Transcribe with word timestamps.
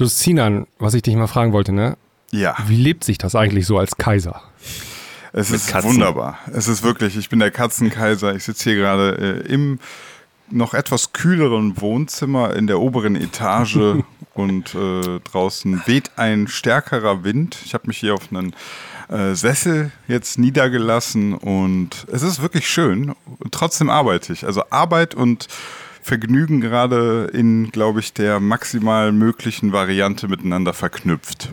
Du 0.00 0.06
Sinan, 0.06 0.66
was 0.78 0.94
ich 0.94 1.02
dich 1.02 1.14
mal 1.14 1.26
fragen 1.26 1.52
wollte, 1.52 1.72
ne? 1.72 1.98
Ja. 2.30 2.56
Wie 2.66 2.76
lebt 2.76 3.04
sich 3.04 3.18
das 3.18 3.34
eigentlich 3.34 3.66
so 3.66 3.76
als 3.76 3.98
Kaiser? 3.98 4.40
Es 5.34 5.50
ist 5.50 5.68
Katzen. 5.68 5.90
wunderbar. 5.90 6.38
Es 6.54 6.68
ist 6.68 6.82
wirklich, 6.82 7.18
ich 7.18 7.28
bin 7.28 7.38
der 7.38 7.50
Katzenkaiser. 7.50 8.34
Ich 8.34 8.44
sitze 8.44 8.70
hier 8.70 8.76
gerade 8.76 9.44
äh, 9.46 9.52
im 9.52 9.78
noch 10.48 10.72
etwas 10.72 11.12
kühleren 11.12 11.78
Wohnzimmer 11.82 12.56
in 12.56 12.66
der 12.66 12.80
oberen 12.80 13.14
Etage 13.14 13.76
und 14.34 14.74
äh, 14.74 15.20
draußen 15.20 15.82
weht 15.84 16.12
ein 16.16 16.48
stärkerer 16.48 17.22
Wind. 17.22 17.58
Ich 17.66 17.74
habe 17.74 17.86
mich 17.86 17.98
hier 17.98 18.14
auf 18.14 18.32
einen 18.32 18.54
äh, 19.10 19.34
Sessel 19.34 19.92
jetzt 20.08 20.38
niedergelassen 20.38 21.34
und 21.34 22.06
es 22.10 22.22
ist 22.22 22.40
wirklich 22.40 22.70
schön. 22.70 23.14
Trotzdem 23.50 23.90
arbeite 23.90 24.32
ich. 24.32 24.46
Also 24.46 24.62
Arbeit 24.70 25.14
und 25.14 25.46
Vergnügen 26.02 26.60
gerade 26.60 27.30
in, 27.32 27.70
glaube 27.70 28.00
ich, 28.00 28.12
der 28.12 28.40
maximal 28.40 29.12
möglichen 29.12 29.72
Variante 29.72 30.28
miteinander 30.28 30.72
verknüpft. 30.72 31.52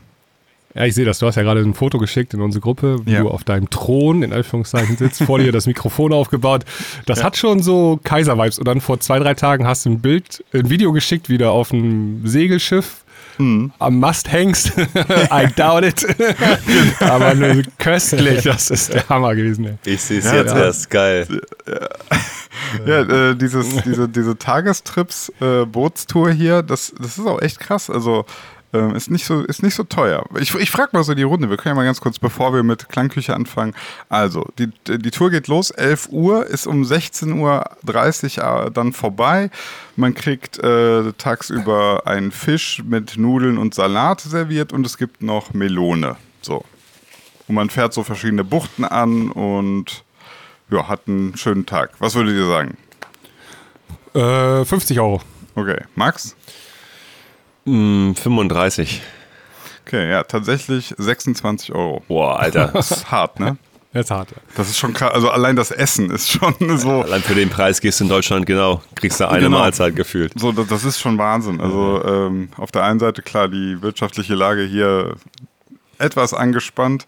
Ja, 0.78 0.86
ich 0.86 0.94
sehe 0.94 1.06
das. 1.06 1.18
Du 1.18 1.26
hast 1.26 1.36
ja 1.36 1.42
gerade 1.42 1.62
ein 1.62 1.74
Foto 1.74 1.98
geschickt 1.98 2.36
in 2.36 2.42
unsere 2.42 2.62
Gruppe, 2.62 3.00
wie 3.06 3.14
ja. 3.14 3.22
du 3.22 3.30
auf 3.30 3.44
deinem 3.44 3.68
Thron 3.72 4.22
in 4.22 4.32
Anführungszeichen 4.32 4.96
sitzt, 4.98 5.24
vor 5.24 5.40
dir 5.40 5.52
das 5.52 5.66
Mikrofon 5.66 6.14
aufgebaut. 6.14 6.66
Das 7.08 7.20
ja. 7.20 7.26
hat 7.26 7.36
schon 7.36 7.64
so 7.64 8.00
Kaiser-Vibes. 8.04 8.60
Und 8.60 8.68
dann 8.68 8.80
vor 8.80 9.00
zwei, 9.00 9.18
drei 9.18 9.34
Tagen 9.34 9.66
hast 9.66 9.86
du 9.86 9.90
ein 9.90 10.02
Bild, 10.02 10.44
ein 10.54 10.70
Video 10.70 10.92
geschickt, 10.92 11.30
wieder 11.30 11.52
auf 11.52 11.74
einem 11.74 12.28
Segelschiff 12.28 13.06
hm. 13.38 13.72
am 13.80 14.00
Mast 14.00 14.32
hängst. 14.32 14.74
I 15.32 15.48
doubt 15.56 15.84
it. 15.84 16.06
Aber 17.00 17.34
nur 17.34 17.64
köstlich, 17.78 18.44
das 18.44 18.70
ist 18.70 18.94
der 18.94 19.08
Hammer 19.10 19.36
gewesen. 19.36 19.66
Ey. 19.66 19.94
Ich 19.94 20.02
sehe 20.02 20.20
es 20.20 20.26
ja, 20.26 20.36
jetzt 20.36 20.54
ja. 20.54 20.64
erst, 20.64 20.90
geil. 20.90 21.28
Ja, 22.86 23.02
äh, 23.02 23.36
dieses, 23.36 23.84
diese, 23.84 24.10
diese 24.10 24.38
Tagestrips, 24.38 25.32
äh, 25.40 25.66
Bootstour 25.66 26.32
hier, 26.32 26.62
das, 26.62 26.94
das 27.00 27.18
ist 27.18 27.26
auch 27.26 27.42
echt 27.42 27.60
krass. 27.60 27.90
Also 27.90 28.26
ähm, 28.74 28.96
ist, 28.96 29.10
nicht 29.10 29.26
so, 29.26 29.42
ist 29.42 29.64
nicht 29.64 29.76
so 29.76 29.84
teuer. 29.84 30.26
Ich, 30.40 30.54
ich 30.56 30.72
frage 30.72 30.90
mal 30.94 31.04
so 31.04 31.14
die 31.14 31.24
Runde. 31.24 31.50
Wir 31.50 31.58
können 31.58 31.76
ja 31.76 31.76
mal 31.76 31.86
ganz 31.86 32.02
kurz, 32.02 32.20
bevor 32.20 32.54
wir 32.54 32.64
mit 32.64 32.90
Klangküche 32.90 33.34
anfangen. 33.34 33.74
Also, 34.10 34.46
die, 34.60 34.70
die 34.88 35.12
Tour 35.12 35.30
geht 35.30 35.48
los, 35.48 35.72
11 35.72 36.10
Uhr, 36.12 36.46
ist 36.46 36.68
um 36.68 36.84
16.30 36.84 38.40
Uhr 38.40 38.66
äh, 38.66 38.72
dann 38.72 38.94
vorbei. 38.94 39.50
Man 39.96 40.14
kriegt 40.14 40.60
äh, 40.60 41.14
tagsüber 41.14 42.04
einen 42.06 42.32
Fisch 42.32 42.84
mit 42.86 43.18
Nudeln 43.18 43.58
und 43.58 43.74
Salat 43.74 44.22
serviert 44.22 44.74
und 44.74 44.86
es 44.86 44.98
gibt 44.98 45.22
noch 45.22 45.54
Melone. 45.54 46.18
So. 46.42 46.64
Und 47.48 47.56
man 47.56 47.70
fährt 47.70 47.94
so 47.94 48.04
verschiedene 48.04 48.44
Buchten 48.44 48.84
an 48.84 49.32
und 49.32 50.04
ja, 50.70 50.88
hat 50.88 51.08
einen 51.08 51.38
schönen 51.38 51.66
Tag. 51.66 51.92
Was 52.00 52.16
würdet 52.16 52.36
ihr 52.36 52.46
sagen? 52.46 52.78
Äh, 54.14 54.66
50 54.66 55.00
Euro. 55.00 55.22
Okay. 55.56 55.80
Max? 55.96 56.36
35. 57.68 59.02
Okay, 59.86 60.10
ja, 60.10 60.24
tatsächlich 60.24 60.94
26 60.98 61.74
Euro. 61.74 62.04
Boah, 62.08 62.40
Alter. 62.40 62.68
Das 62.74 62.92
ist 62.92 63.12
hart, 63.12 63.40
ne? 63.40 63.58
Das 63.94 64.06
ist 64.06 64.12
hart, 64.12 64.32
ja. 64.32 64.38
Das 64.56 64.70
ist 64.70 64.78
schon 64.78 64.94
krass. 64.94 65.14
Also 65.14 65.30
allein 65.30 65.56
das 65.56 65.72
Essen 65.72 66.10
ist 66.12 66.30
schon 66.30 66.56
so. 66.78 67.02
Allein 67.02 67.22
für 67.22 67.36
den 67.36 67.50
Preis 67.50 67.82
gehst 67.82 68.00
du 68.00 68.06
in 68.06 68.10
Deutschland, 68.10 68.46
genau, 68.46 68.82
kriegst 68.96 69.20
du 69.20 69.28
eine 69.28 69.46
genau. 69.46 69.60
Mahlzeit 69.60 69.96
gefühlt. 69.96 70.34
So, 70.36 70.52
das 70.52 70.84
ist 70.84 71.00
schon 71.00 71.18
Wahnsinn. 71.18 71.62
Also 71.62 72.04
ähm, 72.06 72.50
auf 72.58 72.72
der 72.72 72.84
einen 72.84 73.00
Seite, 73.00 73.22
klar, 73.22 73.48
die 73.48 73.82
wirtschaftliche 73.82 74.36
Lage 74.36 74.64
hier 74.64 75.16
etwas 76.00 76.34
angespannt. 76.34 77.08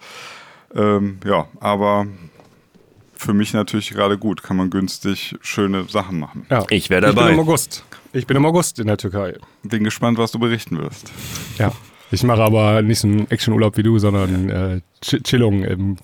Ähm, 0.76 1.20
ja, 1.26 1.48
aber 1.60 2.08
für 3.14 3.34
mich 3.34 3.54
natürlich 3.54 3.92
gerade 3.92 4.18
gut. 4.18 4.42
Kann 4.44 4.58
man 4.58 4.70
günstig 4.70 5.36
schöne 5.42 5.86
Sachen 5.90 6.20
machen. 6.20 6.46
Ja. 6.50 6.66
Ich 6.70 6.90
wäre 6.90 7.02
dabei. 7.02 7.22
Ich 7.22 7.28
bin 7.28 7.34
im 7.36 7.40
August. 7.42 7.84
Ich 8.12 8.26
bin 8.26 8.38
im 8.38 8.46
August 8.46 8.80
in 8.80 8.88
der 8.88 8.98
Türkei. 8.98 9.36
Bin 9.64 9.84
gespannt, 9.84 10.18
was 10.18 10.32
du 10.32 10.40
berichten 10.40 10.80
wirst. 10.80 11.12
Ja. 11.58 11.72
Ich 12.12 12.24
mache 12.24 12.42
aber 12.42 12.82
nicht 12.82 13.00
so 13.00 13.08
einen 13.08 13.30
Actionurlaub 13.30 13.78
wie 13.78 13.84
du, 13.84 14.00
sondern 14.00 14.50
äh, 14.50 14.82
Chillung 15.02 15.64
im 15.64 15.98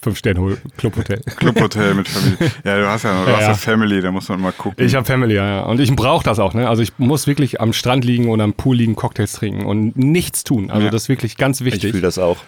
Fünf-Sterne-Clubhotel. 0.00 1.20
Clubhotel 1.36 1.94
mit 1.94 2.08
Familie. 2.08 2.52
Ja, 2.64 2.78
du 2.78 2.88
hast 2.88 3.02
ja, 3.02 3.24
du 3.24 3.30
ja, 3.30 3.36
hast 3.36 3.46
ja. 3.46 3.54
Family, 3.54 4.00
da 4.00 4.12
muss 4.12 4.28
man 4.28 4.40
mal 4.40 4.52
gucken. 4.52 4.82
Ich 4.84 4.94
habe 4.94 5.04
Family, 5.04 5.34
ja. 5.34 5.64
Und 5.64 5.80
ich 5.80 5.94
brauche 5.94 6.24
das 6.24 6.38
auch, 6.38 6.54
ne? 6.54 6.68
Also 6.68 6.82
ich 6.82 6.92
muss 6.98 7.26
wirklich 7.26 7.60
am 7.60 7.74
Strand 7.74 8.04
liegen 8.04 8.28
oder 8.30 8.44
am 8.44 8.54
Pool 8.54 8.76
liegen, 8.76 8.96
Cocktails 8.96 9.32
trinken 9.32 9.66
und 9.66 9.96
nichts 9.96 10.44
tun. 10.44 10.70
Also 10.70 10.86
ja. 10.86 10.90
das 10.90 11.02
ist 11.02 11.08
wirklich 11.10 11.36
ganz 11.36 11.60
wichtig. 11.62 11.84
Ich 11.84 11.90
fühle 11.90 12.02
das 12.02 12.18
auch. 12.18 12.38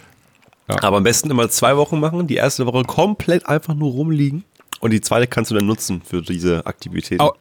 Ja. 0.69 0.83
Aber 0.83 0.99
am 0.99 1.03
besten 1.03 1.31
immer 1.31 1.51
zwei 1.51 1.77
Wochen 1.77 2.01
machen. 2.01 2.27
Die 2.27 2.37
erste 2.37 2.65
Woche 2.65 2.85
komplett 2.85 3.47
einfach 3.47 3.75
nur 3.75 3.91
rumliegen. 3.91 4.45
Und 4.81 4.93
die 4.93 5.01
zweite 5.01 5.27
kannst 5.27 5.51
du 5.51 5.55
dann 5.55 5.67
nutzen 5.67 6.01
für 6.03 6.23
diese 6.23 6.65
Aktivität. 6.67 7.21
Oh, 7.21 7.33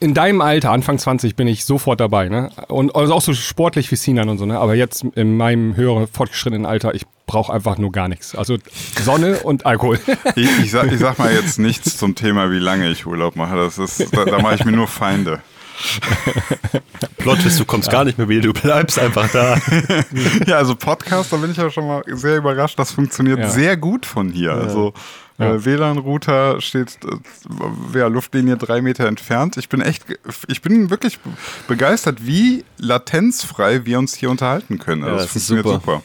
in 0.00 0.14
deinem 0.14 0.40
Alter, 0.40 0.70
Anfang 0.70 0.98
20, 0.98 1.36
bin 1.36 1.46
ich 1.46 1.64
sofort 1.64 2.00
dabei, 2.00 2.28
ne? 2.28 2.50
Und 2.68 2.94
also 2.94 3.14
auch 3.14 3.22
so 3.22 3.32
sportlich 3.34 3.90
wie 3.90 3.96
Sinan 3.96 4.28
und 4.28 4.38
so, 4.38 4.46
ne? 4.46 4.58
Aber 4.58 4.74
jetzt 4.74 5.04
in 5.14 5.36
meinem 5.36 5.76
höheren, 5.76 6.06
fortgeschrittenen 6.06 6.66
Alter, 6.66 6.94
ich 6.94 7.04
brauche 7.26 7.52
einfach 7.52 7.78
nur 7.78 7.92
gar 7.92 8.08
nichts. 8.08 8.34
Also 8.34 8.58
Sonne 9.00 9.40
und 9.40 9.66
Alkohol. 9.66 9.98
Ich, 10.34 10.48
ich, 10.60 10.70
sag, 10.70 10.90
ich 10.90 10.98
sag 10.98 11.18
mal 11.18 11.32
jetzt 11.32 11.58
nichts 11.58 11.98
zum 11.98 12.14
Thema, 12.14 12.50
wie 12.50 12.58
lange 12.58 12.88
ich 12.90 13.06
Urlaub 13.06 13.36
mache. 13.36 13.56
Das 13.56 13.78
ist, 13.78 14.14
da, 14.16 14.24
da 14.24 14.38
mache 14.40 14.54
ich 14.54 14.64
mir 14.64 14.72
nur 14.72 14.88
Feinde. 14.88 15.40
Plot 17.18 17.44
ist, 17.44 17.58
du 17.58 17.64
kommst 17.64 17.88
ja. 17.88 17.92
gar 17.92 18.04
nicht 18.04 18.18
mehr 18.18 18.28
wieder, 18.28 18.42
du 18.42 18.52
bleibst 18.52 18.98
einfach 18.98 19.30
da. 19.30 19.56
ja, 20.46 20.56
also 20.56 20.74
Podcast, 20.74 21.32
da 21.32 21.36
bin 21.36 21.50
ich 21.50 21.56
ja 21.56 21.70
schon 21.70 21.86
mal 21.86 22.02
sehr 22.06 22.36
überrascht. 22.36 22.78
Das 22.78 22.92
funktioniert 22.92 23.38
ja. 23.38 23.50
sehr 23.50 23.76
gut 23.76 24.06
von 24.06 24.30
hier. 24.30 24.50
Ja. 24.50 24.58
Also 24.58 24.92
äh, 25.42 25.64
WLAN-Router 25.64 26.60
steht 26.60 26.98
äh, 27.04 27.98
ja, 27.98 28.06
Luftlinie 28.06 28.56
drei 28.56 28.82
Meter 28.82 29.06
entfernt. 29.06 29.56
Ich 29.56 29.68
bin 29.68 29.80
echt, 29.80 30.04
ich 30.48 30.62
bin 30.62 30.90
wirklich 30.90 31.18
begeistert, 31.68 32.26
wie 32.26 32.64
latenzfrei 32.78 33.84
wir 33.86 33.98
uns 33.98 34.14
hier 34.14 34.30
unterhalten 34.30 34.78
können. 34.78 35.04
Also 35.04 35.16
das, 35.16 35.24
das 35.24 35.32
funktioniert 35.32 35.66
super. 35.66 35.80
super. 35.80 36.02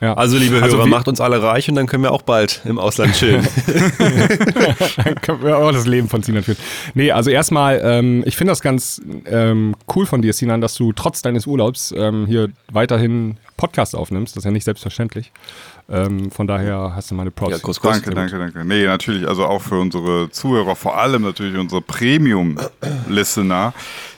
Ja. 0.00 0.14
Also, 0.14 0.36
liebe 0.36 0.60
also 0.62 0.76
Hörer, 0.76 0.86
macht 0.86 1.08
uns 1.08 1.20
alle 1.20 1.42
reich 1.42 1.68
und 1.68 1.76
dann 1.76 1.86
können 1.86 2.02
wir 2.02 2.12
auch 2.12 2.22
bald 2.22 2.60
im 2.64 2.78
Ausland 2.78 3.14
chillen. 3.14 3.42
dann 4.96 5.14
können 5.16 5.42
wir 5.42 5.56
auch 5.56 5.72
das 5.72 5.86
Leben 5.86 6.08
von 6.08 6.22
Sinan 6.22 6.42
führen. 6.42 6.58
Nee, 6.94 7.10
also 7.10 7.30
erstmal, 7.30 7.80
ähm, 7.82 8.22
ich 8.26 8.36
finde 8.36 8.50
das 8.50 8.60
ganz 8.60 9.00
ähm, 9.24 9.74
cool 9.94 10.04
von 10.06 10.20
dir, 10.20 10.32
Sinan, 10.32 10.60
dass 10.60 10.74
du 10.74 10.92
trotz 10.92 11.22
deines 11.22 11.46
Urlaubs 11.46 11.94
ähm, 11.96 12.26
hier 12.26 12.50
weiterhin 12.70 13.38
Podcast 13.56 13.94
aufnimmst. 13.94 14.36
Das 14.36 14.42
ist 14.42 14.44
ja 14.44 14.50
nicht 14.50 14.64
selbstverständlich. 14.64 15.32
Ähm, 15.88 16.30
von 16.30 16.46
daher 16.46 16.92
hast 16.94 17.10
du 17.10 17.14
meine 17.14 17.30
Props. 17.30 17.52
Ja, 17.52 17.58
groß, 17.58 17.80
groß, 17.80 17.92
danke, 17.92 18.10
danke, 18.10 18.38
danke. 18.38 18.64
Nee, 18.64 18.86
natürlich, 18.86 19.28
also 19.28 19.44
auch 19.44 19.60
für 19.60 19.78
unsere 19.78 20.30
Zuhörer, 20.30 20.76
vor 20.76 20.96
allem 20.96 21.22
natürlich 21.22 21.58
unsere 21.58 21.82
Premium-Listener, 21.82 23.74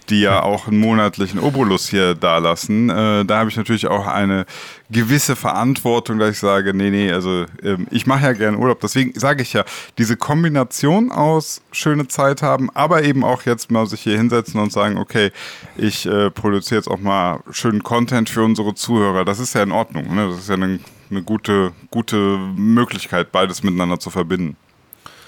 die 0.08 0.20
ja 0.20 0.42
auch 0.42 0.68
einen 0.68 0.78
monatlichen 0.78 1.40
Obolus 1.40 1.88
hier 1.88 2.14
dalassen. 2.14 2.88
Äh, 2.88 3.24
da 3.24 3.38
habe 3.38 3.50
ich 3.50 3.56
natürlich 3.56 3.88
auch 3.88 4.06
eine 4.06 4.46
gewisse 4.90 5.34
Verantwortung, 5.34 6.20
dass 6.20 6.30
ich 6.30 6.38
sage, 6.38 6.72
nee, 6.72 6.90
nee, 6.90 7.10
also 7.10 7.46
ähm, 7.62 7.88
ich 7.90 8.06
mache 8.06 8.26
ja 8.26 8.32
gerne 8.32 8.58
Urlaub. 8.58 8.80
Deswegen 8.80 9.18
sage 9.18 9.42
ich 9.42 9.52
ja, 9.52 9.64
diese 9.98 10.16
Kombination 10.16 11.10
aus 11.10 11.62
schöne 11.72 12.06
Zeit 12.06 12.42
haben, 12.42 12.70
aber 12.74 13.02
eben 13.02 13.24
auch 13.24 13.42
jetzt 13.42 13.72
mal 13.72 13.86
sich 13.86 14.02
hier 14.02 14.16
hinsetzen 14.16 14.60
und 14.60 14.72
sagen, 14.72 14.98
okay, 14.98 15.32
ich 15.76 16.06
äh, 16.06 16.30
produziere 16.30 16.78
jetzt 16.78 16.88
auch 16.88 17.00
mal 17.00 17.40
schönen 17.50 17.82
Content 17.82 18.30
für 18.30 18.44
unsere 18.44 18.74
Zuhörer. 18.74 19.24
Das 19.24 19.40
ist 19.40 19.54
ja 19.54 19.64
in 19.64 19.72
Ordnung. 19.72 20.14
Ne? 20.14 20.28
Das 20.28 20.38
ist 20.38 20.48
ja 20.48 20.54
eine, 20.54 20.78
eine 21.10 21.22
gute, 21.22 21.72
gute 21.90 22.38
Möglichkeit, 22.56 23.32
beides 23.32 23.62
miteinander 23.62 23.98
zu 23.98 24.10
verbinden. 24.10 24.56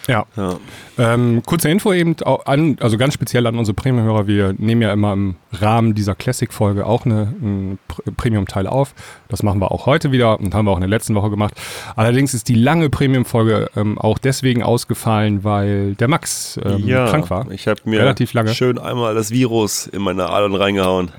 Ja. 0.08 0.24
ja. 0.36 0.58
Ähm, 0.96 1.42
kurze 1.44 1.68
Info 1.68 1.92
eben, 1.92 2.16
an, 2.46 2.78
also 2.80 2.96
ganz 2.96 3.12
speziell 3.12 3.46
an 3.46 3.58
unsere 3.58 3.74
Premium-Hörer. 3.74 4.26
Wir 4.26 4.54
nehmen 4.56 4.80
ja 4.80 4.92
immer 4.92 5.12
im 5.12 5.36
Rahmen 5.52 5.94
dieser 5.94 6.14
Classic-Folge 6.14 6.86
auch 6.86 7.04
eine, 7.04 7.34
einen 7.40 7.78
Premium-Teil 8.16 8.66
auf. 8.66 8.94
Das 9.28 9.42
machen 9.42 9.60
wir 9.60 9.70
auch 9.70 9.84
heute 9.84 10.10
wieder 10.10 10.40
und 10.40 10.54
haben 10.54 10.64
wir 10.64 10.72
auch 10.72 10.78
in 10.78 10.82
der 10.82 10.88
letzten 10.88 11.14
Woche 11.14 11.28
gemacht. 11.28 11.54
Allerdings 11.94 12.32
ist 12.32 12.48
die 12.48 12.54
lange 12.54 12.88
Premium-Folge 12.88 13.70
ähm, 13.76 13.98
auch 13.98 14.16
deswegen 14.18 14.62
ausgefallen, 14.62 15.44
weil 15.44 15.94
der 15.94 16.08
Max 16.08 16.58
ähm, 16.64 16.88
ja, 16.88 17.08
krank 17.08 17.28
war. 17.28 17.50
Ich 17.50 17.68
habe 17.68 17.80
mir 17.84 18.00
relativ 18.00 18.32
lange. 18.32 18.54
schön 18.54 18.78
einmal 18.78 19.14
das 19.14 19.30
Virus 19.30 19.86
in 19.86 20.00
meine 20.00 20.30
Adern 20.30 20.54
reingehauen. 20.54 21.12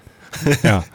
ja. 0.64 0.84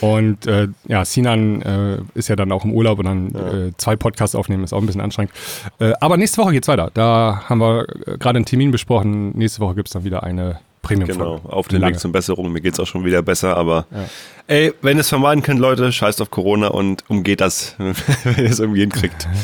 Und 0.00 0.46
äh, 0.46 0.68
ja, 0.86 1.04
Sinan 1.04 1.62
äh, 1.62 1.98
ist 2.14 2.28
ja 2.28 2.36
dann 2.36 2.52
auch 2.52 2.64
im 2.64 2.72
Urlaub 2.72 2.98
und 2.98 3.04
dann 3.04 3.30
ja. 3.32 3.52
äh, 3.66 3.72
zwei 3.76 3.96
Podcasts 3.96 4.34
aufnehmen 4.34 4.64
ist 4.64 4.72
auch 4.72 4.80
ein 4.80 4.86
bisschen 4.86 5.00
anstrengend. 5.00 5.32
Äh, 5.78 5.92
aber 6.00 6.16
nächste 6.16 6.38
Woche 6.38 6.52
geht's 6.52 6.68
weiter. 6.68 6.90
Da 6.94 7.44
haben 7.48 7.60
wir 7.60 7.86
äh, 8.06 8.18
gerade 8.18 8.36
einen 8.36 8.46
Termin 8.46 8.70
besprochen. 8.70 9.36
Nächste 9.36 9.60
Woche 9.60 9.74
gibt's 9.74 9.92
dann 9.92 10.04
wieder 10.04 10.22
eine 10.22 10.60
premium 10.82 11.08
Genau, 11.08 11.40
auf 11.44 11.68
den 11.68 11.82
Weg 11.82 11.98
zur 11.98 12.12
Besserung. 12.12 12.52
Mir 12.52 12.60
geht's 12.60 12.80
auch 12.80 12.86
schon 12.86 13.04
wieder 13.04 13.22
besser, 13.22 13.56
aber 13.56 13.86
ja. 13.90 14.04
ey, 14.46 14.72
wenn 14.82 14.96
ihr 14.96 15.02
es 15.02 15.08
vermeiden 15.08 15.42
könnt, 15.42 15.60
Leute, 15.60 15.92
scheißt 15.92 16.22
auf 16.22 16.30
Corona 16.30 16.68
und 16.68 17.04
umgeht 17.08 17.40
das, 17.40 17.74
wenn 17.78 18.44
ihr 18.44 18.50
es 18.50 18.58
irgendwie 18.58 18.80
hinkriegt. 18.80 19.28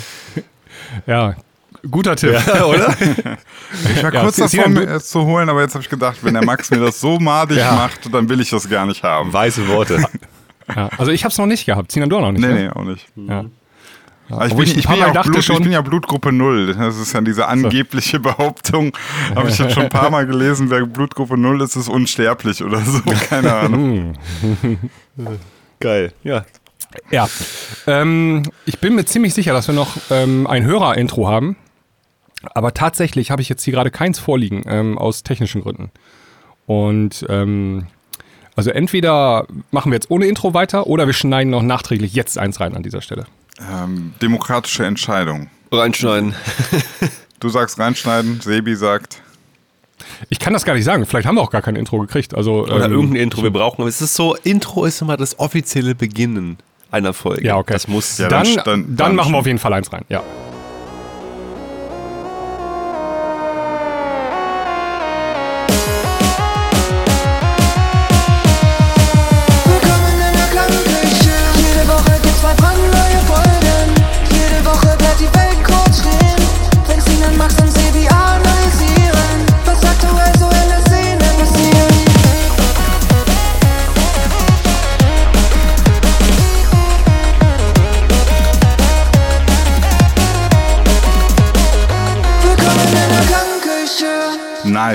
Ja, 1.06 1.34
Guter 1.90 2.16
Tipp, 2.16 2.32
ja, 2.32 2.64
oder? 2.64 2.94
Ich 3.96 4.02
war 4.02 4.14
ja, 4.14 4.22
kurz 4.22 4.36
davor, 4.36 4.68
mir 4.68 4.88
es 4.88 5.08
zu 5.08 5.24
holen, 5.24 5.48
aber 5.48 5.62
jetzt 5.62 5.74
habe 5.74 5.82
ich 5.82 5.90
gedacht, 5.90 6.18
wenn 6.22 6.34
der 6.34 6.44
Max 6.44 6.70
mir 6.70 6.78
das 6.78 7.00
so 7.00 7.18
madig 7.18 7.58
ja. 7.58 7.72
macht, 7.72 8.12
dann 8.12 8.28
will 8.28 8.40
ich 8.40 8.50
das 8.50 8.68
gar 8.68 8.86
nicht 8.86 9.02
haben. 9.02 9.32
Weiße 9.32 9.66
Worte. 9.68 10.04
Ja, 10.74 10.90
also 10.98 11.12
ich 11.12 11.24
habe 11.24 11.32
es 11.32 11.38
noch 11.38 11.46
nicht 11.46 11.66
gehabt. 11.66 11.92
Sinan, 11.92 12.10
du 12.10 12.16
auch 12.16 12.22
noch 12.22 12.32
nicht? 12.32 12.42
Nee, 12.42 12.52
ne? 12.52 12.62
nee, 12.64 12.68
auch 12.70 12.84
nicht. 12.84 13.06
Ja. 13.16 13.44
Ja, 14.28 14.44
ich, 14.44 14.54
bin, 14.54 14.64
ich, 14.64 14.76
ich, 14.76 14.88
bin 14.88 14.96
ja 14.98 15.22
Blut, 15.22 15.38
ich 15.38 15.58
bin 15.58 15.70
ja 15.70 15.80
Blutgruppe 15.80 16.32
0. 16.32 16.74
Das 16.74 16.96
ist 16.96 17.12
ja 17.12 17.20
diese 17.20 17.46
angebliche 17.46 18.18
Behauptung. 18.18 18.92
Habe 19.36 19.50
ich 19.50 19.58
jetzt 19.58 19.74
schon 19.74 19.84
ein 19.84 19.88
paar 19.88 20.10
Mal 20.10 20.26
gelesen, 20.26 20.68
wer 20.68 20.84
Blutgruppe 20.84 21.38
0 21.38 21.62
ist, 21.62 21.76
ist 21.76 21.88
unsterblich 21.88 22.62
oder 22.64 22.80
so. 22.80 23.00
Keine 23.28 23.54
Ahnung. 23.54 24.14
Geil, 25.78 26.12
ja. 26.24 26.44
Ja. 27.10 27.28
Ähm, 27.86 28.42
ich 28.64 28.80
bin 28.80 28.96
mir 28.96 29.04
ziemlich 29.04 29.32
sicher, 29.32 29.52
dass 29.52 29.68
wir 29.68 29.74
noch 29.74 29.96
ähm, 30.10 30.46
ein 30.48 30.64
Hörer-Intro 30.64 31.28
haben. 31.28 31.56
Aber 32.54 32.74
tatsächlich 32.74 33.30
habe 33.30 33.42
ich 33.42 33.48
jetzt 33.48 33.62
hier 33.62 33.72
gerade 33.74 33.90
keins 33.90 34.18
vorliegen, 34.18 34.62
ähm, 34.66 34.98
aus 34.98 35.22
technischen 35.22 35.62
Gründen. 35.62 35.90
Und 36.66 37.24
ähm, 37.28 37.86
also 38.56 38.70
entweder 38.70 39.46
machen 39.70 39.92
wir 39.92 39.96
jetzt 39.96 40.10
ohne 40.10 40.26
Intro 40.26 40.54
weiter 40.54 40.86
oder 40.86 41.06
wir 41.06 41.12
schneiden 41.12 41.50
noch 41.50 41.62
nachträglich 41.62 42.14
jetzt 42.14 42.38
eins 42.38 42.58
rein 42.58 42.74
an 42.74 42.82
dieser 42.82 43.02
Stelle. 43.02 43.26
Ähm, 43.60 44.14
demokratische 44.20 44.84
Entscheidung. 44.84 45.48
Reinschneiden. 45.70 46.34
du 47.40 47.48
sagst 47.48 47.78
reinschneiden, 47.78 48.40
Sebi 48.40 48.74
sagt. 48.74 49.20
Ich 50.28 50.38
kann 50.38 50.52
das 50.52 50.64
gar 50.64 50.74
nicht 50.74 50.84
sagen. 50.84 51.04
Vielleicht 51.06 51.26
haben 51.26 51.36
wir 51.36 51.42
auch 51.42 51.50
gar 51.50 51.62
kein 51.62 51.76
Intro 51.76 51.98
gekriegt. 51.98 52.34
Also, 52.34 52.64
Oder 52.64 52.86
ähm, 52.86 52.92
irgendein 52.92 53.22
Intro 53.22 53.42
wir 53.42 53.50
brauchen. 53.50 53.80
Aber 53.82 53.88
es 53.88 54.00
ist 54.00 54.14
so, 54.14 54.36
Intro 54.36 54.84
ist 54.84 55.02
immer 55.02 55.16
das 55.16 55.38
offizielle 55.38 55.94
Beginnen 55.94 56.58
einer 56.90 57.12
Folge. 57.12 57.46
Ja, 57.46 57.56
okay. 57.56 57.74
Das 57.74 57.88
muss. 57.88 58.18
Ja, 58.18 58.28
dann, 58.28 58.44
dann, 58.44 58.64
dann, 58.64 58.96
dann 58.96 59.16
machen 59.16 59.32
wir 59.32 59.38
auf 59.38 59.46
jeden 59.46 59.58
Fall 59.58 59.72
eins 59.72 59.92
rein. 59.92 60.04
Ja. 60.08 60.22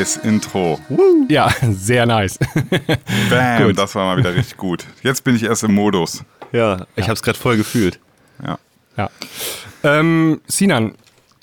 Nice 0.02 0.18
Intro. 0.18 0.80
Ja, 1.30 1.52
sehr 1.62 2.08
nice. 2.08 2.40
Bam, 3.30 3.64
gut. 3.68 3.78
das 3.78 3.94
war 3.94 4.08
mal 4.08 4.18
wieder 4.18 4.34
richtig 4.34 4.58
gut. 4.58 4.84
Jetzt 5.04 5.24
bin 5.24 5.36
ich 5.36 5.44
erst 5.44 5.64
im 5.64 5.76
Modus. 5.76 6.24
Ja, 6.52 6.88
ich 6.96 7.02
ja. 7.02 7.04
habe 7.04 7.14
es 7.14 7.22
gerade 7.22 7.38
voll 7.38 7.56
gefühlt. 7.56 8.00
Ja. 8.44 8.58
Ja. 8.98 9.10
Ähm, 9.84 10.42
Sinan, 10.48 10.96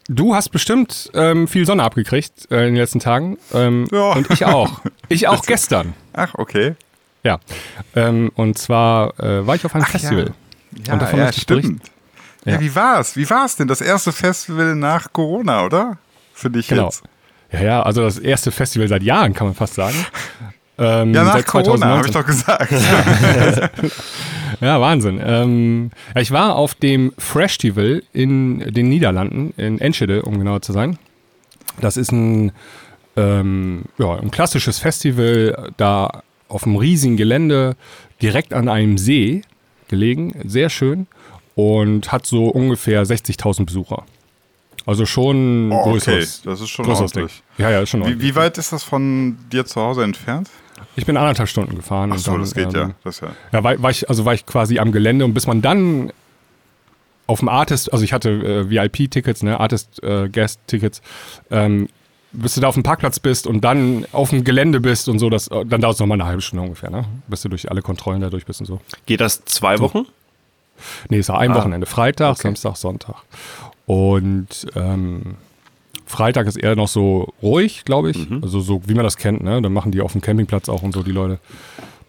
du 0.09 0.35
hast 0.35 0.49
bestimmt 0.49 1.09
ähm, 1.15 1.47
viel 1.47 1.67
Sonne 1.67 1.85
abgekriegt 1.85 2.51
äh, 2.51 2.67
in 2.67 2.75
den 2.75 2.77
letzten 2.83 2.99
Tagen. 2.99 3.39
Ähm, 3.55 3.87
ja. 3.93 4.11
Und 4.15 4.29
ich 4.33 4.45
auch. 4.45 4.81
Ich 5.09 5.29
auch 5.29 5.47
gestern. 5.47 5.95
Ach, 6.13 6.35
okay. 6.35 6.75
Ja. 7.23 7.39
Ähm, 7.95 8.33
und 8.35 8.59
zwar 8.59 9.21
äh, 9.21 9.47
war 9.47 9.55
ich 9.55 9.65
auf 9.65 9.75
einem 9.77 9.85
Ach, 9.87 9.91
Festival. 9.91 10.35
Ja, 10.73 10.83
ja, 10.85 10.93
und 10.95 11.03
davon 11.03 11.19
ja 11.21 11.33
stimmt. 11.33 11.83
Ja. 12.45 12.55
ja. 12.55 12.61
wie 12.61 12.75
war's? 12.75 13.15
Wie 13.15 13.31
war's 13.31 13.55
denn? 13.55 13.69
Das 13.69 13.81
erste 13.81 14.11
Festival 14.11 14.75
nach 14.75 15.13
Corona, 15.13 15.65
oder? 15.65 15.97
Für 16.35 16.51
dich 16.51 16.67
genau. 16.67 16.87
jetzt. 16.87 17.05
Ja, 17.53 17.63
ja, 17.63 17.83
also 17.83 18.03
das 18.03 18.19
erste 18.19 18.51
Festival 18.51 18.89
seit 18.89 19.03
Jahren, 19.03 19.33
kann 19.33 19.47
man 19.47 19.55
fast 19.55 19.75
sagen. 19.75 19.97
Ähm, 20.81 21.13
ja, 21.13 21.25
nach 21.25 21.45
Corona, 21.45 21.87
habe 21.87 22.07
ich 22.07 22.13
doch 22.13 22.25
gesagt. 22.25 22.71
ja, 24.61 24.81
Wahnsinn. 24.81 25.21
Ähm, 25.21 25.91
ja, 26.15 26.21
ich 26.21 26.31
war 26.31 26.55
auf 26.55 26.77
dem 26.77 27.13
Freshtival 27.19 28.05
in 28.13 28.61
den 28.61 28.89
Niederlanden, 28.89 29.53
in 29.57 29.81
Enschede, 29.81 30.23
um 30.23 30.39
genauer 30.39 30.63
zu 30.63 30.73
sein. 30.73 30.97
Das 31.81 31.97
ist 31.97 32.13
ein, 32.13 32.53
ähm, 33.17 33.87
ja, 33.99 34.21
ein 34.21 34.31
klassisches 34.31 34.79
Festival, 34.79 35.73
da 35.77 36.23
auf 36.47 36.65
einem 36.65 36.77
riesigen 36.77 37.17
Gelände, 37.17 37.75
direkt 38.23 38.55
an 38.55 38.69
einem 38.69 38.99
See 38.99 39.43
gelegen, 39.89 40.33
sehr 40.45 40.71
schön 40.71 41.09
und 41.57 42.13
hat 42.13 42.25
so 42.25 42.47
ungefähr 42.47 43.05
60.000 43.05 43.67
Besucher. 43.67 44.05
Also 44.89 45.05
schon 45.05 45.71
oh, 45.71 45.83
größeres. 45.83 46.39
Okay. 46.39 46.49
Das 46.49 46.63
ist 46.63 46.71
schon 46.71 46.87
größeres 46.87 47.13
Ding. 47.13 47.29
Ja, 47.59 47.71
ja, 47.71 47.83
ist 47.83 47.91
schon 47.91 48.07
wie, 48.07 48.23
wie, 48.23 48.35
weit 48.35 48.57
ist 48.57 48.73
das 48.73 48.85
von 48.85 49.37
dir 49.53 49.67
zu 49.67 49.83
Hause 49.83 50.03
entfernt? 50.03 50.49
Ich 50.97 51.05
bin 51.05 51.19
anderthalb 51.19 51.51
Stunden 51.51 51.77
gefahren. 51.77 52.11
Ach 52.11 52.17
so, 52.17 52.31
dann, 52.31 52.41
das 52.41 52.55
geht 52.55 52.73
ähm, 52.73 52.75
ja. 52.75 52.91
Das 53.05 53.21
ja. 53.21 53.29
Ja, 53.53 53.63
war, 53.63 53.83
war, 53.83 53.91
ich, 53.91 54.09
also 54.09 54.25
war 54.25 54.33
ich 54.33 54.47
quasi 54.47 54.79
am 54.79 54.91
Gelände 54.91 55.27
und 55.27 55.35
bis 55.35 55.47
man 55.47 55.61
dann 55.61 56.11
auf 57.27 57.41
dem 57.41 57.51
Artist, 57.51 57.93
also 57.93 58.03
ich 58.03 58.15
hatte 58.15 58.31
äh, 58.31 58.71
VIP-Tickets, 58.71 59.43
ne, 59.43 59.61
Artist-Guest-Tickets, 59.61 61.03
äh, 61.51 61.67
ähm, 61.67 61.91
bis 62.33 62.55
du 62.55 62.63
da 62.63 62.69
auf 62.69 62.75
dem 62.75 62.83
Parkplatz 62.83 63.21
bist 63.21 63.47
und 63.47 63.61
dann 63.61 64.07
auf 64.13 64.31
dem 64.31 64.43
Gelände 64.43 64.81
bist 64.81 65.11
und 65.11 65.19
so, 65.19 65.29
das, 65.29 65.51
dann 65.51 65.83
dauert 65.83 65.97
es 65.97 66.01
nochmal 66.01 66.19
eine 66.19 66.27
halbe 66.27 66.41
Stunde 66.41 66.63
ungefähr, 66.63 66.89
ne? 66.89 67.05
Bis 67.27 67.43
du 67.43 67.51
durch 67.51 67.71
alle 67.71 67.83
Kontrollen 67.83 68.23
da 68.23 68.31
durch 68.31 68.47
bist 68.47 68.61
und 68.61 68.67
so. 68.67 68.81
Geht 69.05 69.21
das 69.21 69.45
zwei 69.45 69.81
Wochen? 69.81 70.07
Nee, 71.11 71.19
es 71.19 71.29
war 71.29 71.41
ein 71.41 71.53
ah, 71.53 71.57
Wochenende. 71.57 71.87
Freitag, 71.87 72.31
okay. 72.31 72.43
Samstag, 72.45 72.77
Sonntag. 72.77 73.17
Und 73.89 74.67
ähm, 74.77 75.37
Freitag 76.05 76.47
ist 76.47 76.57
eher 76.57 76.77
noch 76.77 76.89
so 76.89 77.33
ruhig, 77.43 77.87
glaube 77.87 78.11
ich. 78.11 78.29
Mhm. 78.29 78.41
Also 78.43 78.61
so 78.61 78.83
wie 78.87 78.93
man 78.93 79.03
das 79.03 79.17
kennt, 79.17 79.43
ne? 79.43 79.63
Dann 79.63 79.73
machen 79.73 79.93
die 79.93 80.03
auf 80.03 80.13
dem 80.13 80.21
Campingplatz 80.21 80.69
auch 80.69 80.83
und 80.83 80.93
so 80.93 81.03
die 81.03 81.11
Leute 81.11 81.39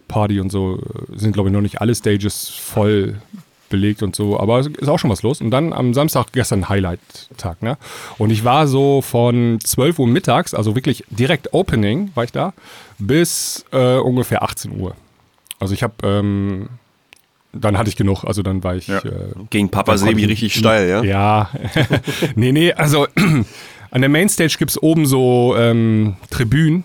Party 0.09 0.41
und 0.41 0.51
so. 0.51 0.79
Sind, 1.15 1.31
glaube 1.31 1.47
ich, 1.47 1.53
noch 1.53 1.61
nicht 1.61 1.79
alle 1.79 1.95
Stages 1.95 2.49
voll 2.49 3.21
belegt 3.69 4.03
und 4.03 4.13
so, 4.13 4.37
aber 4.37 4.59
es 4.59 4.67
ist 4.67 4.89
auch 4.89 4.99
schon 4.99 5.09
was 5.09 5.23
los. 5.23 5.39
Und 5.39 5.51
dann 5.51 5.71
am 5.71 5.93
Samstag 5.93 6.33
gestern 6.33 6.67
Highlight-Tag, 6.67 7.61
ne? 7.63 7.77
Und 8.17 8.29
ich 8.29 8.43
war 8.43 8.67
so 8.67 9.01
von 9.01 9.59
12 9.63 9.99
Uhr 9.99 10.07
mittags, 10.07 10.53
also 10.53 10.75
wirklich 10.75 11.05
direkt 11.09 11.53
Opening 11.53 12.11
war 12.13 12.25
ich 12.25 12.33
da, 12.33 12.51
bis 12.97 13.63
äh, 13.71 13.99
ungefähr 13.99 14.43
18 14.43 14.77
Uhr. 14.77 14.97
Also 15.59 15.73
ich 15.73 15.81
habe 15.81 15.93
ähm, 16.03 16.67
dann 17.53 17.77
hatte 17.77 17.89
ich 17.89 17.95
genug. 17.95 18.23
Also 18.23 18.43
dann 18.43 18.63
war 18.63 18.75
ich. 18.75 18.87
Ja. 18.87 18.99
Äh, 18.99 19.33
Gegen 19.49 19.69
Papa 19.69 19.97
Sebi 19.97 20.25
richtig 20.25 20.53
steil, 20.53 20.89
ja? 20.89 21.03
Ja. 21.03 21.49
nee, 22.35 22.51
nee, 22.51 22.73
also 22.73 23.07
an 23.91 24.01
der 24.01 24.09
Mainstage 24.09 24.55
gibt 24.57 24.71
es 24.71 24.81
oben 24.81 25.05
so 25.05 25.55
ähm, 25.57 26.17
Tribünen. 26.29 26.83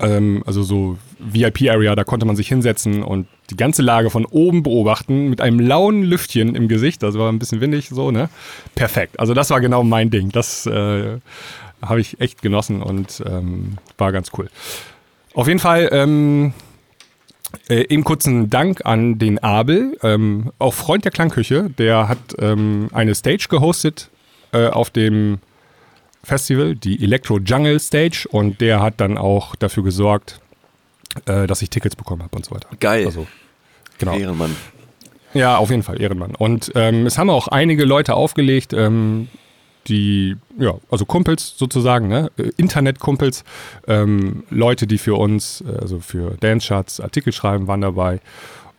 Ähm, 0.00 0.42
also 0.46 0.62
so 0.62 0.98
VIP-Area, 1.18 1.94
da 1.94 2.04
konnte 2.04 2.26
man 2.26 2.34
sich 2.34 2.48
hinsetzen 2.48 3.02
und 3.02 3.28
die 3.50 3.56
ganze 3.56 3.82
Lage 3.82 4.10
von 4.10 4.24
oben 4.24 4.62
beobachten 4.62 5.28
mit 5.28 5.40
einem 5.40 5.60
lauen 5.60 6.02
Lüftchen 6.02 6.54
im 6.54 6.68
Gesicht. 6.68 7.02
Das 7.02 7.16
war 7.16 7.30
ein 7.30 7.38
bisschen 7.38 7.60
windig 7.60 7.88
so, 7.90 8.10
ne? 8.10 8.28
Perfekt. 8.74 9.20
Also 9.20 9.34
das 9.34 9.50
war 9.50 9.60
genau 9.60 9.84
mein 9.84 10.10
Ding. 10.10 10.30
Das 10.30 10.66
äh, 10.66 11.18
habe 11.80 12.00
ich 12.00 12.20
echt 12.20 12.42
genossen 12.42 12.82
und 12.82 13.22
ähm, 13.26 13.78
war 13.98 14.12
ganz 14.12 14.30
cool. 14.36 14.48
Auf 15.34 15.48
jeden 15.48 15.60
Fall 15.60 15.88
ähm, 15.92 16.52
äh, 17.68 17.86
eben 17.88 18.04
kurzen 18.04 18.50
Dank 18.50 18.84
an 18.84 19.18
den 19.18 19.38
Abel, 19.38 19.96
ähm, 20.02 20.52
auch 20.58 20.74
Freund 20.74 21.04
der 21.04 21.12
Klangküche, 21.12 21.70
der 21.70 22.08
hat 22.08 22.18
ähm, 22.38 22.88
eine 22.92 23.14
Stage 23.14 23.46
gehostet 23.48 24.10
äh, 24.52 24.68
auf 24.68 24.90
dem 24.90 25.38
Festival, 26.24 26.74
die 26.74 27.02
Electro 27.02 27.38
Jungle 27.38 27.80
Stage, 27.80 28.26
und 28.30 28.60
der 28.60 28.80
hat 28.80 29.00
dann 29.00 29.18
auch 29.18 29.56
dafür 29.56 29.82
gesorgt, 29.82 30.40
äh, 31.26 31.46
dass 31.46 31.62
ich 31.62 31.70
Tickets 31.70 31.96
bekommen 31.96 32.22
habe 32.22 32.36
und 32.36 32.44
so 32.44 32.54
weiter. 32.54 32.68
Geil. 32.78 33.06
Also, 33.06 33.26
genau. 33.98 34.16
Ehrenmann. 34.16 34.54
Ja, 35.34 35.56
auf 35.56 35.70
jeden 35.70 35.82
Fall, 35.82 36.00
Ehrenmann. 36.00 36.34
Und 36.34 36.72
ähm, 36.74 37.06
es 37.06 37.18
haben 37.18 37.30
auch 37.30 37.48
einige 37.48 37.84
Leute 37.84 38.14
aufgelegt, 38.14 38.72
ähm, 38.72 39.28
die, 39.88 40.36
ja, 40.58 40.74
also 40.90 41.04
Kumpels 41.04 41.54
sozusagen, 41.56 42.08
ne? 42.08 42.30
Internetkumpels, 42.56 43.44
ähm, 43.86 44.44
Leute, 44.50 44.86
die 44.86 44.98
für 44.98 45.14
uns, 45.14 45.62
äh, 45.62 45.78
also 45.80 46.00
für 46.00 46.36
Dance 46.40 46.68
Charts 46.68 47.00
Artikel 47.00 47.32
schreiben, 47.32 47.66
waren 47.66 47.80
dabei. 47.80 48.20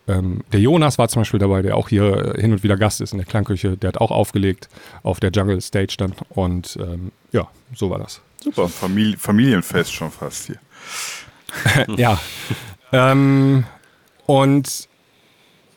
Ähm, 0.06 0.42
der 0.52 0.60
Jonas 0.60 0.98
war 0.98 1.08
zum 1.08 1.22
Beispiel 1.22 1.40
dabei, 1.40 1.62
der 1.62 1.76
auch 1.76 1.88
hier 1.88 2.34
äh, 2.36 2.40
hin 2.40 2.52
und 2.52 2.62
wieder 2.62 2.76
Gast 2.76 3.00
ist 3.00 3.12
in 3.12 3.18
der 3.18 3.26
Klangküche. 3.26 3.76
Der 3.76 3.88
hat 3.88 3.98
auch 3.98 4.10
aufgelegt 4.10 4.68
auf 5.02 5.20
der 5.20 5.30
Jungle 5.30 5.60
Stage 5.60 5.94
dann. 5.98 6.14
Und 6.28 6.76
ähm, 6.80 7.12
ja, 7.32 7.48
so 7.74 7.90
war 7.90 7.98
das. 7.98 8.20
Super, 8.42 8.68
Famili 8.68 9.16
Familienfest 9.16 9.92
schon 9.92 10.10
fast 10.10 10.46
hier. 10.46 10.58
ja. 11.96 12.20
ähm, 12.92 13.64
und 14.26 14.88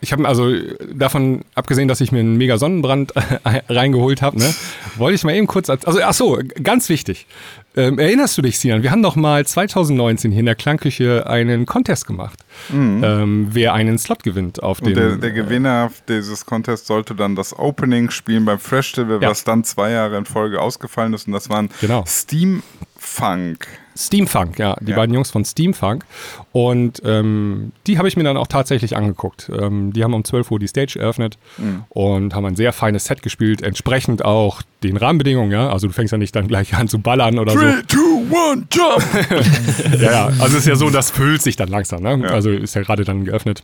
ich 0.02 0.12
habe 0.12 0.28
also 0.28 0.52
davon 0.94 1.42
abgesehen, 1.56 1.88
dass 1.88 2.02
ich 2.02 2.12
mir 2.12 2.20
einen 2.20 2.38
mega 2.38 2.58
Sonnenbrand 2.58 3.14
reingeholt 3.70 4.22
habe, 4.22 4.40
ne, 4.40 4.54
wollte 4.96 5.16
ich 5.16 5.24
mal 5.24 5.36
eben 5.36 5.48
kurz, 5.48 5.70
also 5.70 6.02
ach 6.02 6.14
so, 6.14 6.40
ganz 6.64 6.90
wichtig. 6.90 7.28
Ähm, 7.76 8.00
erinnerst 8.00 8.36
du 8.36 8.42
dich, 8.42 8.58
Sinan? 8.58 8.82
Wir 8.82 8.90
haben 8.90 9.04
doch 9.04 9.16
mal 9.16 9.46
2019 9.46 10.32
hier 10.32 10.40
in 10.40 10.48
der 10.48 10.56
Klangküche 10.56 11.28
einen 11.28 11.68
Contest 11.68 12.08
gemacht, 12.08 12.40
mhm. 12.70 13.04
ähm, 13.04 13.48
wer 13.52 13.74
einen 13.76 14.00
Slot 14.00 14.24
gewinnt 14.24 14.64
auf 14.64 14.82
dem. 14.82 14.96
Der, 14.96 15.18
der, 15.18 15.32
Gewinner 15.32 15.92
dieses 16.08 16.48
Contests 16.48 16.88
sollte 16.88 17.14
dann 17.14 17.36
das 17.36 17.58
Opening 17.58 18.10
spielen 18.10 18.46
beim 18.46 18.58
Fresh 18.58 18.88
Festival, 18.88 19.22
ja. 19.22 19.30
was 19.30 19.44
dann 19.44 19.64
zwei 19.64 19.92
Jahre 19.92 20.18
in 20.18 20.26
Folge 20.26 20.62
ausgefallen 20.62 21.14
ist 21.14 21.28
und 21.28 21.34
das 21.34 21.50
waren 21.50 21.70
genau. 21.82 22.04
Steam 22.08 22.64
Funk. 22.98 23.68
Steamfunk, 23.98 24.60
ja, 24.60 24.76
die 24.80 24.92
ja. 24.92 24.98
beiden 24.98 25.14
Jungs 25.14 25.32
von 25.32 25.44
Steamfunk. 25.44 26.06
Und 26.52 27.02
ähm, 27.04 27.72
die 27.88 27.98
habe 27.98 28.08
ich 28.08 28.16
mir 28.16 28.24
dann 28.24 28.38
auch 28.38 28.48
tatsächlich 28.48 28.96
angeguckt. 28.96 29.50
Ähm, 29.58 29.92
die 29.94 30.04
haben 30.04 30.14
um 30.14 30.24
12 30.24 30.52
Uhr 30.52 30.60
die 30.60 30.68
Stage 30.68 31.00
eröffnet 31.00 31.38
mhm. 31.58 31.84
und 31.90 32.36
haben 32.36 32.46
ein 32.46 32.56
sehr 32.56 32.74
feines 32.74 33.06
Set 33.06 33.22
gespielt, 33.22 33.62
entsprechend 33.62 34.24
auch 34.24 34.62
den 34.84 34.98
Rahmenbedingungen, 34.98 35.52
ja. 35.52 35.70
Also 35.70 35.88
du 35.88 35.94
fängst 35.94 36.12
ja 36.12 36.18
nicht 36.18 36.36
dann 36.36 36.48
gleich 36.48 36.74
an 36.76 36.88
zu 36.88 37.00
ballern 37.00 37.40
oder 37.40 37.54
Three, 37.54 37.74
so. 37.90 38.24
2, 38.30 38.52
1, 38.52 38.68
jump! 38.72 40.02
ja, 40.02 40.12
ja, 40.12 40.26
also 40.40 40.58
ist 40.58 40.68
ja 40.68 40.76
so, 40.76 40.90
das 40.90 41.12
füllt 41.12 41.42
sich 41.42 41.56
dann 41.56 41.70
langsam, 41.70 42.04
ne? 42.04 42.20
Ja. 42.24 42.30
Also 42.30 42.52
ist 42.52 42.76
ja 42.76 42.82
gerade 42.82 43.04
dann 43.04 43.26
geöffnet. 43.26 43.64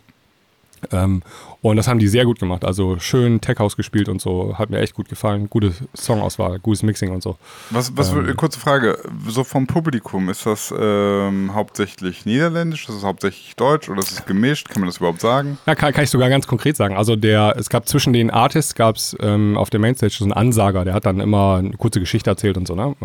Ähm, 0.92 1.24
und 1.62 1.78
das 1.78 1.88
haben 1.88 2.00
die 2.00 2.08
sehr 2.08 2.26
gut 2.26 2.40
gemacht. 2.40 2.66
Also 2.66 3.00
schön 3.00 3.40
Tech 3.40 3.58
House 3.60 3.78
gespielt 3.78 4.10
und 4.10 4.22
so. 4.22 4.58
Hat 4.58 4.70
mir 4.70 4.80
echt 4.80 4.96
gut 4.96 5.08
gefallen. 5.08 5.50
Gute 5.50 5.74
Songauswahl, 5.94 6.60
gutes 6.60 6.84
Mixing 6.84 7.12
und 7.12 7.24
so. 7.24 7.38
Was, 7.70 7.96
was 7.96 8.12
ähm, 8.12 8.36
kurze 8.36 8.60
Frage, 8.60 8.98
so 9.28 9.44
vom 9.44 9.66
Publikum, 9.66 10.30
ist 10.30 10.46
das 10.46 10.74
ähm, 10.78 11.54
hauptsächlich 11.54 12.26
niederländisch, 12.26 12.90
ist 12.90 12.98
das 12.98 13.04
hauptsächlich 13.04 13.56
deutsch 13.56 13.90
oder 13.90 14.00
ist 14.00 14.12
es 14.12 14.26
gemischt? 14.26 14.70
Kann 14.70 14.82
man 14.82 14.90
das 14.90 14.98
überhaupt 14.98 15.22
sagen? 15.22 15.58
Ja, 15.66 15.76
kann, 15.76 15.94
kann 15.94 16.04
ich 16.04 16.10
sogar 16.10 16.30
ganz 16.30 16.48
konkret 16.48 16.76
sagen. 16.76 16.98
Also 16.98 17.16
der, 17.16 17.56
es 17.58 17.70
gab 17.70 17.88
zwischen 17.88 18.12
den 18.12 18.30
Artists 18.30 18.76
gab 18.76 18.98
es 18.98 19.16
ähm, 19.22 19.58
auf 19.58 19.70
der 19.70 19.80
Mainstage 19.80 20.16
so 20.18 20.26
einen 20.26 20.34
Ansager, 20.34 20.84
der 20.84 20.94
hat 20.94 21.06
dann 21.06 21.20
immer 21.20 21.58
eine 21.58 21.72
kurze 21.72 22.00
Geschichte 22.00 22.30
erzählt 22.30 22.58
und 22.58 22.68
so, 22.68 22.76
ne? 22.76 22.96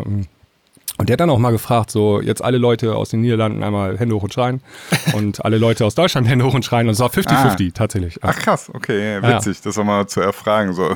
Und 0.97 1.07
der 1.07 1.13
hat 1.13 1.21
dann 1.21 1.29
auch 1.29 1.39
mal 1.39 1.51
gefragt, 1.51 1.91
so 1.91 2.19
jetzt 2.19 2.43
alle 2.43 2.57
Leute 2.57 2.95
aus 2.95 3.09
den 3.09 3.21
Niederlanden 3.21 3.63
einmal 3.63 3.97
Hände 3.97 4.15
hoch 4.15 4.23
und 4.23 4.33
schreien 4.33 4.61
und 5.13 5.45
alle 5.45 5.57
Leute 5.57 5.85
aus 5.85 5.95
Deutschland 5.95 6.27
Hände 6.27 6.43
hoch 6.45 6.53
und 6.53 6.65
schreien 6.65 6.87
und 6.87 6.93
es 6.93 6.99
war 6.99 7.09
50-50 7.09 7.29
ah. 7.31 7.71
tatsächlich. 7.73 8.19
Ach 8.21 8.35
krass, 8.35 8.69
okay, 8.73 9.21
witzig, 9.21 9.57
ja. 9.57 9.61
das 9.63 9.77
mal 9.77 10.07
zu 10.07 10.19
erfragen, 10.19 10.73
so 10.73 10.93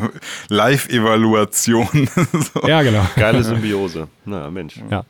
Live-Evaluation. 0.50 1.88
so. 2.54 2.68
Ja, 2.68 2.82
genau. 2.82 3.06
Geile 3.16 3.44
Symbiose. 3.44 4.08
Na, 4.26 4.50
Mensch. 4.50 4.82
Ja. 4.90 5.06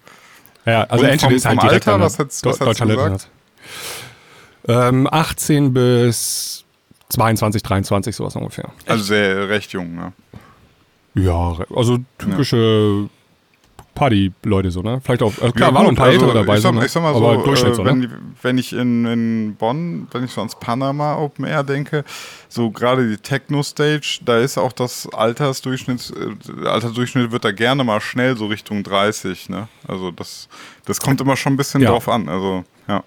Ja, 0.65 0.83
also 0.83 1.05
Angel 1.05 1.33
ist 1.33 1.45
halt 1.45 1.59
vom 1.59 1.67
direkt 1.67 1.87
Alter, 1.87 2.03
was 2.03 2.19
hat's, 2.19 2.43
was 2.45 2.57
Deutscher 2.57 2.85
gesagt? 2.85 3.29
Ähm, 4.67 5.07
18 5.11 5.73
bis 5.73 6.63
22, 7.09 7.63
23, 7.63 8.15
sowas 8.15 8.35
ungefähr. 8.35 8.71
Also 8.85 9.03
sehr 9.03 9.49
recht 9.49 9.71
jung, 9.73 9.95
ne? 9.95 10.13
Ja, 11.15 11.57
also 11.75 11.99
typische 12.17 13.03
ja. 13.03 13.09
Party-Leute 13.93 14.71
so, 14.71 14.81
ne? 14.81 14.99
Vielleicht 15.03 15.21
auch, 15.21 15.33
äh, 15.37 15.51
klar, 15.51 15.69
ja, 15.69 15.75
waren 15.75 15.83
noch 15.83 15.89
ein 15.89 15.95
paar 15.95 16.07
also, 16.07 16.19
Ältere 16.19 16.39
dabei, 16.39 16.55
ich 16.55 16.61
sag, 16.61 16.73
so, 16.73 16.79
ne? 16.79 16.85
ich 16.85 16.91
sag 16.91 17.03
mal 17.03 17.13
so, 17.13 17.53
äh, 17.53 17.85
wenn, 17.85 18.11
wenn, 18.41 18.57
ich 18.57 18.73
in, 18.73 19.05
in 19.05 19.55
Bonn, 19.55 20.07
wenn 20.11 20.23
ich 20.23 20.31
so 20.31 20.41
ans 20.41 20.55
Panama 20.59 21.17
Open 21.17 21.45
Air 21.45 21.63
denke, 21.63 22.03
so 22.49 22.71
gerade 22.71 23.07
die 23.07 23.17
Techno-Stage, 23.17 24.19
da 24.25 24.39
ist 24.39 24.57
auch 24.57 24.71
das 24.71 25.07
Altersdurchschnitt, 25.13 26.11
äh, 26.15 26.67
Altersdurchschnitt 26.67 27.31
wird 27.31 27.45
da 27.45 27.51
gerne 27.51 27.83
mal 27.83 28.01
schnell 28.01 28.35
so 28.35 28.47
Richtung 28.47 28.83
30, 28.83 29.49
ne? 29.49 29.67
Also 29.87 30.11
das, 30.11 30.47
das 30.85 30.99
kommt 30.99 31.21
immer 31.21 31.35
schon 31.35 31.53
ein 31.53 31.57
bisschen 31.57 31.81
ja. 31.81 31.91
drauf 31.91 32.09
an, 32.09 32.29
also, 32.29 32.63
ja. 32.87 33.03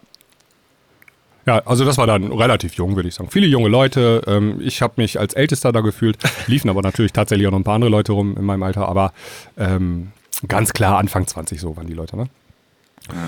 Ja, 1.46 1.62
also 1.64 1.84
das 1.84 1.96
war 1.96 2.08
dann 2.08 2.32
relativ 2.32 2.74
jung, 2.74 2.96
würde 2.96 3.08
ich 3.08 3.14
sagen. 3.14 3.30
Viele 3.30 3.46
junge 3.46 3.68
Leute. 3.68 4.20
Ähm, 4.26 4.60
ich 4.60 4.82
habe 4.82 4.94
mich 4.96 5.20
als 5.20 5.32
Ältester 5.34 5.70
da 5.70 5.80
gefühlt, 5.80 6.18
liefen 6.48 6.68
aber 6.68 6.82
natürlich 6.82 7.12
tatsächlich 7.12 7.46
auch 7.46 7.52
noch 7.52 7.60
ein 7.60 7.64
paar 7.64 7.76
andere 7.76 7.90
Leute 7.90 8.12
rum 8.12 8.36
in 8.36 8.44
meinem 8.44 8.64
Alter. 8.64 8.88
Aber 8.88 9.12
ähm, 9.56 10.10
Ganz 10.48 10.72
klar 10.72 10.98
Anfang 10.98 11.26
20 11.26 11.60
so 11.60 11.76
waren 11.76 11.86
die 11.86 11.94
Leute, 11.94 12.16
ne? 12.16 12.28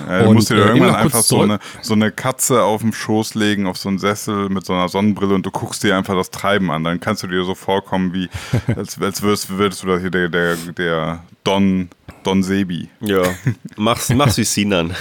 Ja, 0.09 0.25
du 0.25 0.33
musst 0.33 0.51
dir 0.51 0.57
äh, 0.57 0.69
irgendwann 0.69 0.95
einfach 0.97 1.23
so 1.23 1.43
eine, 1.43 1.61
so 1.83 1.95
eine 1.95 2.11
Katze 2.11 2.63
auf 2.63 2.81
den 2.81 2.93
Schoß 2.93 3.35
legen, 3.35 3.67
auf 3.67 3.77
so 3.77 3.89
einen 3.89 3.99
Sessel 3.99 4.49
mit 4.49 4.67
so 4.67 4.73
einer 4.73 4.89
Sonnenbrille 4.89 5.35
und 5.35 5.47
du 5.47 5.51
guckst 5.51 5.85
dir 5.85 5.97
einfach 5.97 6.15
das 6.15 6.31
Treiben 6.31 6.71
an. 6.71 6.83
Dann 6.83 6.99
kannst 6.99 7.23
du 7.23 7.29
dir 7.29 7.45
so 7.45 7.55
vorkommen, 7.55 8.13
wie 8.13 8.29
als, 8.77 9.01
als 9.01 9.23
würdest, 9.23 9.51
würdest 9.51 9.83
du 9.83 9.87
da 9.87 9.99
hier 9.99 10.11
der, 10.11 10.29
der, 10.29 10.57
der 10.57 11.23
Don, 11.45 11.91
Don 12.25 12.43
Sebi. 12.43 12.89
Ja, 13.01 13.23
mach's, 13.77 14.09
mach's 14.11 14.37
wie 14.39 14.45
Sinan. 14.45 14.95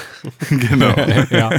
genau. 0.49 0.93
ja. 1.31 1.49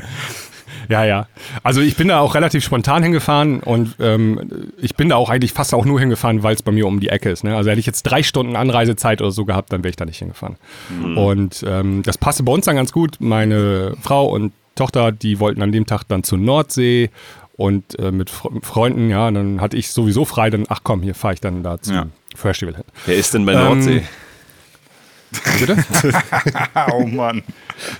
Ja, 0.88 1.04
ja. 1.04 1.26
Also 1.62 1.80
ich 1.80 1.96
bin 1.96 2.08
da 2.08 2.20
auch 2.20 2.34
relativ 2.34 2.64
spontan 2.64 3.02
hingefahren 3.02 3.60
und 3.60 3.96
ähm, 4.00 4.72
ich 4.78 4.96
bin 4.96 5.10
da 5.10 5.16
auch 5.16 5.28
eigentlich 5.28 5.52
fast 5.52 5.74
auch 5.74 5.84
nur 5.84 6.00
hingefahren, 6.00 6.42
weil 6.42 6.54
es 6.54 6.62
bei 6.62 6.72
mir 6.72 6.86
um 6.86 7.00
die 7.00 7.08
Ecke 7.08 7.30
ist. 7.30 7.44
Ne? 7.44 7.56
Also 7.56 7.70
hätte 7.70 7.80
ich 7.80 7.86
jetzt 7.86 8.04
drei 8.04 8.22
Stunden 8.22 8.56
Anreisezeit 8.56 9.20
oder 9.20 9.30
so 9.30 9.44
gehabt, 9.44 9.72
dann 9.72 9.84
wäre 9.84 9.90
ich 9.90 9.96
da 9.96 10.06
nicht 10.06 10.18
hingefahren. 10.18 10.56
Mhm. 10.88 11.18
Und 11.18 11.64
ähm, 11.66 12.02
das 12.02 12.16
passte 12.16 12.42
bei 12.42 12.52
uns 12.52 12.64
dann 12.64 12.76
ganz 12.76 12.92
gut. 12.92 13.16
Meine 13.20 13.94
Frau 14.00 14.26
und 14.26 14.52
Tochter, 14.74 15.12
die 15.12 15.40
wollten 15.40 15.60
an 15.62 15.72
dem 15.72 15.86
Tag 15.86 16.04
dann 16.08 16.22
zur 16.22 16.38
Nordsee 16.38 17.10
und 17.56 17.98
äh, 17.98 18.12
mit 18.12 18.30
Freunden, 18.30 19.10
ja, 19.10 19.30
dann 19.30 19.60
hatte 19.60 19.76
ich 19.76 19.90
sowieso 19.90 20.24
frei, 20.24 20.48
dann, 20.48 20.64
ach 20.68 20.80
komm, 20.84 21.02
hier 21.02 21.14
fahre 21.14 21.34
ich 21.34 21.40
dann 21.40 21.64
da 21.64 21.80
zum 21.80 21.94
ja. 21.94 22.06
Festival 22.36 22.76
hin. 22.76 22.84
Wer 23.04 23.16
ist 23.16 23.34
denn 23.34 23.44
bei 23.44 23.54
Nordsee? 23.54 23.96
Ähm, 23.98 24.04
Bitte? 25.58 25.76
oh 26.92 27.06
Mann. 27.06 27.42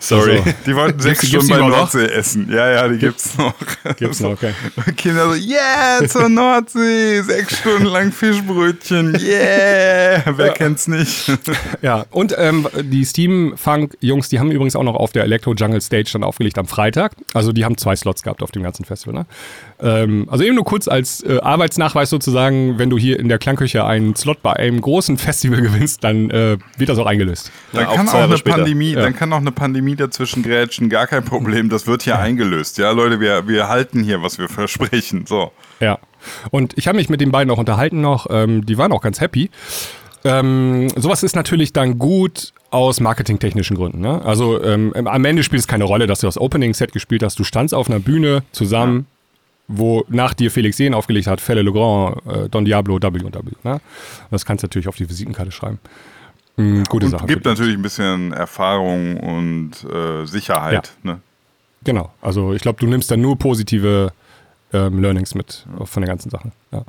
Sorry. 0.00 0.38
Also, 0.38 0.50
die 0.66 0.74
wollten 0.74 1.00
sechs 1.00 1.20
gibt's, 1.20 1.46
Stunden 1.46 1.62
bei 1.62 1.68
Nordsee 1.68 2.02
noch? 2.02 2.10
essen. 2.10 2.48
Ja, 2.50 2.70
ja, 2.70 2.88
die 2.88 2.98
gibt's 2.98 3.36
noch. 3.38 3.54
Gibt's 3.96 4.20
noch, 4.20 4.30
okay. 4.30 4.52
Kinder 4.96 5.32
so, 5.32 5.34
yeah, 5.34 6.06
zur 6.06 6.28
Nordsee, 6.28 7.22
sechs 7.22 7.58
Stunden 7.58 7.86
lang 7.86 8.12
Fischbrötchen, 8.12 9.14
yeah. 9.20 10.22
Wer 10.36 10.46
ja. 10.46 10.52
kennt's 10.52 10.88
nicht? 10.88 11.30
ja, 11.82 12.06
und 12.10 12.34
ähm, 12.36 12.66
die 12.82 13.04
Steam-Funk-Jungs, 13.04 14.28
die 14.28 14.40
haben 14.40 14.50
übrigens 14.50 14.74
auch 14.76 14.82
noch 14.82 14.96
auf 14.96 15.12
der 15.12 15.24
Electro 15.24 15.54
Jungle 15.54 15.80
Stage 15.80 16.10
dann 16.12 16.24
aufgelegt 16.24 16.58
am 16.58 16.66
Freitag. 16.66 17.12
Also 17.34 17.52
die 17.52 17.64
haben 17.64 17.76
zwei 17.76 17.94
Slots 17.94 18.22
gehabt 18.22 18.42
auf 18.42 18.50
dem 18.50 18.62
ganzen 18.62 18.84
Festival. 18.84 19.14
Ne? 19.14 19.26
Ähm, 19.80 20.26
also 20.30 20.44
eben 20.44 20.56
nur 20.56 20.64
kurz 20.64 20.88
als 20.88 21.22
äh, 21.22 21.38
Arbeitsnachweis 21.40 22.10
sozusagen, 22.10 22.78
wenn 22.78 22.90
du 22.90 22.98
hier 22.98 23.18
in 23.18 23.28
der 23.28 23.38
Klangküche 23.38 23.84
einen 23.84 24.16
Slot 24.16 24.42
bei 24.42 24.54
einem 24.54 24.80
großen 24.80 25.18
Festival 25.18 25.60
gewinnst, 25.60 26.02
dann 26.02 26.30
äh, 26.30 26.58
wird 26.76 26.88
das 26.88 26.98
auch 26.98 27.06
eingelöst. 27.18 27.50
Dann, 27.72 27.82
ja, 27.84 27.94
kann 27.94 28.08
auch 28.08 28.14
eine 28.14 28.38
Pandemie, 28.38 28.92
ja. 28.92 29.02
dann 29.02 29.14
kann 29.14 29.32
auch 29.32 29.38
eine 29.38 29.52
Pandemie 29.52 29.96
dazwischen 29.96 30.42
grätschen, 30.42 30.88
gar 30.88 31.06
kein 31.06 31.24
Problem, 31.24 31.68
das 31.68 31.86
wird 31.86 32.02
hier 32.02 32.14
ja. 32.14 32.20
eingelöst. 32.20 32.78
Ja, 32.78 32.90
Leute, 32.92 33.20
wir, 33.20 33.48
wir 33.48 33.68
halten 33.68 34.02
hier, 34.02 34.22
was 34.22 34.38
wir 34.38 34.48
versprechen. 34.48 35.26
So. 35.26 35.52
Ja. 35.80 35.98
Und 36.50 36.76
ich 36.76 36.88
habe 36.88 36.98
mich 36.98 37.08
mit 37.08 37.20
den 37.20 37.30
beiden 37.30 37.50
auch 37.50 37.58
unterhalten 37.58 38.00
noch, 38.00 38.26
ähm, 38.30 38.64
die 38.64 38.78
waren 38.78 38.92
auch 38.92 39.02
ganz 39.02 39.20
happy. 39.20 39.50
Ähm, 40.24 40.88
sowas 40.96 41.22
ist 41.22 41.36
natürlich 41.36 41.72
dann 41.72 41.98
gut 41.98 42.52
aus 42.70 43.00
marketingtechnischen 43.00 43.76
Gründen. 43.76 44.00
Ne? 44.00 44.20
Also 44.24 44.62
ähm, 44.62 44.92
am 44.94 45.24
Ende 45.24 45.42
spielt 45.42 45.60
es 45.60 45.68
keine 45.68 45.84
Rolle, 45.84 46.06
dass 46.06 46.20
du 46.20 46.26
das 46.26 46.38
Opening-Set 46.38 46.92
gespielt 46.92 47.22
hast. 47.22 47.38
Du 47.38 47.44
standst 47.44 47.72
auf 47.74 47.88
einer 47.88 48.00
Bühne 48.00 48.42
zusammen 48.52 49.06
wo 49.68 50.04
nach 50.08 50.32
dir 50.32 50.50
Felix 50.50 50.78
Jähn 50.78 50.94
aufgelegt 50.94 51.26
hat, 51.26 51.40
Felle 51.40 51.62
Legrand, 51.62 52.26
äh, 52.26 52.48
Don 52.48 52.64
Diablo, 52.64 53.00
W&W. 53.00 53.52
Ne? 53.62 53.80
Das 54.30 54.46
kannst 54.46 54.62
du 54.62 54.66
natürlich 54.66 54.88
auf 54.88 54.96
die 54.96 55.08
Visitenkarte 55.08 55.52
schreiben. 55.52 55.78
Mhm, 56.58 56.84
gute 56.84 57.06
und 57.06 57.12
Sache. 57.12 57.26
Gibt 57.26 57.44
natürlich 57.44 57.74
ein 57.74 57.82
bisschen 57.82 58.32
Erfahrung 58.32 59.16
und 59.18 59.70
äh, 59.84 60.26
Sicherheit. 60.26 60.92
Ja. 61.04 61.12
Ne? 61.12 61.20
Genau. 61.84 62.12
Also 62.20 62.52
ich 62.52 62.62
glaube, 62.62 62.80
du 62.80 62.86
nimmst 62.86 63.10
dann 63.10 63.20
nur 63.20 63.38
positive 63.38 64.12
ähm, 64.72 65.00
Learnings 65.00 65.34
mit 65.34 65.64
von 65.84 66.02
der 66.02 66.08
ganzen 66.08 66.30
Sache. 66.30 66.50
Ja. 66.72 66.84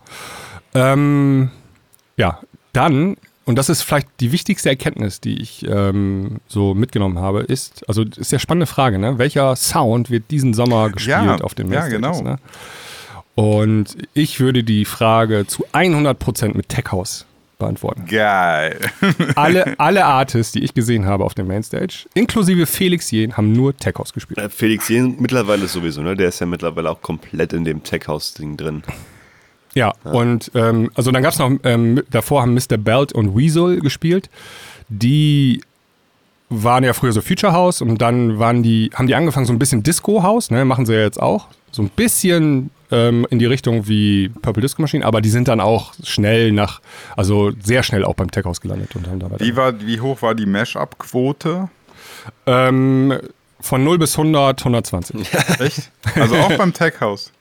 Ähm, 0.73 1.51
ja, 2.17 2.39
dann 2.73 3.15
und 3.45 3.55
das 3.55 3.69
ist 3.69 3.81
vielleicht 3.81 4.07
die 4.19 4.31
wichtigste 4.31 4.69
Erkenntnis, 4.69 5.21
die 5.21 5.41
ich 5.41 5.65
ähm, 5.67 6.37
so 6.47 6.75
mitgenommen 6.75 7.17
habe, 7.17 7.41
ist, 7.41 7.87
also 7.89 8.03
ist 8.03 8.31
ja 8.31 8.37
spannende 8.37 8.67
Frage, 8.67 8.99
ne? 8.99 9.17
Welcher 9.17 9.55
Sound 9.55 10.11
wird 10.11 10.29
diesen 10.29 10.53
Sommer 10.53 10.91
gespielt 10.91 11.25
ja, 11.25 11.37
auf 11.37 11.55
den 11.55 11.71
Ja, 11.71 11.87
genau. 11.87 12.21
Ne? 12.21 12.37
Und 13.33 13.97
ich 14.13 14.39
würde 14.39 14.63
die 14.63 14.85
Frage 14.85 15.47
zu 15.47 15.65
100% 15.73 16.55
mit 16.55 16.69
Tech 16.69 16.91
House 16.91 17.25
beantworten. 17.59 18.05
Geil. 18.07 18.79
alle, 19.35 19.79
alle 19.79 20.05
Artists, 20.05 20.53
die 20.53 20.63
ich 20.63 20.73
gesehen 20.73 21.05
habe 21.05 21.23
auf 21.23 21.35
dem 21.35 21.47
Mainstage, 21.47 22.07
inklusive 22.15 22.65
Felix 22.65 23.11
Jen, 23.11 23.37
haben 23.37 23.51
nur 23.51 23.77
Tech 23.77 23.95
House 23.99 24.13
gespielt. 24.13 24.39
Äh, 24.39 24.49
Felix 24.49 24.89
Jen 24.89 25.17
mittlerweile 25.19 25.67
sowieso, 25.67 26.01
ne? 26.01 26.15
Der 26.15 26.29
ist 26.29 26.39
ja 26.39 26.47
mittlerweile 26.47 26.89
auch 26.89 27.01
komplett 27.01 27.53
in 27.53 27.65
dem 27.65 27.83
Tech 27.83 28.07
House-Ding 28.07 28.57
drin. 28.57 28.81
Ja, 29.75 29.93
ja. 30.03 30.11
und 30.11 30.51
ähm, 30.55 30.89
also 30.95 31.11
dann 31.11 31.21
gab 31.21 31.33
es 31.33 31.39
noch, 31.39 31.51
ähm, 31.63 32.01
davor 32.09 32.41
haben 32.41 32.55
Mr. 32.55 32.77
Belt 32.77 33.13
und 33.13 33.37
Weasel 33.37 33.81
gespielt. 33.81 34.29
Die 34.87 35.61
waren 36.49 36.83
ja 36.83 36.93
früher 36.93 37.11
so 37.11 37.21
Future 37.21 37.53
House 37.53 37.81
und 37.81 38.01
dann 38.01 38.39
waren 38.39 38.63
die, 38.63 38.89
haben 38.95 39.05
die 39.05 39.13
angefangen 39.13 39.45
so 39.45 39.53
ein 39.53 39.59
bisschen 39.59 39.83
Disco 39.83 40.23
House, 40.23 40.49
ne, 40.49 40.65
machen 40.65 40.87
sie 40.87 40.93
ja 40.93 41.01
jetzt 41.01 41.21
auch. 41.21 41.47
So 41.71 41.83
ein 41.83 41.89
bisschen 41.89 42.71
ähm, 42.91 43.27
in 43.29 43.39
die 43.39 43.45
Richtung 43.45 43.87
wie 43.87 44.29
Purple 44.29 44.61
Disco 44.61 44.81
Machine, 44.81 45.05
aber 45.05 45.21
die 45.21 45.29
sind 45.29 45.47
dann 45.47 45.59
auch 45.59 45.93
schnell 46.03 46.51
nach, 46.51 46.81
also 47.15 47.51
sehr 47.61 47.83
schnell 47.83 48.03
auch 48.03 48.15
beim 48.15 48.31
Tech 48.31 48.45
House 48.45 48.61
gelandet 48.61 48.95
und 48.95 49.07
haben 49.07 49.19
da 49.19 49.29
Wie, 49.39 49.55
war, 49.55 49.79
wie 49.81 49.99
hoch 50.01 50.21
war 50.21 50.35
die 50.35 50.45
Mash-Up-Quote? 50.45 51.69
Ähm, 52.45 53.19
von 53.59 53.83
0 53.83 53.97
bis 53.97 54.17
100, 54.17 54.59
120. 54.59 55.33
Echt? 55.59 55.91
Also 56.15 56.35
auch 56.35 56.57
beim 56.57 56.73
Tech 56.73 56.99
House? 57.01 57.31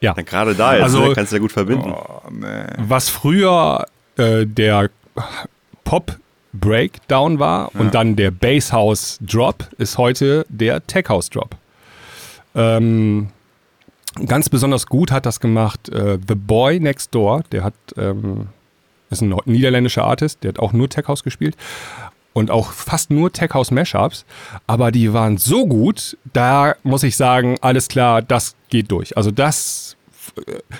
Ja. 0.00 0.12
Gerade 0.12 0.54
da 0.54 0.74
jetzt, 0.74 0.84
also, 0.84 1.08
ne? 1.08 1.14
kannst 1.14 1.32
du 1.32 1.36
ja 1.36 1.40
gut 1.40 1.52
verbinden. 1.52 1.92
Oh, 1.92 2.22
nee. 2.30 2.64
Was 2.76 3.08
früher 3.08 3.86
äh, 4.16 4.46
der 4.46 4.90
Pop 5.84 6.16
Breakdown 6.52 7.38
war 7.38 7.70
ja. 7.74 7.80
und 7.80 7.94
dann 7.94 8.16
der 8.16 8.30
Bass 8.30 8.72
House 8.72 9.18
Drop, 9.20 9.68
ist 9.78 9.98
heute 9.98 10.46
der 10.48 10.86
Tech 10.86 11.08
House 11.08 11.30
Drop. 11.30 11.56
Ähm, 12.54 13.28
ganz 14.26 14.48
besonders 14.48 14.86
gut 14.86 15.10
hat 15.10 15.26
das 15.26 15.40
gemacht 15.40 15.88
äh, 15.88 16.18
The 16.26 16.34
Boy 16.34 16.80
Next 16.80 17.14
Door, 17.14 17.44
der 17.52 17.64
hat, 17.64 17.74
ähm, 17.96 18.48
ist 19.10 19.22
ein 19.22 19.34
niederländischer 19.44 20.04
Artist, 20.04 20.42
der 20.42 20.50
hat 20.50 20.58
auch 20.58 20.72
nur 20.72 20.88
Tech 20.88 21.08
House 21.08 21.22
gespielt. 21.22 21.56
und 22.32 22.50
auch 22.50 22.72
fast 22.72 23.10
nur 23.10 23.32
Tech 23.32 23.50
House 23.54 23.70
Mashups, 23.70 24.24
aber 24.66 24.92
die 24.92 25.12
waren 25.12 25.38
so 25.38 25.66
gut, 25.66 26.16
da 26.32 26.76
muss 26.84 27.02
ich 27.02 27.16
sagen, 27.16 27.56
alles 27.62 27.88
klar, 27.88 28.22
das 28.22 28.54
geht 28.68 28.90
durch. 28.92 29.16
Also 29.16 29.30
das 29.30 29.96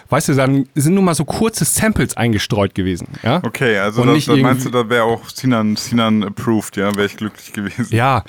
weißt 0.09 0.29
du, 0.29 0.35
dann 0.35 0.69
sind 0.75 0.95
nur 0.95 1.03
mal 1.03 1.15
so 1.15 1.25
kurze 1.25 1.65
Samples 1.65 2.17
eingestreut 2.17 2.75
gewesen. 2.75 3.09
Ja? 3.23 3.41
Okay, 3.45 3.79
also 3.79 4.05
das, 4.05 4.27
das 4.27 4.39
meinst 4.39 4.67
du, 4.67 4.71
da 4.71 4.89
wäre 4.89 5.05
auch 5.05 5.29
Sinan, 5.29 5.77
Sinan 5.77 6.25
approved, 6.25 6.77
ja, 6.77 6.95
wäre 6.95 7.07
ich 7.07 7.17
glücklich 7.17 7.53
gewesen. 7.53 7.87
Ja, 7.91 8.25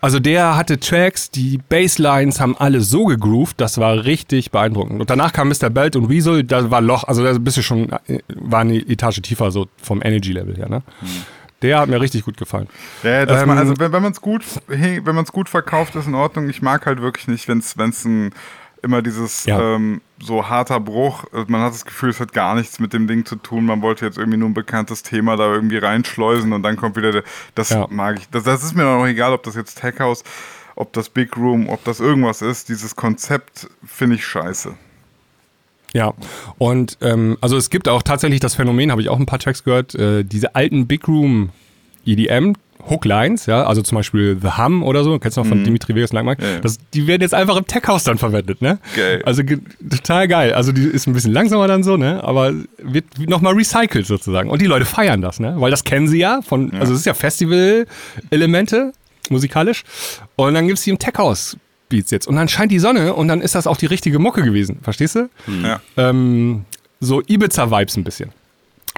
also 0.00 0.20
der 0.20 0.56
hatte 0.56 0.78
Tracks, 0.78 1.30
die 1.30 1.58
Basslines 1.58 2.40
haben 2.40 2.56
alle 2.56 2.80
so 2.80 3.06
gegroovt, 3.06 3.60
das 3.60 3.78
war 3.78 4.04
richtig 4.04 4.50
beeindruckend. 4.50 5.00
Und 5.00 5.10
danach 5.10 5.32
kam 5.32 5.48
Mr. 5.48 5.70
Belt 5.70 5.96
und 5.96 6.08
Weasel, 6.08 6.44
da 6.44 6.70
war 6.70 6.80
Loch, 6.80 7.04
also 7.04 7.24
da 7.24 7.32
bist 7.38 7.56
du 7.56 7.62
schon, 7.62 7.90
äh, 8.06 8.20
war 8.28 8.60
eine 8.60 8.76
Etage 8.76 9.20
tiefer 9.22 9.50
so 9.50 9.68
vom 9.82 10.02
Energy-Level 10.02 10.56
her, 10.56 10.68
ne? 10.68 10.82
Hm. 11.00 11.08
Der 11.62 11.80
hat 11.80 11.88
mir 11.88 12.00
richtig 12.00 12.24
gut 12.24 12.36
gefallen. 12.36 12.68
Ja, 13.02 13.22
ähm, 13.22 13.48
man, 13.48 13.56
also 13.56 13.78
wenn, 13.78 13.90
wenn 13.90 14.02
man 14.02 14.12
es 14.12 14.20
gut, 14.20 14.44
wenn 14.66 15.02
man 15.02 15.24
es 15.24 15.32
gut 15.32 15.48
verkauft, 15.48 15.96
ist 15.96 16.06
in 16.06 16.14
Ordnung. 16.14 16.50
Ich 16.50 16.60
mag 16.60 16.84
halt 16.84 17.00
wirklich 17.00 17.28
nicht, 17.28 17.48
wenn 17.48 17.58
es 17.60 18.04
ein 18.04 18.30
immer 18.86 19.02
dieses 19.02 19.44
ja. 19.44 19.74
ähm, 19.74 20.00
so 20.22 20.48
harter 20.48 20.80
Bruch. 20.80 21.24
Man 21.46 21.60
hat 21.60 21.74
das 21.74 21.84
Gefühl, 21.84 22.10
es 22.10 22.20
hat 22.20 22.32
gar 22.32 22.54
nichts 22.54 22.78
mit 22.78 22.92
dem 22.92 23.06
Ding 23.06 23.26
zu 23.26 23.36
tun. 23.36 23.66
Man 23.66 23.82
wollte 23.82 24.06
jetzt 24.06 24.16
irgendwie 24.16 24.38
nur 24.38 24.48
ein 24.48 24.54
bekanntes 24.54 25.02
Thema 25.02 25.36
da 25.36 25.52
irgendwie 25.52 25.76
reinschleusen 25.76 26.52
und 26.52 26.62
dann 26.62 26.76
kommt 26.76 26.96
wieder 26.96 27.12
der, 27.12 27.24
das 27.54 27.70
ja. 27.70 27.86
mag 27.90 28.18
ich. 28.18 28.28
Das, 28.30 28.44
das, 28.44 28.64
ist 28.64 28.74
mir 28.74 28.84
noch 28.84 29.06
egal, 29.06 29.32
ob 29.32 29.42
das 29.42 29.56
jetzt 29.56 29.80
Tech 29.80 29.98
House, 29.98 30.24
ob 30.76 30.92
das 30.92 31.08
Big 31.10 31.36
Room, 31.36 31.68
ob 31.68 31.84
das 31.84 32.00
irgendwas 32.00 32.40
ist. 32.40 32.68
Dieses 32.68 32.96
Konzept 32.96 33.68
finde 33.84 34.16
ich 34.16 34.24
scheiße. 34.24 34.74
Ja, 35.92 36.14
und 36.58 36.98
ähm, 37.00 37.38
also 37.40 37.56
es 37.56 37.70
gibt 37.70 37.88
auch 37.88 38.02
tatsächlich 38.02 38.40
das 38.40 38.54
Phänomen, 38.54 38.90
habe 38.90 39.00
ich 39.00 39.08
auch 39.08 39.18
ein 39.18 39.26
paar 39.26 39.38
Tracks 39.38 39.64
gehört, 39.64 39.94
äh, 39.94 40.24
diese 40.24 40.54
alten 40.54 40.86
Big 40.86 41.08
Room 41.08 41.50
EDM 42.04 42.54
Hooklines, 42.88 43.46
ja, 43.46 43.64
also 43.64 43.82
zum 43.82 43.96
Beispiel 43.96 44.38
The 44.40 44.58
Hum 44.58 44.82
oder 44.82 45.04
so, 45.04 45.18
kennst 45.18 45.36
du 45.36 45.42
noch 45.42 45.48
von 45.48 45.60
mhm. 45.60 45.64
Dimitri 45.64 45.94
Vegas 45.94 46.10
und 46.10 46.16
Langmark, 46.16 46.40
ja, 46.40 46.48
ja. 46.62 46.70
die 46.94 47.06
werden 47.06 47.22
jetzt 47.22 47.34
einfach 47.34 47.56
im 47.56 47.66
Tech-House 47.66 48.04
dann 48.04 48.18
verwendet, 48.18 48.62
ne? 48.62 48.78
Geil. 48.94 49.22
Also 49.24 49.42
total 49.90 50.28
geil. 50.28 50.52
Also 50.52 50.72
die 50.72 50.84
ist 50.84 51.06
ein 51.06 51.12
bisschen 51.12 51.32
langsamer 51.32 51.68
dann 51.68 51.82
so, 51.82 51.96
ne? 51.96 52.22
Aber 52.22 52.52
wird 52.78 53.04
nochmal 53.28 53.54
recycelt 53.54 54.06
sozusagen. 54.06 54.50
Und 54.50 54.62
die 54.62 54.66
Leute 54.66 54.84
feiern 54.84 55.20
das, 55.20 55.40
ne? 55.40 55.54
Weil 55.58 55.70
das 55.70 55.84
kennen 55.84 56.08
sie 56.08 56.18
ja 56.18 56.40
von, 56.42 56.70
ja. 56.72 56.80
also 56.80 56.92
es 56.92 57.00
ist 57.00 57.06
ja 57.06 57.14
Festival-Elemente, 57.14 58.92
musikalisch. 59.30 59.84
Und 60.36 60.54
dann 60.54 60.66
gibt 60.66 60.78
es 60.78 60.84
die 60.84 60.90
im 60.90 60.98
Tech-House. 60.98 61.56
Beats 61.88 62.10
jetzt. 62.10 62.26
Und 62.26 62.36
dann 62.36 62.48
scheint 62.48 62.72
die 62.72 62.78
Sonne 62.78 63.14
und 63.14 63.28
dann 63.28 63.40
ist 63.40 63.54
das 63.54 63.66
auch 63.66 63.76
die 63.76 63.86
richtige 63.86 64.18
Mucke 64.18 64.42
gewesen. 64.42 64.78
Verstehst 64.82 65.14
du? 65.14 65.28
Ja. 65.62 65.80
Ähm, 65.96 66.64
so 67.00 67.22
Ibiza-Vibes 67.22 67.96
ein 67.96 68.04
bisschen. 68.04 68.32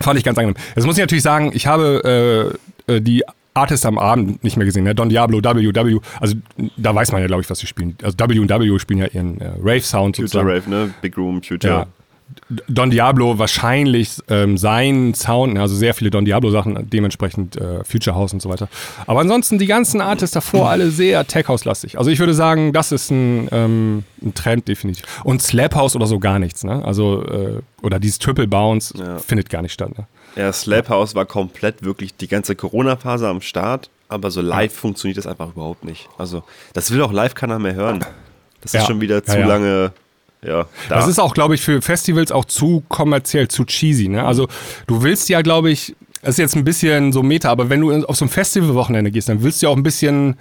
Fand 0.01 0.19
ich 0.19 0.25
ganz 0.25 0.39
angenehm. 0.39 0.57
Jetzt 0.77 0.87
muss 0.87 0.97
ich 0.97 1.03
natürlich 1.03 1.25
sagen, 1.25 1.51
ich 1.53 1.67
habe 1.67 2.57
äh, 2.89 2.95
äh 2.95 3.01
die 3.01 3.25
Artist 3.59 3.85
am 3.87 3.99
Abend 3.99 4.43
nicht 4.45 4.57
mehr 4.57 4.67
gesehen. 4.67 4.85
Ne? 4.85 4.95
Don 4.95 5.09
Diablo, 5.09 5.39
WW, 5.39 5.99
also 6.21 6.35
da 6.77 6.95
weiß 6.95 7.13
man 7.13 7.21
ja, 7.21 7.27
glaube 7.27 7.43
ich, 7.43 7.51
was 7.51 7.59
sie 7.59 7.67
spielen. 7.67 7.97
Also 8.03 8.17
W 8.19 8.39
und 8.39 8.49
W 8.49 8.79
spielen 8.79 9.01
ja 9.01 9.07
ihren 9.07 9.41
äh, 9.41 9.51
Rave-Sound 9.61 10.17
Future 10.17 10.45
Rave, 10.45 10.69
ne? 10.69 10.91
Big 11.03 11.17
Room, 11.17 11.43
Future. 11.43 11.73
Ja. 11.73 11.87
Don 12.67 12.91
Diablo 12.91 13.39
wahrscheinlich 13.39 14.17
ähm, 14.29 14.57
sein 14.57 15.13
Sound, 15.13 15.59
also 15.59 15.75
sehr 15.75 15.93
viele 15.93 16.11
Don 16.11 16.25
Diablo-Sachen, 16.25 16.89
dementsprechend 16.89 17.57
äh, 17.57 17.85
Future 17.85 18.17
House 18.17 18.33
und 18.33 18.41
so 18.41 18.49
weiter. 18.49 18.69
Aber 19.07 19.21
ansonsten 19.21 19.59
die 19.59 19.67
ganzen 19.67 20.01
Artists 20.01 20.33
davor 20.33 20.71
alle 20.71 20.91
sehr 20.91 21.27
Tech-House-lastig. 21.27 21.99
Also 21.99 22.11
ich 22.11 22.19
würde 22.19 22.33
sagen, 22.33 22.73
das 22.73 22.91
ist 22.91 23.11
ein, 23.11 23.49
ähm, 23.53 24.05
ein 24.23 24.33
Trend 24.33 24.67
definitiv. 24.67 25.05
Und 25.25 25.43
Slap 25.43 25.75
House 25.75 25.95
oder 25.95 26.07
so 26.07 26.19
gar 26.19 26.39
nichts. 26.39 26.65
Ne? 26.65 26.83
Also, 26.85 27.23
äh, 27.25 27.61
oder 27.83 27.99
dieses 27.99 28.19
Triple 28.19 28.47
Bounce 28.47 28.95
ja. 28.99 29.19
findet 29.19 29.51
gar 29.51 29.61
nicht 29.61 29.73
statt. 29.73 29.97
Ne? 29.99 30.07
Ja, 30.37 30.51
Slap 30.53 30.89
House 30.89 31.15
war 31.15 31.27
komplett 31.27 31.83
wirklich 31.83 32.17
die 32.17 32.29
ganze 32.29 32.57
Corona-Phase 32.57 33.29
am 33.29 33.43
Start, 33.43 33.91
aber 34.09 34.31
so 34.31 34.41
live 34.41 34.73
ja. 34.73 34.81
funktioniert 34.81 35.19
das 35.19 35.27
einfach 35.27 35.51
überhaupt 35.51 35.85
nicht. 35.85 36.09
Also, 36.17 36.43
das 36.73 36.91
will 36.91 37.03
auch 37.03 37.13
live 37.13 37.35
keiner 37.35 37.59
mehr 37.59 37.75
hören. 37.75 38.05
Das 38.63 38.73
ist 38.73 38.87
schon 38.87 39.01
wieder 39.01 39.23
zu 39.23 39.39
lange 39.39 39.93
ja, 40.43 40.67
da. 40.89 40.97
Das 40.97 41.09
ist 41.09 41.19
auch, 41.19 41.35
glaube 41.35 41.55
ich, 41.55 41.63
für 41.63 41.83
Festivals 41.83 42.31
auch 42.31 42.45
zu 42.45 42.83
kommerziell, 42.89 43.49
zu 43.49 43.65
cheesy. 43.65 44.09
Ne? 44.09 44.25
Also 44.25 44.49
du 44.87 45.03
willst 45.03 45.29
ja, 45.29 45.43
glaube 45.43 45.71
ich, 45.71 45.97
das 46.23 46.31
ist 46.31 46.39
jetzt 46.39 46.57
ein 46.57 46.65
bisschen 46.65 47.13
so 47.13 47.23
Meta, 47.23 47.51
aber 47.51 47.71
wenn 47.71 47.81
du 47.81 48.05
auf 48.05 48.17
so 48.17 48.25
ein 48.25 48.29
Festivalwochenende 48.29 49.11
gehst, 49.11 49.29
dann 49.29 49.43
willst 49.43 49.63
du 49.63 49.67
ja 49.67 49.73
auch 49.73 49.77
ein 49.77 49.83
bisschen 49.83 50.37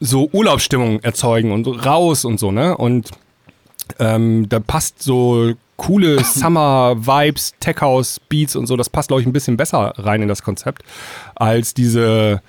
so 0.00 0.28
Urlaubsstimmung 0.32 1.00
erzeugen 1.00 1.52
und 1.52 1.66
raus 1.84 2.24
und 2.24 2.38
so, 2.38 2.52
ne? 2.52 2.76
Und 2.76 3.10
ähm, 3.98 4.48
da 4.48 4.60
passt 4.60 5.02
so 5.02 5.52
coole 5.76 6.22
Summer-Vibes, 6.24 7.54
Tech-House-Beats 7.60 8.56
und 8.56 8.66
so, 8.66 8.76
das 8.76 8.90
passt, 8.90 9.08
glaube 9.08 9.22
ich, 9.22 9.26
ein 9.26 9.32
bisschen 9.32 9.56
besser 9.56 9.94
rein 9.96 10.22
in 10.22 10.28
das 10.28 10.42
Konzept 10.42 10.82
als 11.34 11.74
diese 11.74 12.42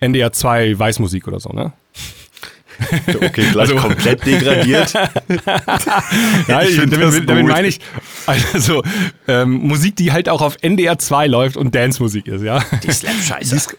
NDR 0.00 0.32
2 0.32 0.78
Weißmusik 0.78 1.28
oder 1.28 1.40
so, 1.40 1.50
ne? 1.50 1.72
Okay, 3.22 3.44
gleich 3.52 3.70
also, 3.70 3.76
komplett 3.76 4.24
degradiert. 4.24 4.92
ja, 6.48 6.62
ich 6.62 6.76
damit, 6.76 7.28
damit 7.28 7.46
meine 7.46 7.68
ich, 7.68 7.80
also 8.26 8.82
ähm, 9.28 9.52
Musik, 9.52 9.96
die 9.96 10.12
halt 10.12 10.28
auch 10.28 10.40
auf 10.40 10.56
NDR 10.62 10.98
2 10.98 11.26
läuft 11.26 11.56
und 11.56 11.74
Dance-Musik 11.74 12.26
ist, 12.26 12.42
ja. 12.42 12.62
Die 12.82 12.90
Slap-Scheiße. 12.90 13.76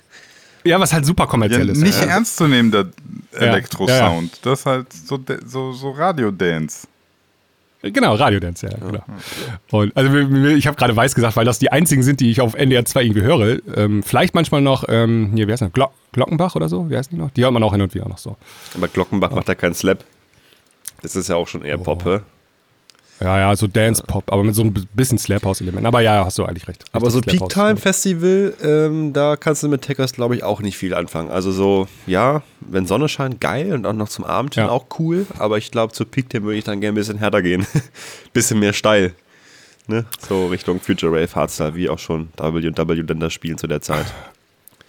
Ja, 0.63 0.79
was 0.79 0.93
halt 0.93 1.05
super 1.05 1.27
kommerziell 1.27 1.65
ja, 1.65 1.71
ist. 1.71 1.79
Nicht 1.79 1.99
ja. 1.99 2.07
ernstzunehmender 2.07 2.91
Elektro-Sound. 3.33 4.39
Das 4.43 4.59
ist 4.59 4.65
halt 4.65 4.87
so, 4.93 5.19
so, 5.45 5.71
so 5.71 5.91
Radio-Dance. 5.91 6.87
Genau, 7.83 8.13
Radiodance, 8.13 8.67
ja, 8.67 8.77
genau. 8.77 9.03
Und 9.71 9.97
also 9.97 10.15
ich 10.49 10.67
habe 10.67 10.77
gerade 10.77 10.95
weiß 10.95 11.15
gesagt, 11.15 11.35
weil 11.35 11.45
das 11.45 11.57
die 11.57 11.71
einzigen 11.71 12.03
sind, 12.03 12.19
die 12.19 12.29
ich 12.29 12.39
auf 12.39 12.53
NDR 12.53 12.85
2 12.85 13.03
irgendwie 13.03 13.21
höre. 13.23 13.57
Ähm, 13.75 14.03
vielleicht 14.03 14.35
manchmal 14.35 14.61
noch, 14.61 14.85
ähm, 14.87 15.31
hier, 15.33 15.47
wie 15.47 15.51
heißt 15.51 15.63
das? 15.63 15.71
Glo 15.73 15.87
Glockenbach 16.11 16.55
oder 16.55 16.67
so, 16.69 16.89
wie 16.89 16.97
heißt 16.97 17.11
die 17.11 17.15
noch? 17.15 17.31
Die 17.31 17.43
hört 17.43 17.53
man 17.53 17.63
auch 17.63 17.71
hin 17.71 17.81
und 17.81 17.95
wieder 17.95 18.07
noch 18.07 18.17
so. 18.17 18.35
Aber 18.75 18.87
Glockenbach 18.87 19.31
oh. 19.31 19.35
macht 19.35 19.47
ja 19.47 19.55
keinen 19.55 19.73
Slap. 19.73 20.03
Das 21.01 21.15
ist 21.15 21.29
ja 21.29 21.37
auch 21.37 21.47
schon 21.47 21.63
eher 21.63 21.79
oh. 21.79 21.83
Pop, 21.83 22.21
ja, 23.21 23.39
ja, 23.39 23.55
so 23.55 23.67
Dance-Pop, 23.67 24.31
aber 24.31 24.43
mit 24.43 24.55
so 24.55 24.63
ein 24.63 24.73
bisschen 24.93 25.17
Slap-House-Element. 25.17 25.85
Aber 25.85 26.01
ja, 26.01 26.25
hast 26.25 26.37
du 26.37 26.45
eigentlich 26.45 26.67
recht. 26.67 26.83
Aber 26.91 27.09
so 27.11 27.21
Peak-Time-Festival, 27.21 28.55
ähm, 28.63 29.13
da 29.13 29.35
kannst 29.35 29.61
du 29.63 29.69
mit 29.69 29.83
Techers, 29.83 30.13
glaube 30.13 30.35
ich, 30.35 30.43
auch 30.43 30.61
nicht 30.61 30.77
viel 30.77 30.93
anfangen. 30.93 31.29
Also 31.29 31.51
so, 31.51 31.87
ja, 32.07 32.41
wenn 32.61 32.87
Sonne 32.87 33.07
scheint, 33.09 33.39
geil 33.39 33.73
und 33.73 33.85
auch 33.85 33.93
noch 33.93 34.09
zum 34.09 34.25
Abend 34.25 34.55
hin 34.55 34.65
ja. 34.65 34.69
auch 34.69 34.85
cool. 34.99 35.27
Aber 35.37 35.57
ich 35.57 35.71
glaube, 35.71 35.93
zu 35.93 36.05
Peak-Time 36.05 36.45
würde 36.45 36.57
ich 36.57 36.63
dann 36.63 36.81
gerne 36.81 36.93
ein 36.93 36.95
bisschen 36.95 37.19
härter 37.19 37.41
gehen. 37.41 37.67
bisschen 38.33 38.59
mehr 38.59 38.73
steil. 38.73 39.13
Ne? 39.87 40.05
So 40.27 40.47
Richtung 40.47 40.79
Future 40.79 41.11
Rave 41.11 41.35
Hardstyle, 41.35 41.75
wie 41.75 41.89
auch 41.89 41.99
schon 41.99 42.29
WW 42.37 43.01
Länder 43.01 43.29
spielen 43.29 43.57
zu 43.57 43.67
der 43.67 43.81
Zeit. 43.81 44.05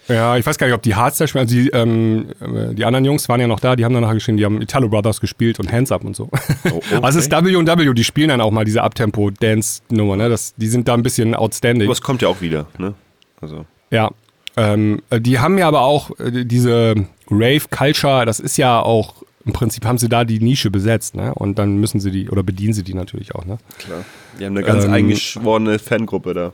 Ja, 0.07 0.37
ich 0.37 0.45
weiß 0.45 0.57
gar 0.57 0.67
nicht, 0.67 0.75
ob 0.75 0.81
die 0.81 0.95
Hardstyle 0.95 1.27
spielen. 1.27 1.43
Also 1.43 1.55
die, 1.55 1.69
ähm, 1.69 2.27
äh, 2.41 2.73
die 2.73 2.85
anderen 2.85 3.05
Jungs 3.05 3.29
waren 3.29 3.39
ja 3.39 3.47
noch 3.47 3.59
da, 3.59 3.75
die 3.75 3.85
haben 3.85 3.93
danach 3.93 4.13
geschrieben, 4.13 4.37
die 4.37 4.45
haben 4.45 4.61
Italo 4.61 4.89
Brothers 4.89 5.21
gespielt 5.21 5.59
und 5.59 5.71
Hands 5.71 5.91
Up 5.91 6.03
und 6.03 6.15
so. 6.15 6.29
Oh, 6.31 6.69
okay. 6.75 6.99
Also 7.01 7.19
es 7.19 7.27
ist 7.27 7.31
W&W, 7.31 7.93
die 7.93 8.03
spielen 8.03 8.29
dann 8.29 8.41
auch 8.41 8.51
mal 8.51 8.65
diese 8.65 8.83
Abtempo-Dance-Nummer, 8.83 10.17
ne? 10.17 10.29
Das, 10.29 10.53
die 10.55 10.67
sind 10.67 10.87
da 10.87 10.93
ein 10.93 11.03
bisschen 11.03 11.35
outstanding. 11.35 11.87
Aber 11.87 11.93
es 11.93 12.01
kommt 12.01 12.21
ja 12.21 12.27
auch 12.27 12.41
wieder, 12.41 12.67
ne? 12.77 12.95
Also. 13.39 13.65
Ja. 13.91 14.11
Ähm, 14.55 15.01
die 15.11 15.39
haben 15.39 15.57
ja 15.57 15.67
aber 15.67 15.81
auch 15.81 16.11
äh, 16.19 16.45
diese 16.45 16.95
Rave-Culture, 17.29 18.25
das 18.25 18.39
ist 18.39 18.57
ja 18.57 18.81
auch, 18.81 19.23
im 19.45 19.53
Prinzip 19.53 19.85
haben 19.85 19.97
sie 19.97 20.09
da 20.09 20.25
die 20.25 20.39
Nische 20.39 20.69
besetzt, 20.69 21.15
ne? 21.15 21.33
Und 21.33 21.57
dann 21.59 21.77
müssen 21.77 21.99
sie 21.99 22.11
die, 22.11 22.29
oder 22.29 22.43
bedienen 22.43 22.73
sie 22.73 22.83
die 22.83 22.93
natürlich 22.93 23.35
auch, 23.35 23.45
ne? 23.45 23.57
Klar. 23.79 24.03
Die 24.39 24.45
haben 24.45 24.57
eine 24.57 24.65
ganz 24.65 24.83
ähm, 24.85 24.93
eingeschworene 24.93 25.79
Fangruppe 25.79 26.33
da. 26.33 26.51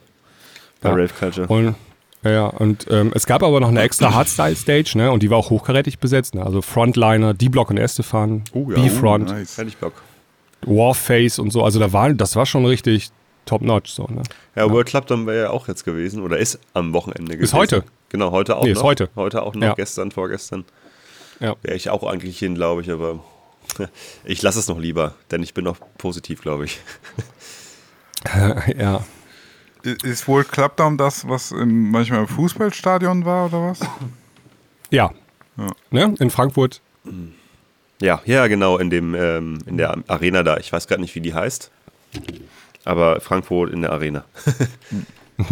Bei 0.82 0.90
ja. 0.90 0.96
Rave 0.96 1.14
Culture. 1.20 1.48
Und 1.48 1.76
ja, 2.24 2.32
ja. 2.32 2.46
Und 2.48 2.88
ähm, 2.90 3.12
es 3.16 3.26
gab 3.26 3.44
aber 3.44 3.60
noch 3.60 3.70
eine 3.70 3.82
extra 3.82 4.14
Hardstyle-Stage, 4.14 4.98
ne? 4.98 5.12
Und 5.12 5.24
die 5.24 5.30
war 5.30 5.38
auch 5.38 5.50
hochkarätig 5.50 6.00
besetzt, 6.00 6.36
ne? 6.36 6.46
Also 6.46 6.62
Frontliner, 6.62 7.34
D-Block 7.34 7.70
und 7.70 7.78
Estefan, 7.78 8.44
oh, 8.54 8.70
ja, 8.72 8.82
B-Front, 8.82 9.30
oh, 9.30 9.34
nice. 9.34 9.58
Warface 10.62 11.40
und 11.40 11.52
so. 11.52 11.64
Also 11.64 11.80
da 11.80 11.94
war, 11.94 12.14
das 12.14 12.36
war 12.36 12.46
schon 12.46 12.66
richtig 12.66 13.12
top-notch. 13.46 13.92
So, 13.92 14.04
ne? 14.04 14.24
Ja, 14.56 14.66
ja. 14.66 14.72
World 14.72 14.88
Club 14.88 15.08
dann 15.08 15.26
wäre 15.26 15.44
ja 15.44 15.50
auch 15.50 15.68
jetzt 15.68 15.86
gewesen 15.86 16.22
oder 16.22 16.38
ist 16.38 16.60
am 16.74 16.94
Wochenende 16.94 17.34
gewesen. 17.34 17.44
Ist 17.44 17.54
heute. 17.54 17.84
Genau, 18.10 18.32
heute 18.32 18.58
auch 18.58 18.64
nee, 18.64 18.72
noch. 18.72 18.80
Ist 18.80 18.84
heute. 18.84 19.10
Heute 19.16 19.44
auch 19.44 19.54
noch, 19.54 19.62
ja. 19.62 19.74
gestern, 19.76 20.12
vorgestern. 20.12 20.66
Ja. 21.40 21.56
Wäre 21.62 21.76
ich 21.76 21.90
auch 21.90 22.04
eigentlich 22.04 22.38
hin, 22.40 22.56
glaube 22.56 22.82
ich, 22.82 22.92
aber 22.92 23.24
ich 24.26 24.42
lasse 24.42 24.60
es 24.60 24.68
noch 24.68 24.80
lieber, 24.80 25.16
denn 25.32 25.42
ich 25.44 25.54
bin 25.54 25.64
noch 25.64 25.78
positiv, 25.98 26.42
glaube 26.42 26.66
ich. 26.66 26.80
ja. 28.78 29.04
Ist 29.84 30.28
wohl 30.28 30.44
Clubdown 30.44 30.98
das, 30.98 31.28
was 31.28 31.52
im, 31.52 31.92
manchmal 31.92 32.22
im 32.22 32.28
Fußballstadion 32.28 33.26
war 33.26 33.46
oder 33.46 33.62
was? 33.70 33.80
Ja. 34.90 35.12
ja. 35.58 35.68
Ne? 35.92 36.16
In 36.20 36.30
Frankfurt. 36.30 36.82
Ja, 38.02 38.22
ja, 38.26 38.48
genau, 38.48 38.78
in 38.78 38.90
dem 38.90 39.16
ähm, 39.16 39.60
in 39.66 39.78
der 39.78 39.98
Arena 40.08 40.44
da. 40.44 40.58
Ich 40.58 40.72
weiß 40.72 40.88
gerade 40.88 41.02
nicht, 41.02 41.16
wie 41.16 41.22
die 41.22 41.34
heißt. 41.34 41.72
Aber 42.86 43.22
Frankfurt 43.22 43.72
in 43.72 43.82
der 43.82 43.92
Arena. 43.92 44.26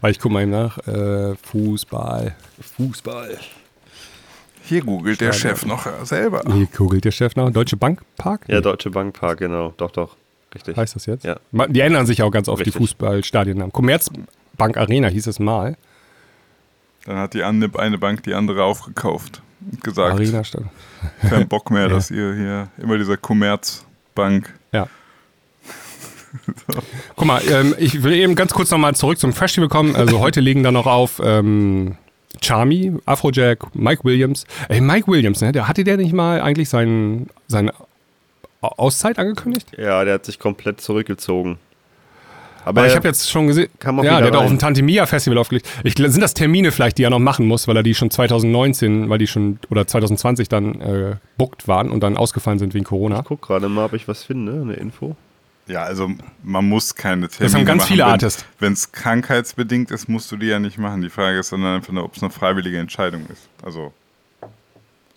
Weil 0.00 0.10
ich 0.10 0.18
gucke 0.18 0.32
mal 0.32 0.46
nach. 0.46 0.78
Äh, 0.86 1.34
Fußball. 1.36 2.34
Fußball. 2.76 3.38
Hier 4.64 4.82
googelt 4.82 5.20
der 5.20 5.32
Chef 5.32 5.66
noch 5.66 5.86
selber. 6.04 6.42
Hier 6.52 6.66
googelt 6.66 7.04
der 7.04 7.10
Chef 7.10 7.34
noch. 7.36 7.50
Deutsche 7.50 7.76
Bank 7.76 8.02
Park? 8.16 8.44
Ja, 8.48 8.60
Deutsche 8.60 8.90
Bank 8.90 9.18
Park, 9.18 9.40
genau. 9.40 9.74
Doch, 9.76 9.90
doch. 9.90 10.16
Richtig. 10.54 10.76
Heißt 10.76 10.94
das 10.96 11.06
jetzt? 11.06 11.24
Ja. 11.24 11.36
Die 11.68 11.80
ändern 11.80 12.06
sich 12.06 12.22
auch 12.22 12.30
ganz 12.30 12.48
oft, 12.48 12.60
Richtig. 12.60 12.74
die 12.74 12.78
Fußballstadiennamen. 12.78 13.72
Commerzbank 13.72 14.76
Arena 14.76 15.08
hieß 15.08 15.26
es 15.26 15.38
mal. 15.38 15.76
Dann 17.04 17.16
hat 17.16 17.34
die 17.34 17.42
eine, 17.42 17.68
Bank 17.68 18.22
die 18.22 18.34
andere 18.34 18.64
aufgekauft 18.64 19.42
und 19.70 19.82
gesagt, 19.82 20.12
Arena 20.12 20.44
statt. 20.44 20.64
kein 21.28 21.48
Bock 21.48 21.70
mehr, 21.70 21.82
ja. 21.88 21.88
dass 21.88 22.10
ihr 22.10 22.34
hier 22.34 22.68
immer 22.78 22.98
dieser 22.98 23.16
Commerzbank. 23.16 24.52
Ja. 24.72 24.88
so. 26.46 26.82
Guck 27.16 27.26
mal, 27.26 27.42
ähm, 27.50 27.74
ich 27.78 28.02
will 28.02 28.12
eben 28.12 28.34
ganz 28.34 28.52
kurz 28.52 28.70
nochmal 28.70 28.94
zurück 28.94 29.18
zum 29.18 29.32
Festival 29.32 29.68
kommen. 29.68 29.96
Also 29.96 30.20
heute 30.20 30.40
liegen 30.40 30.62
da 30.62 30.70
noch 30.70 30.86
auf 30.86 31.20
ähm, 31.24 31.96
Charmy, 32.40 32.92
Afrojack, 33.04 33.74
Mike 33.74 34.04
Williams. 34.04 34.44
Ey, 34.68 34.80
Mike 34.80 35.10
Williams, 35.10 35.40
ne? 35.40 35.52
Der 35.52 35.68
hatte 35.68 35.84
der 35.84 35.96
nicht 35.96 36.12
mal 36.12 36.40
eigentlich 36.40 36.68
seinen, 36.68 37.28
seine 37.48 37.72
Auszeit 38.62 39.18
angekündigt? 39.18 39.72
Ja, 39.76 40.04
der 40.04 40.14
hat 40.14 40.24
sich 40.24 40.38
komplett 40.38 40.80
zurückgezogen. 40.80 41.58
Aber, 42.64 42.82
Aber 42.82 42.86
ich 42.88 42.94
habe 42.94 43.08
jetzt 43.08 43.28
schon 43.28 43.48
gesehen, 43.48 43.68
ja, 43.82 43.92
der 44.20 44.26
hat 44.26 44.36
auch 44.36 44.44
auf 44.44 44.48
dem 44.48 44.58
Tante 44.58 44.82
Mia 44.82 45.04
Festival 45.06 45.36
aufgelegt. 45.38 45.68
Ich, 45.82 45.94
sind 45.96 46.20
das 46.20 46.32
Termine 46.32 46.70
vielleicht, 46.70 46.96
die 46.96 47.02
er 47.02 47.10
noch 47.10 47.18
machen 47.18 47.46
muss, 47.46 47.66
weil 47.66 47.76
er 47.76 47.82
die 47.82 47.94
schon 47.94 48.10
2019, 48.10 49.08
weil 49.08 49.18
die 49.18 49.26
schon 49.26 49.58
oder 49.68 49.84
2020 49.86 50.48
dann 50.48 50.80
äh, 50.80 51.16
booked 51.38 51.66
waren 51.66 51.90
und 51.90 52.02
dann 52.04 52.16
ausgefallen 52.16 52.60
sind 52.60 52.72
wegen 52.74 52.84
Corona. 52.84 53.18
Ich 53.18 53.24
guck 53.24 53.42
gerade 53.42 53.68
mal, 53.68 53.86
ob 53.86 53.94
ich 53.94 54.06
was 54.06 54.22
finde, 54.22 54.60
eine 54.60 54.74
Info. 54.74 55.16
Ja, 55.66 55.82
also 55.82 56.10
man 56.42 56.68
muss 56.68 56.94
keine 56.94 57.28
Termine 57.28 57.46
Das 57.46 57.54
haben 57.54 57.64
ganz 57.64 57.82
machen. 57.82 57.88
viele 57.88 58.04
Artists. 58.06 58.44
Wenn 58.60 58.72
es 58.74 58.92
krankheitsbedingt 58.92 59.90
ist, 59.90 60.08
musst 60.08 60.30
du 60.30 60.36
die 60.36 60.46
ja 60.46 60.58
nicht 60.58 60.78
machen. 60.78 61.02
Die 61.02 61.10
Frage 61.10 61.38
ist 61.38 61.52
dann 61.52 61.64
einfach 61.64 61.92
nur, 61.92 62.04
ob 62.04 62.16
es 62.16 62.22
eine 62.22 62.30
freiwillige 62.30 62.78
Entscheidung 62.78 63.26
ist. 63.32 63.48
Also 63.64 63.92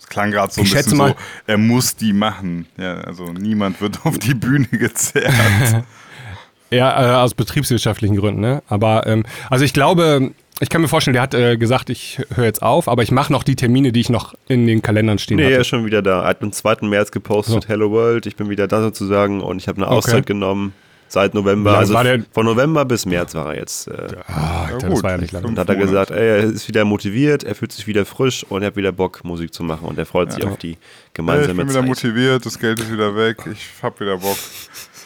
klang 0.08 0.30
gerade 0.30 0.52
so 0.52 0.60
ein 0.60 0.66
ich 0.66 0.74
bisschen 0.74 0.96
so, 0.96 1.14
er 1.46 1.58
muss 1.58 1.96
die 1.96 2.12
machen. 2.12 2.66
Ja, 2.76 2.98
also 2.98 3.32
niemand 3.32 3.80
wird 3.80 4.00
auf 4.04 4.18
die 4.18 4.34
Bühne 4.34 4.66
gezerrt. 4.66 5.84
ja, 6.70 7.20
äh, 7.20 7.22
aus 7.22 7.34
betriebswirtschaftlichen 7.34 8.16
Gründen, 8.16 8.40
ne? 8.40 8.62
Aber 8.68 9.06
ähm, 9.06 9.24
also 9.50 9.64
ich 9.64 9.72
glaube, 9.72 10.32
ich 10.60 10.70
kann 10.70 10.80
mir 10.80 10.88
vorstellen, 10.88 11.12
der 11.12 11.22
hat 11.22 11.34
äh, 11.34 11.56
gesagt, 11.56 11.90
ich 11.90 12.20
höre 12.34 12.44
jetzt 12.44 12.62
auf, 12.62 12.88
aber 12.88 13.02
ich 13.02 13.10
mache 13.10 13.32
noch 13.32 13.42
die 13.42 13.56
Termine, 13.56 13.92
die 13.92 14.00
ich 14.00 14.08
noch 14.08 14.34
in 14.48 14.66
den 14.66 14.80
Kalendern 14.80 15.18
stehen 15.18 15.36
nee, 15.36 15.44
hatte. 15.44 15.50
Nee, 15.50 15.56
er 15.56 15.60
ist 15.60 15.66
schon 15.66 15.84
wieder 15.84 16.02
da. 16.02 16.22
Er 16.22 16.28
hat 16.28 16.42
am 16.42 16.52
2. 16.52 16.86
März 16.86 17.10
gepostet, 17.10 17.64
so. 17.64 17.68
Hello 17.68 17.90
World, 17.90 18.26
ich 18.26 18.36
bin 18.36 18.48
wieder 18.48 18.66
da 18.66 18.80
sozusagen 18.80 19.42
und 19.42 19.58
ich 19.58 19.68
habe 19.68 19.78
eine 19.78 19.88
Auszeit 19.88 20.14
okay. 20.14 20.32
genommen. 20.32 20.72
Seit 21.08 21.34
November, 21.34 21.78
also 21.78 21.96
von 22.32 22.46
November 22.46 22.84
bis 22.84 23.06
März 23.06 23.34
war 23.34 23.54
er 23.54 23.60
jetzt. 23.60 23.86
Äh, 23.86 24.08
ah, 24.26 24.68
ja, 24.70 24.78
das 24.78 25.02
war 25.02 25.12
ja 25.12 25.18
nicht 25.18 25.32
lange. 25.32 25.46
Und 25.46 25.58
hat 25.58 25.68
er 25.68 25.76
gesagt, 25.76 26.10
ey, 26.10 26.28
er 26.28 26.44
ist 26.44 26.66
wieder 26.66 26.84
motiviert, 26.84 27.44
er 27.44 27.54
fühlt 27.54 27.72
sich 27.72 27.86
wieder 27.86 28.04
frisch 28.04 28.44
und 28.48 28.62
er 28.62 28.68
hat 28.68 28.76
wieder 28.76 28.92
Bock, 28.92 29.24
Musik 29.24 29.54
zu 29.54 29.62
machen 29.62 29.86
und 29.86 29.98
er 29.98 30.06
freut 30.06 30.32
sich 30.32 30.44
auf 30.44 30.56
die 30.56 30.76
gemeinsame 31.14 31.46
Zeit. 31.46 31.50
Ich 31.52 31.56
bin 31.58 31.68
wieder 31.68 31.82
motiviert, 31.82 32.46
das 32.46 32.58
Geld 32.58 32.80
ist 32.80 32.92
wieder 32.92 33.14
weg, 33.14 33.38
ich 33.50 33.68
hab 33.82 34.00
wieder 34.00 34.18
Bock. 34.18 34.36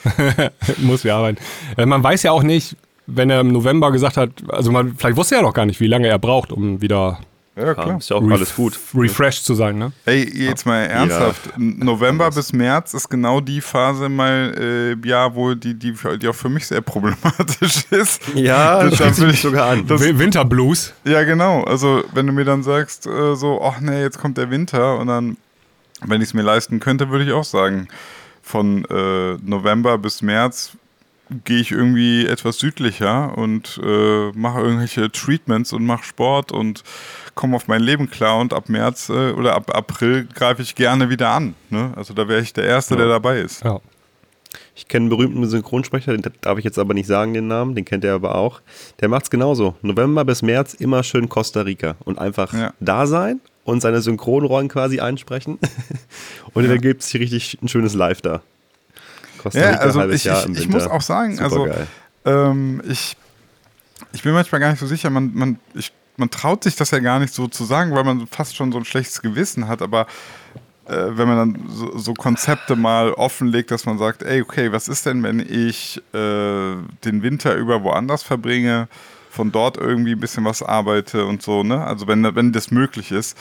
Muss 0.78 1.04
wieder 1.04 1.16
arbeiten. 1.16 1.38
Äh, 1.76 1.84
man 1.84 2.02
weiß 2.02 2.22
ja 2.22 2.32
auch 2.32 2.42
nicht, 2.42 2.76
wenn 3.06 3.28
er 3.28 3.40
im 3.40 3.52
November 3.52 3.90
gesagt 3.92 4.16
hat, 4.16 4.30
also 4.48 4.72
man, 4.72 4.94
vielleicht 4.96 5.16
wusste 5.16 5.34
er 5.34 5.42
noch 5.42 5.54
gar 5.54 5.66
nicht, 5.66 5.80
wie 5.80 5.86
lange 5.86 6.08
er 6.08 6.18
braucht, 6.18 6.52
um 6.52 6.80
wieder 6.80 7.18
ja, 7.66 7.74
klar. 7.74 7.98
ist 7.98 8.10
ja 8.10 8.16
auch 8.16 8.30
alles 8.30 8.54
gut. 8.54 8.78
Refreshed 8.94 9.44
zu 9.44 9.54
sein, 9.54 9.78
ne? 9.78 9.92
Ey, 10.04 10.28
jetzt 10.46 10.66
mal 10.66 10.80
ernsthaft. 10.80 11.46
Ja. 11.46 11.52
November 11.56 12.30
bis 12.30 12.52
März 12.52 12.94
ist 12.94 13.08
genau 13.08 13.40
die 13.40 13.60
Phase 13.60 14.08
mal 14.08 14.96
äh, 15.02 15.08
Jahr, 15.08 15.34
wo 15.34 15.54
die, 15.54 15.74
die, 15.74 15.94
die 16.18 16.28
auch 16.28 16.34
für 16.34 16.48
mich 16.48 16.66
sehr 16.66 16.80
problematisch 16.80 17.84
ist. 17.90 18.22
Ja, 18.34 18.84
das, 18.84 18.98
das 18.98 19.20
will 19.20 19.30
ich 19.30 19.40
sogar 19.40 19.70
an. 19.70 19.86
Das, 19.86 20.00
Winterblues. 20.00 20.92
Ja, 21.04 21.22
genau. 21.24 21.62
Also, 21.64 22.04
wenn 22.12 22.26
du 22.26 22.32
mir 22.32 22.44
dann 22.44 22.62
sagst, 22.62 23.06
äh, 23.06 23.34
so, 23.34 23.62
ach 23.62 23.80
nee, 23.80 24.00
jetzt 24.00 24.18
kommt 24.18 24.38
der 24.38 24.50
Winter 24.50 24.98
und 24.98 25.06
dann, 25.06 25.36
wenn 26.02 26.20
ich 26.20 26.28
es 26.28 26.34
mir 26.34 26.42
leisten 26.42 26.80
könnte, 26.80 27.10
würde 27.10 27.24
ich 27.24 27.32
auch 27.32 27.44
sagen, 27.44 27.88
von 28.42 28.84
äh, 28.86 29.34
November 29.42 29.98
bis 29.98 30.22
März 30.22 30.72
gehe 31.44 31.60
ich 31.60 31.70
irgendwie 31.70 32.26
etwas 32.26 32.58
südlicher 32.58 33.36
und 33.36 33.80
äh, 33.82 34.30
mache 34.32 34.60
irgendwelche 34.60 35.10
Treatments 35.10 35.72
und 35.72 35.84
mache 35.84 36.04
Sport 36.04 36.52
und 36.52 36.82
komme 37.34 37.56
auf 37.56 37.68
mein 37.68 37.82
Leben 37.82 38.10
klar 38.10 38.38
und 38.38 38.52
ab 38.52 38.68
März 38.68 39.08
äh, 39.08 39.32
oder 39.32 39.54
ab 39.54 39.74
April 39.74 40.26
greife 40.34 40.62
ich 40.62 40.74
gerne 40.74 41.10
wieder 41.10 41.30
an. 41.30 41.54
Ne? 41.70 41.92
Also 41.96 42.14
da 42.14 42.28
wäre 42.28 42.40
ich 42.40 42.52
der 42.52 42.64
Erste, 42.64 42.94
ja. 42.94 43.00
der 43.00 43.08
dabei 43.08 43.40
ist. 43.40 43.64
Ja. 43.64 43.80
Ich 44.74 44.88
kenne 44.88 45.04
einen 45.04 45.10
berühmten 45.10 45.46
Synchronsprecher, 45.46 46.16
den 46.16 46.24
darf 46.40 46.58
ich 46.58 46.64
jetzt 46.64 46.78
aber 46.78 46.94
nicht 46.94 47.06
sagen, 47.06 47.34
den 47.34 47.48
Namen, 47.48 47.74
den 47.74 47.84
kennt 47.84 48.04
er 48.04 48.14
aber 48.14 48.34
auch. 48.34 48.60
Der 49.00 49.08
macht 49.08 49.24
es 49.24 49.30
genauso. 49.30 49.76
November 49.82 50.24
bis 50.24 50.42
März 50.42 50.74
immer 50.74 51.02
schön 51.02 51.28
Costa 51.28 51.62
Rica 51.62 51.96
und 52.04 52.18
einfach 52.18 52.52
ja. 52.52 52.72
da 52.80 53.06
sein 53.06 53.40
und 53.64 53.80
seine 53.80 54.00
Synchronrollen 54.00 54.68
quasi 54.68 55.00
einsprechen. 55.00 55.58
und 56.54 56.64
ja. 56.64 56.70
dann 56.70 56.80
gibt 56.80 57.02
es 57.02 57.08
hier 57.08 57.20
richtig 57.20 57.58
ein 57.62 57.68
schönes 57.68 57.94
Live 57.94 58.22
da. 58.22 58.42
Costa 59.42 59.58
Rica, 59.58 59.72
ja, 59.72 59.78
also 59.78 60.08
ich, 60.08 60.26
ich, 60.26 60.58
ich 60.58 60.68
muss 60.68 60.86
auch 60.86 61.00
sagen, 61.00 61.36
Super 61.36 61.44
also 61.44 61.68
ähm, 62.24 62.82
ich, 62.88 63.16
ich 64.12 64.22
bin 64.22 64.32
manchmal 64.32 64.60
gar 64.60 64.70
nicht 64.70 64.80
so 64.80 64.86
sicher, 64.86 65.10
man, 65.10 65.32
man, 65.34 65.58
ich, 65.74 65.92
man 66.16 66.30
traut 66.30 66.64
sich 66.64 66.76
das 66.76 66.90
ja 66.90 66.98
gar 66.98 67.18
nicht 67.18 67.32
so 67.32 67.48
zu 67.48 67.64
sagen, 67.64 67.94
weil 67.94 68.04
man 68.04 68.26
fast 68.26 68.56
schon 68.56 68.72
so 68.72 68.78
ein 68.78 68.84
schlechtes 68.84 69.22
Gewissen 69.22 69.68
hat, 69.68 69.82
aber 69.82 70.06
äh, 70.86 71.16
wenn 71.16 71.28
man 71.28 71.36
dann 71.36 71.68
so, 71.68 71.96
so, 71.96 72.14
Konzepte 72.14 72.76
mal 72.76 73.12
offenlegt, 73.12 73.70
dass 73.70 73.86
man 73.86 73.98
sagt, 73.98 74.22
ey, 74.22 74.42
okay, 74.42 74.72
was 74.72 74.88
ist 74.88 75.06
denn, 75.06 75.22
wenn 75.22 75.40
ich 75.40 76.02
äh, 76.12 76.74
den 77.04 77.22
Winter 77.22 77.54
über 77.54 77.82
woanders 77.82 78.22
verbringe, 78.22 78.88
von 79.30 79.52
dort 79.52 79.76
irgendwie 79.76 80.12
ein 80.12 80.20
bisschen 80.20 80.44
was 80.44 80.62
arbeite 80.62 81.24
und 81.24 81.40
so, 81.40 81.62
ne? 81.62 81.84
Also 81.84 82.08
wenn, 82.08 82.34
wenn 82.34 82.52
das 82.52 82.72
möglich 82.72 83.12
ist, 83.12 83.38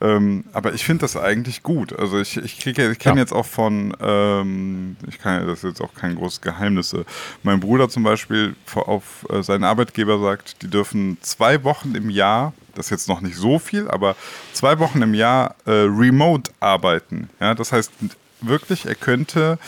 ähm, 0.00 0.44
aber 0.52 0.74
ich 0.74 0.84
finde 0.84 1.02
das 1.02 1.16
eigentlich 1.16 1.62
gut. 1.62 1.98
Also 1.98 2.20
ich, 2.20 2.36
ich 2.36 2.60
kriege, 2.60 2.90
ich 2.90 2.98
kenne 2.98 3.16
ja. 3.16 3.22
jetzt 3.22 3.32
auch 3.32 3.46
von, 3.46 3.96
ähm, 4.00 4.96
ich 5.08 5.18
kann 5.18 5.40
ja, 5.40 5.46
das 5.46 5.58
ist 5.58 5.64
jetzt 5.64 5.80
auch 5.80 5.94
kein 5.94 6.14
großes 6.14 6.40
Geheimnis. 6.40 6.94
Mein 7.42 7.60
Bruder 7.60 7.88
zum 7.88 8.04
Beispiel 8.04 8.54
auf 8.74 9.26
äh, 9.30 9.42
seinen 9.42 9.64
Arbeitgeber 9.64 10.20
sagt, 10.20 10.62
die 10.62 10.68
dürfen 10.68 11.18
zwei 11.20 11.64
Wochen 11.64 11.94
im 11.94 12.10
Jahr, 12.10 12.52
das 12.74 12.86
ist 12.86 12.90
jetzt 12.90 13.08
noch 13.08 13.20
nicht 13.20 13.36
so 13.36 13.58
viel, 13.58 13.88
aber 13.88 14.14
zwei 14.52 14.78
Wochen 14.78 15.02
im 15.02 15.14
Jahr 15.14 15.56
äh, 15.66 15.70
remote 15.70 16.52
arbeiten. 16.60 17.28
Ja, 17.40 17.54
das 17.54 17.72
heißt 17.72 17.92
wirklich, 18.40 18.86
er 18.86 18.94
könnte 18.94 19.58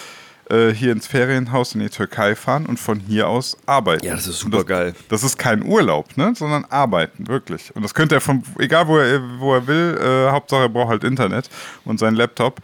äh, 0.50 0.74
hier 0.74 0.92
ins 0.92 1.06
Ferienhaus 1.06 1.74
in 1.74 1.80
die 1.80 1.88
Türkei 1.88 2.34
fahren 2.34 2.66
und 2.66 2.78
von 2.78 3.00
hier 3.00 3.28
aus 3.28 3.56
arbeiten. 3.66 4.04
Ja, 4.04 4.14
das 4.14 4.26
ist 4.26 4.40
super 4.40 4.58
das, 4.58 4.66
geil. 4.66 4.94
Das 5.08 5.22
ist 5.22 5.38
kein 5.38 5.64
Urlaub, 5.64 6.16
ne? 6.16 6.32
sondern 6.34 6.64
arbeiten, 6.66 7.28
wirklich. 7.28 7.74
Und 7.74 7.82
das 7.82 7.94
könnte 7.94 8.16
er 8.16 8.20
von, 8.20 8.42
egal 8.58 8.88
wo 8.88 8.98
er, 8.98 9.20
wo 9.38 9.54
er 9.54 9.66
will, 9.66 9.98
äh, 10.00 10.30
Hauptsache 10.30 10.62
er 10.62 10.68
braucht 10.68 10.90
halt 10.90 11.04
Internet 11.04 11.48
und 11.84 11.98
seinen 11.98 12.16
Laptop. 12.16 12.60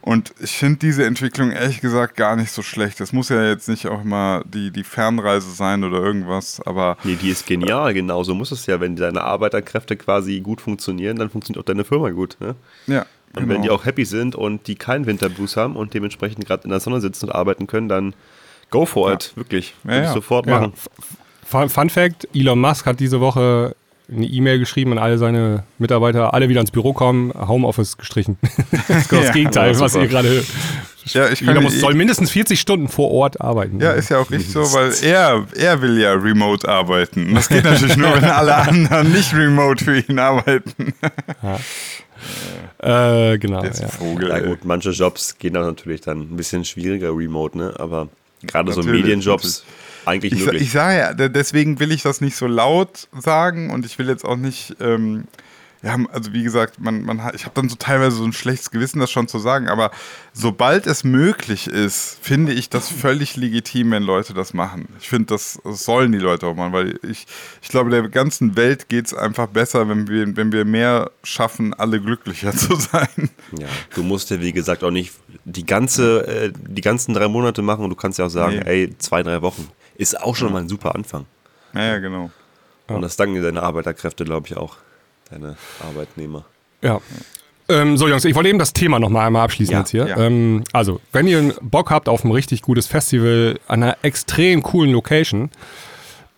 Und 0.00 0.32
ich 0.40 0.56
finde 0.56 0.78
diese 0.78 1.04
Entwicklung 1.04 1.50
ehrlich 1.50 1.80
gesagt 1.80 2.16
gar 2.16 2.34
nicht 2.34 2.50
so 2.50 2.62
schlecht. 2.62 2.98
Das 2.98 3.12
muss 3.12 3.28
ja 3.28 3.44
jetzt 3.44 3.68
nicht 3.68 3.86
auch 3.88 4.02
immer 4.02 4.42
die, 4.46 4.70
die 4.70 4.84
Fernreise 4.84 5.50
sein 5.50 5.84
oder 5.84 5.98
irgendwas, 5.98 6.62
aber. 6.64 6.96
Nee, 7.04 7.16
die 7.20 7.28
ist 7.28 7.46
genial, 7.46 7.92
genau. 7.92 8.22
So 8.22 8.34
muss 8.34 8.50
es 8.50 8.64
ja. 8.66 8.80
Wenn 8.80 8.96
deine 8.96 9.22
Arbeiterkräfte 9.22 9.96
quasi 9.96 10.40
gut 10.40 10.60
funktionieren, 10.60 11.18
dann 11.18 11.28
funktioniert 11.28 11.62
auch 11.62 11.66
deine 11.66 11.84
Firma 11.84 12.10
gut. 12.10 12.38
Ne? 12.40 12.54
Ja, 12.86 13.04
und 13.34 13.42
genau. 13.42 13.54
wenn 13.54 13.62
die 13.62 13.70
auch 13.70 13.84
happy 13.84 14.04
sind 14.04 14.34
und 14.34 14.66
die 14.66 14.74
keinen 14.74 15.06
Winterblues 15.06 15.56
haben 15.56 15.76
und 15.76 15.94
dementsprechend 15.94 16.46
gerade 16.46 16.64
in 16.64 16.70
der 16.70 16.80
Sonne 16.80 17.00
sitzen 17.00 17.26
und 17.26 17.32
arbeiten 17.32 17.66
können, 17.66 17.88
dann 17.88 18.14
go 18.70 18.86
for 18.86 19.12
it, 19.12 19.32
wirklich. 19.36 19.74
Ja, 19.84 20.02
ja. 20.02 20.12
sofort 20.12 20.46
machen. 20.46 20.72
Fun, 21.44 21.68
Fun 21.68 21.90
Fact: 21.90 22.28
Elon 22.34 22.60
Musk 22.60 22.86
hat 22.86 23.00
diese 23.00 23.20
Woche 23.20 23.74
eine 24.10 24.26
E-Mail 24.26 24.58
geschrieben 24.58 24.92
an 24.92 24.98
alle 24.98 25.18
seine 25.18 25.64
Mitarbeiter, 25.78 26.32
alle 26.32 26.48
wieder 26.48 26.62
ins 26.62 26.70
Büro 26.70 26.94
kommen, 26.94 27.32
Homeoffice 27.34 27.98
gestrichen. 27.98 28.38
das 28.88 29.02
ist 29.02 29.08
genau 29.08 29.22
das 29.22 29.32
Gegenteil, 29.32 29.78
was 29.78 29.94
ihr 29.94 30.06
gerade 30.06 30.42
ja, 31.14 31.30
ich 31.30 31.44
kann, 31.44 31.62
muss, 31.62 31.78
soll 31.80 31.94
mindestens 31.94 32.30
40 32.30 32.60
Stunden 32.60 32.88
vor 32.88 33.10
Ort 33.10 33.40
arbeiten. 33.40 33.80
Ja, 33.80 33.92
ist 33.92 34.10
ja 34.10 34.18
auch 34.18 34.30
richtig 34.30 34.52
so, 34.52 34.60
weil 34.72 34.92
er, 35.02 35.46
er 35.56 35.80
will 35.80 35.98
ja 35.98 36.12
remote 36.12 36.68
arbeiten. 36.68 37.34
Das 37.34 37.48
geht 37.48 37.64
natürlich 37.64 37.96
nur, 37.96 38.14
wenn 38.14 38.24
alle 38.24 38.56
anderen 38.56 39.12
nicht 39.12 39.32
remote 39.34 39.84
für 39.84 39.98
ihn 39.98 40.18
arbeiten. 40.18 40.94
Ja. 41.42 41.58
Äh, 42.78 43.38
genau. 43.38 43.62
Der 43.62 43.72
ja. 43.72 43.88
Vogel, 43.88 44.28
ja, 44.28 44.38
gut, 44.40 44.64
manche 44.64 44.90
Jobs 44.90 45.38
gehen 45.38 45.54
dann 45.54 45.64
natürlich 45.64 46.00
dann 46.00 46.20
ein 46.20 46.36
bisschen 46.36 46.64
schwieriger 46.64 47.10
remote, 47.16 47.56
ne? 47.58 47.74
Aber 47.78 48.08
gerade 48.42 48.72
so 48.72 48.82
Medienjobs 48.82 49.64
eigentlich 50.04 50.32
ich, 50.32 50.44
möglich. 50.44 50.62
Ich 50.62 50.72
sage 50.72 50.98
ja, 50.98 51.28
deswegen 51.28 51.80
will 51.80 51.92
ich 51.92 52.02
das 52.02 52.20
nicht 52.20 52.36
so 52.36 52.46
laut 52.46 53.08
sagen 53.18 53.70
und 53.70 53.84
ich 53.84 53.98
will 53.98 54.08
jetzt 54.08 54.24
auch 54.24 54.36
nicht. 54.36 54.76
Ähm, 54.80 55.24
ja, 55.82 55.96
also 56.12 56.32
wie 56.32 56.42
gesagt, 56.42 56.80
man, 56.80 57.02
man 57.04 57.22
hat, 57.22 57.36
ich 57.36 57.44
habe 57.44 57.54
dann 57.54 57.68
so 57.68 57.76
teilweise 57.76 58.16
so 58.16 58.24
ein 58.24 58.32
schlechtes 58.32 58.72
Gewissen, 58.72 58.98
das 58.98 59.12
schon 59.12 59.28
zu 59.28 59.38
sagen, 59.38 59.68
aber 59.68 59.92
sobald 60.32 60.88
es 60.88 61.04
möglich 61.04 61.68
ist, 61.68 62.18
finde 62.20 62.52
ich 62.52 62.68
das 62.68 62.88
völlig 62.90 63.36
legitim, 63.36 63.92
wenn 63.92 64.02
Leute 64.02 64.34
das 64.34 64.54
machen. 64.54 64.88
Ich 65.00 65.08
finde, 65.08 65.26
das, 65.26 65.60
das, 65.62 65.84
sollen 65.84 66.10
die 66.10 66.18
Leute 66.18 66.46
auch 66.46 66.56
machen, 66.56 66.72
weil 66.72 66.98
ich, 67.08 67.26
ich 67.62 67.68
glaube, 67.68 67.90
der 67.90 68.08
ganzen 68.08 68.56
Welt 68.56 68.88
geht 68.88 69.06
es 69.06 69.14
einfach 69.14 69.46
besser, 69.46 69.88
wenn 69.88 70.08
wir, 70.08 70.36
wenn 70.36 70.50
wir 70.50 70.64
mehr 70.64 71.12
schaffen, 71.22 71.74
alle 71.74 72.00
glücklicher 72.00 72.52
zu 72.56 72.74
sein. 72.74 73.30
Ja, 73.56 73.68
du 73.94 74.02
musst 74.02 74.30
ja, 74.30 74.40
wie 74.40 74.52
gesagt, 74.52 74.82
auch 74.82 74.90
nicht 74.90 75.12
die, 75.44 75.64
ganze, 75.64 76.26
äh, 76.26 76.52
die 76.56 76.82
ganzen 76.82 77.14
drei 77.14 77.28
Monate 77.28 77.62
machen 77.62 77.84
und 77.84 77.90
du 77.90 77.96
kannst 77.96 78.18
ja 78.18 78.26
auch 78.26 78.30
sagen, 78.30 78.56
nee. 78.64 78.70
ey, 78.84 78.98
zwei, 78.98 79.22
drei 79.22 79.42
Wochen. 79.42 79.68
Ist 79.96 80.20
auch 80.20 80.34
schon 80.34 80.48
ja. 80.48 80.54
mal 80.54 80.62
ein 80.62 80.68
super 80.68 80.94
Anfang. 80.96 81.26
Ja, 81.72 81.84
ja 81.84 81.98
genau. 81.98 82.30
Und 82.88 83.02
das 83.02 83.16
danken 83.16 83.34
dir 83.34 83.42
deine 83.42 83.62
Arbeiterkräfte, 83.62 84.24
glaube 84.24 84.46
ich, 84.48 84.56
auch 84.56 84.76
deine 85.30 85.56
Arbeitnehmer. 85.80 86.44
Ja. 86.82 87.00
Ähm, 87.70 87.98
so, 87.98 88.08
Jungs, 88.08 88.24
ich 88.24 88.34
wollte 88.34 88.48
eben 88.48 88.58
das 88.58 88.72
Thema 88.72 88.98
nochmal 88.98 89.26
einmal 89.26 89.44
abschließen 89.44 89.72
ja, 89.72 89.78
jetzt 89.80 89.90
hier. 89.90 90.08
Ja. 90.08 90.16
Ähm, 90.18 90.64
also, 90.72 91.00
wenn 91.12 91.26
ihr 91.26 91.54
Bock 91.60 91.90
habt 91.90 92.08
auf 92.08 92.24
ein 92.24 92.30
richtig 92.30 92.62
gutes 92.62 92.86
Festival 92.86 93.58
an 93.68 93.82
einer 93.82 93.96
extrem 94.02 94.62
coolen 94.62 94.92
Location, 94.92 95.50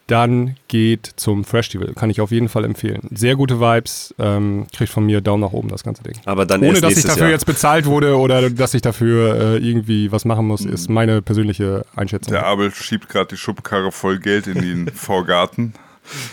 dann 0.08 0.56
geht 0.66 1.08
zum 1.14 1.44
Festival. 1.44 1.92
Kann 1.94 2.10
ich 2.10 2.20
auf 2.20 2.32
jeden 2.32 2.48
Fall 2.48 2.64
empfehlen. 2.64 3.08
Sehr 3.14 3.36
gute 3.36 3.60
Vibes, 3.60 4.12
ähm, 4.18 4.66
kriegt 4.76 4.90
von 4.90 5.06
mir 5.06 5.20
Daumen 5.20 5.42
nach 5.42 5.52
oben 5.52 5.68
das 5.68 5.84
ganze 5.84 6.02
Ding. 6.02 6.14
Aber 6.24 6.46
dann 6.46 6.64
Ohne 6.64 6.80
dass 6.80 6.96
ich 6.96 7.04
dafür 7.04 7.24
Jahr. 7.24 7.30
jetzt 7.30 7.46
bezahlt 7.46 7.86
wurde 7.86 8.18
oder 8.18 8.50
dass 8.50 8.74
ich 8.74 8.82
dafür 8.82 9.36
äh, 9.36 9.56
irgendwie 9.58 10.10
was 10.10 10.24
machen 10.24 10.48
muss, 10.48 10.64
ist 10.64 10.90
meine 10.90 11.22
persönliche 11.22 11.84
Einschätzung. 11.94 12.32
Der 12.32 12.46
Abel 12.46 12.72
schiebt 12.72 13.08
gerade 13.08 13.28
die 13.28 13.36
Schubkarre 13.36 13.92
voll 13.92 14.18
Geld 14.18 14.48
in 14.48 14.60
den 14.60 14.88
Vorgarten. 14.94 15.74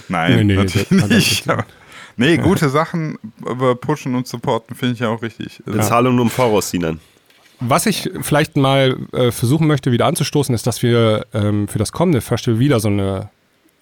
Nein, 0.07 0.47
Nee, 0.47 0.55
nee, 0.55 0.55
natürlich 0.55 1.45
nicht. 1.45 1.45
Nee, 2.17 2.37
gute 2.37 2.69
Sachen 2.69 3.17
über 3.45 3.75
pushen 3.75 4.15
und 4.15 4.27
supporten 4.27 4.75
finde 4.75 4.95
ich 4.95 4.99
ja 4.99 5.09
auch 5.09 5.21
richtig. 5.21 5.61
Bezahlung 5.65 6.15
nur 6.15 6.25
im 6.25 6.31
Voraus, 6.31 6.69
Sinan. 6.69 6.99
Was 7.59 7.85
ich 7.85 8.09
vielleicht 8.21 8.55
mal 8.55 8.97
äh, 9.13 9.31
versuchen 9.31 9.67
möchte, 9.67 9.91
wieder 9.91 10.05
anzustoßen, 10.05 10.53
ist, 10.53 10.67
dass 10.67 10.83
wir 10.83 11.25
ähm, 11.33 11.67
für 11.67 11.79
das 11.79 11.91
kommende 11.91 12.21
Festival 12.21 12.59
wieder 12.59 12.79
so 12.79 12.87
eine 12.87 13.29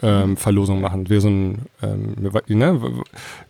ähm, 0.01 0.37
Verlosung 0.37 0.81
machen. 0.81 1.09
Wir 1.09 1.21
so 1.21 1.29
ein, 1.29 1.59
ähm, 1.81 2.15
ne, 2.47 2.81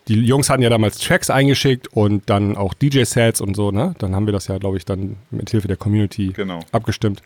die 0.08 0.22
Jungs 0.22 0.50
hatten 0.50 0.62
ja 0.62 0.70
damals 0.70 1.00
Tracks 1.00 1.30
eingeschickt 1.30 1.88
und 1.90 2.30
dann 2.30 2.56
auch 2.56 2.74
DJ-Sets 2.74 3.42
und 3.42 3.56
so, 3.56 3.72
ne? 3.72 3.94
Dann 3.98 4.16
haben 4.16 4.26
wir 4.28 4.34
das 4.34 4.48
ja, 4.48 4.58
glaube 4.58 4.78
ich, 4.78 4.86
dann 4.86 5.18
mit 5.32 5.50
Hilfe 5.50 5.68
der 5.68 5.78
Community 5.78 6.34
Genau. 6.36 6.60
abgestimmt. 6.72 7.22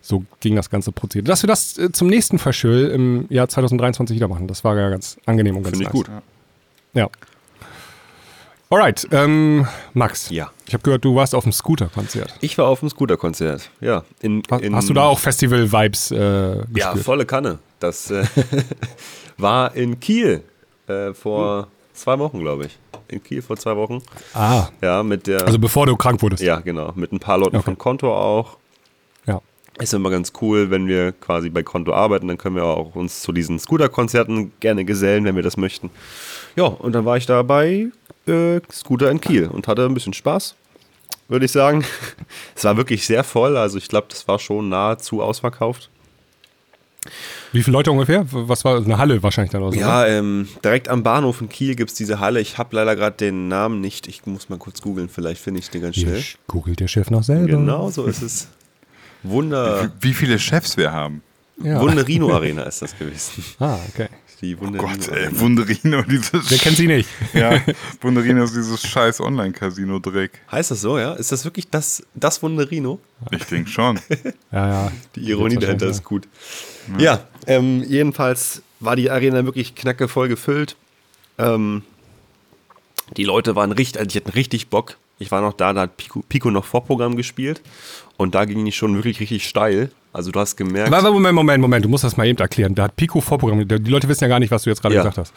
So 0.00 0.24
ging 0.40 0.56
das 0.56 0.68
ganze 0.70 0.92
Prozedere. 0.92 1.28
Dass 1.28 1.42
wir 1.42 1.48
das 1.48 1.78
äh, 1.78 1.90
zum 1.92 2.08
nächsten 2.08 2.38
Festival 2.38 2.90
im 2.90 3.26
Jahr 3.28 3.48
2023 3.48 4.16
wieder 4.16 4.28
machen, 4.28 4.48
das 4.48 4.64
war 4.64 4.76
ja 4.76 4.88
ganz 4.90 5.16
angenehm 5.26 5.56
und 5.56 5.62
ganz 5.62 5.76
Finde 5.76 5.88
ich 5.88 5.92
nice. 5.94 6.04
gut. 6.04 6.08
Ja. 6.08 6.22
Alright, 8.68 9.06
ähm, 9.12 9.66
Max. 9.94 10.28
Ja. 10.30 10.50
Ich 10.66 10.74
habe 10.74 10.82
gehört, 10.82 11.04
du 11.04 11.14
warst 11.14 11.34
auf 11.34 11.44
dem 11.44 11.52
Scooter-Konzert. 11.52 12.34
Ich 12.40 12.58
war 12.58 12.66
auf 12.66 12.80
dem 12.80 12.88
Scooter-Konzert. 12.88 13.70
Ja. 13.80 14.02
In, 14.20 14.42
in, 14.60 14.74
Hast 14.74 14.88
du 14.88 14.94
da 14.94 15.04
auch 15.04 15.18
Festival-Vibes 15.20 16.10
äh, 16.10 16.16
Ja, 16.56 16.62
gespürt? 16.72 17.04
volle 17.04 17.26
Kanne. 17.26 17.58
Das 17.78 18.10
äh, 18.10 18.24
war 19.38 19.74
in 19.76 20.00
Kiel 20.00 20.42
äh, 20.88 21.12
vor 21.14 21.68
zwei 21.94 22.18
Wochen, 22.18 22.40
glaube 22.40 22.66
ich. 22.66 22.76
In 23.08 23.22
Kiel 23.22 23.40
vor 23.40 23.56
zwei 23.56 23.76
Wochen. 23.76 24.02
ah, 24.34 24.66
Ja, 24.82 25.04
mit 25.04 25.28
der. 25.28 25.44
also 25.46 25.60
bevor 25.60 25.86
du 25.86 25.96
krank 25.96 26.20
wurdest. 26.22 26.42
ja, 26.42 26.58
genau. 26.58 26.92
Mit 26.96 27.12
ein 27.12 27.20
paar 27.20 27.38
Leuten 27.38 27.56
Okay. 27.56 27.64
von 27.66 27.78
Konto 27.78 28.12
auch. 28.12 28.56
Ja. 29.26 29.40
Ist 29.78 29.94
immer 29.94 30.10
ganz 30.10 30.32
cool, 30.40 30.70
wenn 30.72 30.88
wir 30.88 31.12
quasi 31.12 31.50
bei 31.50 31.62
Konto 31.62 31.92
arbeiten, 31.94 32.26
dann 32.26 32.36
können 32.38 32.56
wir 32.56 32.64
auch 32.64 32.96
uns 32.96 33.22
zu 33.22 33.30
diesen 33.30 33.60
Scooter-Konzerten 33.60 34.50
gerne 34.58 34.84
gesellen, 34.84 35.24
wenn 35.24 35.36
wir 35.36 35.44
das 35.44 35.56
möchten. 35.56 35.90
Ja, 36.56 36.64
und 36.64 36.92
dann 36.92 37.04
war 37.04 37.16
ich 37.16 37.26
da 37.26 37.42
bei 37.42 37.86
äh, 38.26 38.60
Scooter 38.72 39.10
in 39.10 39.20
Kiel 39.20 39.46
und 39.46 39.68
hatte 39.68 39.84
ein 39.84 39.94
bisschen 39.94 40.14
Spaß, 40.14 40.54
würde 41.28 41.44
ich 41.44 41.52
sagen. 41.52 41.84
Es 42.56 42.64
war 42.64 42.76
wirklich 42.76 43.06
sehr 43.06 43.22
voll, 43.22 43.56
also 43.56 43.76
ich 43.78 43.88
glaube, 43.88 44.06
das 44.10 44.26
war 44.26 44.38
schon 44.38 44.68
nahezu 44.70 45.22
ausverkauft. 45.22 45.90
Wie 47.52 47.62
viele 47.62 47.76
Leute 47.76 47.92
ungefähr? 47.92 48.26
Was 48.30 48.64
war 48.64 48.76
eine 48.78 48.98
Halle 48.98 49.22
wahrscheinlich 49.22 49.52
dann 49.52 49.62
oder? 49.62 49.76
Ja, 49.76 50.06
ähm, 50.06 50.48
direkt 50.64 50.88
am 50.88 51.02
Bahnhof 51.04 51.40
in 51.40 51.48
Kiel 51.48 51.76
gibt 51.76 51.90
es 51.90 51.96
diese 51.96 52.18
Halle. 52.18 52.40
Ich 52.40 52.58
habe 52.58 52.74
leider 52.74 52.96
gerade 52.96 53.16
den 53.16 53.46
Namen 53.48 53.80
nicht. 53.80 54.08
Ich 54.08 54.26
muss 54.26 54.48
mal 54.48 54.58
kurz 54.58 54.80
googeln, 54.82 55.08
vielleicht 55.08 55.40
finde 55.40 55.60
ich 55.60 55.70
den 55.70 55.82
ganz 55.82 55.94
schnell. 55.96 56.18
sch- 56.18 56.36
googelt 56.48 56.80
der 56.80 56.88
Chef 56.88 57.10
noch 57.10 57.22
selber. 57.22 57.46
Genau, 57.46 57.90
so 57.90 58.06
ist 58.06 58.22
es. 58.22 58.48
Wunder, 59.22 59.92
Wie 60.00 60.14
viele 60.14 60.38
Chefs 60.38 60.76
wir 60.76 60.92
haben. 60.92 61.22
Ja. 61.62 61.80
Wunderino 61.80 62.32
Arena 62.34 62.64
ist 62.64 62.82
das 62.82 62.98
gewesen. 62.98 63.44
Ah, 63.60 63.78
okay. 63.88 64.08
Die 64.46 64.60
Wunderino 64.60 64.88
Gott, 64.88 65.08
ey. 65.08 65.40
Wunderino, 65.40 66.02
dieses. 66.02 66.48
Wer 66.50 66.58
kennt 66.58 66.76
sie 66.76 66.86
nicht? 66.86 67.08
Ja, 67.34 67.60
Wunderino 68.00 68.44
ist 68.44 68.54
dieses 68.54 68.80
scheiß 68.80 69.20
Online-Casino-Dreck. 69.20 70.40
Heißt 70.52 70.70
das 70.70 70.82
so, 70.82 71.00
ja? 71.00 71.14
Ist 71.14 71.32
das 71.32 71.44
wirklich 71.44 71.68
das, 71.68 72.04
das 72.14 72.40
Wunderino? 72.44 73.00
Ich 73.32 73.44
denke 73.44 73.68
schon. 73.68 73.98
Ja, 74.52 74.68
ja. 74.68 74.92
Die 75.16 75.28
Ironie 75.28 75.56
dahinter 75.56 75.88
ist 75.88 76.04
gut. 76.04 76.28
Ja, 76.96 77.24
ähm, 77.48 77.82
jedenfalls 77.82 78.62
war 78.78 78.94
die 78.94 79.10
Arena 79.10 79.44
wirklich 79.44 79.74
knackevoll 79.74 80.28
gefüllt. 80.28 80.76
Ähm, 81.38 81.82
die 83.16 83.24
Leute 83.24 83.56
waren 83.56 83.72
richtig, 83.72 83.98
also 83.98 84.08
die 84.08 84.18
hatten 84.18 84.30
richtig 84.30 84.68
Bock. 84.68 84.96
Ich 85.18 85.30
war 85.30 85.40
noch 85.40 85.54
da, 85.54 85.72
da 85.72 85.82
hat 85.82 85.96
Pico, 85.96 86.22
Pico 86.28 86.50
noch 86.50 86.64
Vorprogramm 86.64 87.16
gespielt 87.16 87.62
und 88.18 88.34
da 88.34 88.44
ging 88.44 88.64
die 88.64 88.72
schon 88.72 88.94
wirklich 88.96 89.18
richtig 89.20 89.46
steil. 89.48 89.90
Also 90.12 90.30
du 90.30 90.40
hast 90.40 90.56
gemerkt. 90.56 90.90
Warte, 90.90 91.10
Moment, 91.10 91.34
Moment, 91.34 91.60
Moment, 91.60 91.84
du 91.84 91.90
musst 91.90 92.02
das 92.02 92.16
mal 92.16 92.26
eben 92.26 92.38
erklären. 92.38 92.74
Da 92.74 92.84
hat 92.84 92.96
Pico 92.96 93.20
vorprogrammiert. 93.20 93.70
Die 93.86 93.90
Leute 93.90 94.08
wissen 94.08 94.24
ja 94.24 94.28
gar 94.28 94.38
nicht, 94.38 94.50
was 94.50 94.62
du 94.62 94.70
jetzt 94.70 94.80
gerade 94.80 94.94
Ja. 94.94 95.02
gesagt 95.02 95.18
hast. 95.18 95.34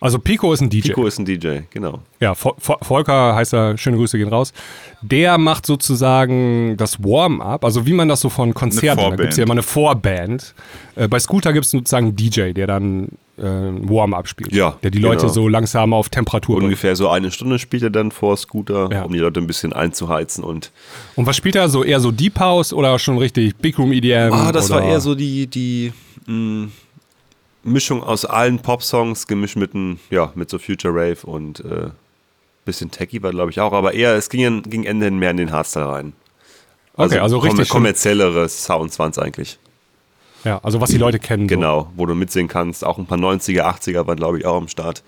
Also 0.00 0.18
Pico 0.18 0.52
ist 0.54 0.62
ein 0.62 0.70
DJ. 0.70 0.88
Pico 0.88 1.06
ist 1.06 1.18
ein 1.18 1.26
DJ, 1.26 1.60
genau. 1.70 2.00
Ja, 2.18 2.32
Vo- 2.32 2.56
Vo- 2.58 2.82
Volker 2.82 3.34
heißt 3.34 3.52
er, 3.52 3.76
schöne 3.76 3.98
Grüße 3.98 4.16
gehen 4.16 4.28
raus. 4.30 4.54
Der 5.02 5.36
macht 5.36 5.66
sozusagen 5.66 6.76
das 6.78 7.02
Warm-up, 7.02 7.62
also 7.64 7.84
wie 7.86 7.92
man 7.92 8.08
das 8.08 8.20
so 8.20 8.30
von 8.30 8.54
Konzerten, 8.54 9.10
da 9.10 9.16
gibt 9.16 9.32
es 9.32 9.36
ja 9.36 9.44
immer 9.44 9.52
eine 9.52 9.62
Vorband. 9.62 10.54
Äh, 10.96 11.08
bei 11.08 11.18
Scooter 11.18 11.52
gibt 11.52 11.66
es 11.66 11.70
sozusagen 11.70 12.06
einen 12.06 12.16
DJ, 12.16 12.52
der 12.52 12.66
dann 12.66 13.08
äh, 13.42 13.88
Warm-up 13.88 14.28
spielt. 14.28 14.52
Ja, 14.52 14.78
Der 14.82 14.90
die 14.90 14.98
Leute 15.00 15.22
genau. 15.22 15.32
so 15.32 15.48
langsam 15.48 15.92
auf 15.92 16.08
Temperatur 16.08 16.56
bringt. 16.56 16.64
Ungefähr 16.66 16.94
so 16.96 17.08
eine 17.08 17.30
Stunde 17.30 17.58
spielt 17.58 17.82
er 17.82 17.90
dann 17.90 18.10
vor 18.12 18.36
Scooter, 18.36 18.88
Ja. 18.92 19.02
um 19.02 19.12
die 19.12 19.18
Leute 19.18 19.40
ein 19.40 19.46
bisschen 19.46 19.72
einzuheizen 19.72 20.44
und 20.44 20.70
Und 21.16 21.26
was 21.26 21.36
spielt 21.36 21.56
er 21.56 21.68
so? 21.68 21.82
Eher 21.84 22.00
so 22.00 22.10
Deep 22.12 22.38
House 22.38 22.72
oder 22.72 22.98
schon 22.98 23.18
richtig 23.18 23.56
Big 23.56 23.78
Room 23.78 23.92
EDM? 23.92 24.32
Ah, 24.32 24.52
das 24.52 24.70
oder? 24.70 24.80
war 24.80 24.88
eher 24.88 25.00
so 25.00 25.14
die, 25.14 25.46
die 25.46 25.92
mh, 26.26 26.68
Mischung 27.64 28.02
aus 28.02 28.24
allen 28.24 28.58
Pop-Songs, 28.60 29.26
gemischt 29.26 29.56
mit, 29.56 29.74
ein, 29.74 30.00
ja, 30.10 30.32
mit 30.34 30.50
so 30.50 30.58
Future 30.58 30.92
Rave 30.94 31.18
und 31.24 31.60
äh, 31.60 31.90
bisschen 32.64 32.90
Techie 32.90 33.22
war, 33.22 33.30
glaube 33.30 33.50
ich, 33.50 33.60
auch, 33.60 33.72
aber 33.72 33.94
eher, 33.94 34.14
es 34.14 34.28
ging 34.30 34.62
gegen 34.62 34.84
Ende 34.84 35.06
hin 35.06 35.18
mehr 35.18 35.30
in 35.32 35.36
den 35.36 35.52
Hardstyle 35.52 35.88
rein. 35.88 36.12
Okay, 36.94 37.18
also 37.18 37.38
richtig 37.38 37.68
schon- 37.68 37.74
kommerziellere 37.78 38.48
Sounds 38.48 38.98
waren 38.98 39.10
es 39.12 39.18
eigentlich. 39.18 39.58
Ja, 40.44 40.60
also 40.62 40.80
was 40.80 40.90
die 40.90 40.98
Leute 40.98 41.18
kennen. 41.18 41.46
Genau, 41.48 41.90
wo 41.96 42.06
du 42.06 42.14
mitsingen 42.14 42.48
kannst. 42.48 42.84
Auch 42.84 42.98
ein 42.98 43.06
paar 43.06 43.18
90er, 43.18 43.62
80er 43.62 44.06
waren, 44.06 44.16
glaube 44.16 44.38
ich, 44.38 44.46
auch 44.46 44.56
am 44.56 44.68
Start, 44.68 45.02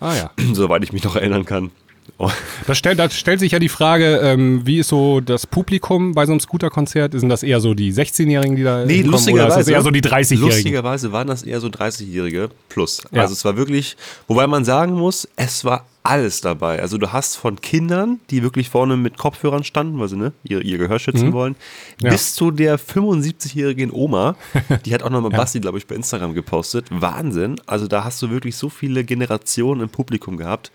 So. 0.00 0.06
Ah 0.06 0.14
ja. 0.16 0.30
soweit 0.54 0.82
ich 0.84 0.92
mich 0.92 1.04
noch 1.04 1.16
erinnern 1.16 1.44
kann. 1.44 1.70
Oh, 2.18 2.30
Da 2.66 2.74
stellt, 2.74 2.98
da 2.98 3.08
stellt 3.10 3.40
sich 3.40 3.52
ja 3.52 3.58
die 3.58 3.68
Frage, 3.68 4.16
ähm, 4.18 4.62
wie 4.66 4.78
ist 4.78 4.88
so 4.88 5.20
das 5.20 5.46
Publikum 5.46 6.12
bei 6.14 6.26
so 6.26 6.32
einem 6.32 6.40
Scooter-Konzert? 6.40 7.12
Sind 7.18 7.28
das 7.28 7.42
eher 7.42 7.60
so 7.60 7.74
die 7.74 7.92
16-Jährigen, 7.92 8.56
die 8.56 8.62
da 8.62 8.84
Nee, 8.84 9.02
lustigerweise. 9.02 9.60
Ist 9.60 9.68
eher 9.68 9.82
so 9.82 9.90
die 9.90 10.02
30-Jährigen? 10.02 10.46
Lustigerweise 10.48 11.12
waren 11.12 11.28
das 11.28 11.42
eher 11.42 11.60
so 11.60 11.68
30-Jährige 11.68 12.50
plus. 12.68 13.02
Ja. 13.12 13.22
Also 13.22 13.32
es 13.34 13.44
war 13.44 13.56
wirklich, 13.56 13.96
wobei 14.28 14.46
man 14.46 14.64
sagen 14.64 14.92
muss, 14.94 15.26
es 15.36 15.64
war 15.64 15.86
alles 16.02 16.40
dabei. 16.40 16.80
Also 16.80 16.96
du 16.96 17.12
hast 17.12 17.36
von 17.36 17.60
Kindern, 17.60 18.20
die 18.30 18.42
wirklich 18.42 18.70
vorne 18.70 18.96
mit 18.96 19.18
Kopfhörern 19.18 19.64
standen, 19.64 19.98
weil 20.00 20.08
sie 20.08 20.16
ne, 20.16 20.32
ihr, 20.44 20.62
ihr 20.62 20.78
Gehör 20.78 20.98
schützen 20.98 21.32
wollen, 21.34 21.56
Mhm. 22.00 22.06
Ja. 22.06 22.10
bis 22.12 22.34
zu 22.34 22.50
der 22.50 22.78
75-jährigen 22.78 23.90
Oma, 23.92 24.36
die 24.86 24.94
hat 24.94 25.02
auch 25.02 25.10
nochmal 25.10 25.30
Basti, 25.30 25.60
glaube 25.60 25.76
ich, 25.78 25.86
bei 25.86 25.94
Instagram 25.94 26.34
gepostet. 26.34 26.86
Wahnsinn. 26.90 27.56
Also 27.66 27.86
da 27.86 28.04
hast 28.04 28.20
du 28.22 28.30
wirklich 28.30 28.56
so 28.56 28.68
viele 28.70 29.04
Generationen 29.04 29.82
im 29.82 29.88
Publikum 29.90 30.36
gehabt. 30.38 30.70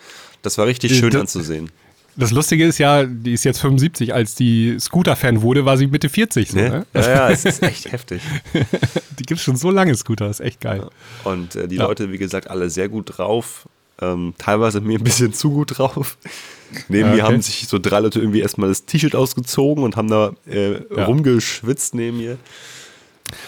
Das 0.45 0.57
war 0.57 0.65
richtig 0.67 0.95
schön 0.97 1.09
das- 1.11 1.21
anzusehen. 1.21 1.69
Das 2.17 2.31
Lustige 2.31 2.65
ist 2.65 2.77
ja, 2.77 3.03
die 3.03 3.33
ist 3.33 3.43
jetzt 3.43 3.59
75, 3.59 4.13
als 4.13 4.35
die 4.35 4.77
Scooter-Fan 4.79 5.41
wurde, 5.41 5.65
war 5.65 5.75
sie 5.77 5.87
Mitte 5.87 6.07
40. 6.07 6.49
So, 6.51 6.57
Ne? 6.57 6.69
ne? 6.69 6.85
Ja, 6.93 7.01
ja, 7.09 7.29
es 7.29 7.43
ist 7.43 7.61
echt 7.63 7.91
heftig. 7.91 8.21
Die 9.19 9.23
gibt 9.23 9.39
es 9.39 9.43
schon 9.43 9.57
so 9.57 9.69
lange, 9.69 9.93
Scooter, 9.95 10.27
das 10.29 10.39
ist 10.39 10.45
echt 10.45 10.61
geil. 10.61 10.87
Und 11.25 11.55
äh, 11.57 11.67
die 11.67 11.75
Ja. 11.75 11.83
Leute, 11.87 12.13
wie 12.13 12.17
gesagt, 12.17 12.49
alle 12.49 12.69
sehr 12.69 12.87
gut 12.87 13.17
drauf. 13.17 13.67
Ähm, 14.01 14.33
teilweise 14.37 14.79
mir 14.79 14.97
ein 14.97 15.03
bisschen 15.03 15.33
zu 15.33 15.51
gut 15.51 15.77
drauf. 15.77 16.17
Neben 16.87 17.09
Ja, 17.09 17.15
mir 17.15 17.23
okay. 17.23 17.33
haben 17.33 17.41
sich 17.41 17.67
so 17.67 17.79
drei 17.79 17.99
Leute 17.99 18.19
irgendwie 18.19 18.39
erstmal 18.39 18.69
das 18.69 18.85
T-Shirt 18.85 19.13
ausgezogen 19.15 19.83
und 19.83 19.97
haben 19.97 20.09
da 20.09 20.31
äh, 20.49 20.73
Ja. 20.95 21.05
rumgeschwitzt 21.05 21.95
neben 21.95 22.17
mir. 22.17 22.37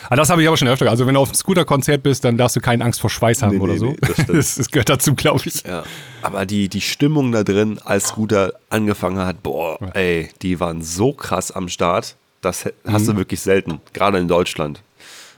Ah, 0.10 0.16
das 0.16 0.30
habe 0.30 0.42
ich 0.42 0.48
aber 0.48 0.58
schon 0.58 0.68
öfter. 0.68 0.90
Also 0.90 1.06
wenn 1.08 1.14
du 1.16 1.20
auf 1.20 1.30
einem 1.30 1.36
Scooter-Konzert 1.36 2.04
bist, 2.04 2.24
dann 2.24 2.38
darfst 2.38 2.56
du 2.56 2.60
keine 2.62 2.84
Angst 2.86 3.02
vor 3.02 3.10
Schweiß 3.10 3.42
haben 3.44 3.56
Nee, 3.58 3.62
oder 3.64 3.74
nee, 3.74 3.80
so. 3.80 3.86
nee, 3.88 3.98
das 4.00 4.26
das, 4.28 4.56
das 4.56 4.72
gehört 4.72 4.90
dazu, 4.90 5.16
glaube 5.16 5.42
ich. 5.46 5.64
Ja. 5.64 5.84
Aber 6.22 6.46
die, 6.46 6.70
die 6.70 6.82
Stimmung 6.82 7.32
da 7.32 7.44
drin, 7.44 7.80
als 7.84 8.08
Scooter 8.08 8.54
angefangen 8.70 9.20
hat, 9.20 9.44
boah, 9.44 9.78
ey, 9.96 10.30
die 10.42 10.60
waren 10.60 10.82
so 10.82 11.14
krass 11.14 11.52
am 11.52 11.68
Start. 11.70 12.16
Das 12.42 12.66
hast 12.88 13.04
Mhm. 13.04 13.08
du 13.08 13.18
wirklich 13.18 13.42
selten, 13.42 13.82
gerade 13.94 14.18
in 14.20 14.28
Deutschland. 14.28 14.82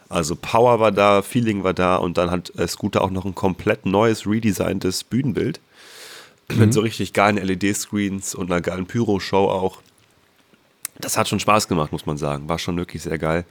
Also 0.10 0.36
Power 0.36 0.80
war 0.80 0.92
da, 0.92 1.22
Feeling 1.22 1.64
war 1.64 1.74
da 1.74 1.96
und 1.98 2.18
dann 2.18 2.32
hat 2.32 2.52
äh, 2.58 2.68
Scooter 2.68 3.02
auch 3.04 3.12
noch 3.12 3.26
ein 3.26 3.36
komplett 3.36 3.86
neues, 3.86 4.26
redesigntes 4.28 5.04
Bühnenbild. 5.04 5.60
Mhm. 6.52 6.58
Mit 6.60 6.74
so 6.74 6.82
richtig 6.82 7.14
geilen 7.14 7.38
LED-Screens 7.38 8.34
und 8.34 8.52
einer 8.52 8.60
geilen 8.62 8.88
Pyro-Show 8.88 9.48
auch. 9.50 9.82
Das 11.00 11.18
hat 11.18 11.30
schon 11.30 11.40
Spaß 11.40 11.68
gemacht, 11.68 11.92
muss 11.92 12.06
man 12.06 12.18
sagen. 12.18 12.50
War 12.50 12.60
schon 12.60 12.76
wirklich 12.76 13.04
sehr 13.04 13.18
geil. 13.18 13.46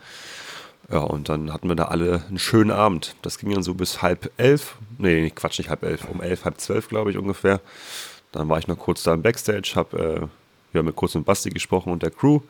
Ja, 0.91 1.01
und 1.01 1.29
dann 1.29 1.53
hatten 1.53 1.69
wir 1.69 1.77
da 1.77 1.87
alle 1.87 2.25
einen 2.29 2.39
schönen 2.39 2.71
Abend. 2.71 3.15
Das 3.23 3.39
ging 3.39 3.53
dann 3.53 3.63
so 3.63 3.75
bis 3.75 4.01
halb 4.01 4.31
elf. 4.39 4.77
Nee, 4.97 5.31
Quatsch, 5.31 5.59
nicht 5.59 5.69
halb 5.69 5.83
elf. 5.83 6.07
Um 6.09 6.23
elf, 6.23 6.45
halb 6.45 6.61
zwölf, 6.61 6.89
glaube 6.89 7.11
ich, 7.11 7.19
ungefähr. 7.19 7.61
Dann 8.33 8.49
war 8.49 8.59
ich 8.59 8.69
noch 8.69 8.79
kurz 8.79 9.03
da 9.03 9.13
im 9.13 9.23
Backstage, 9.23 9.73
hab 9.75 9.93
äh, 9.93 10.21
ja, 10.73 10.83
mit 10.83 10.97
kurz 10.97 11.15
mit 11.15 11.25
Basti 11.25 11.51
gesprochen 11.51 11.93
und 11.93 12.03
der 12.03 12.11
Crew. 12.11 12.41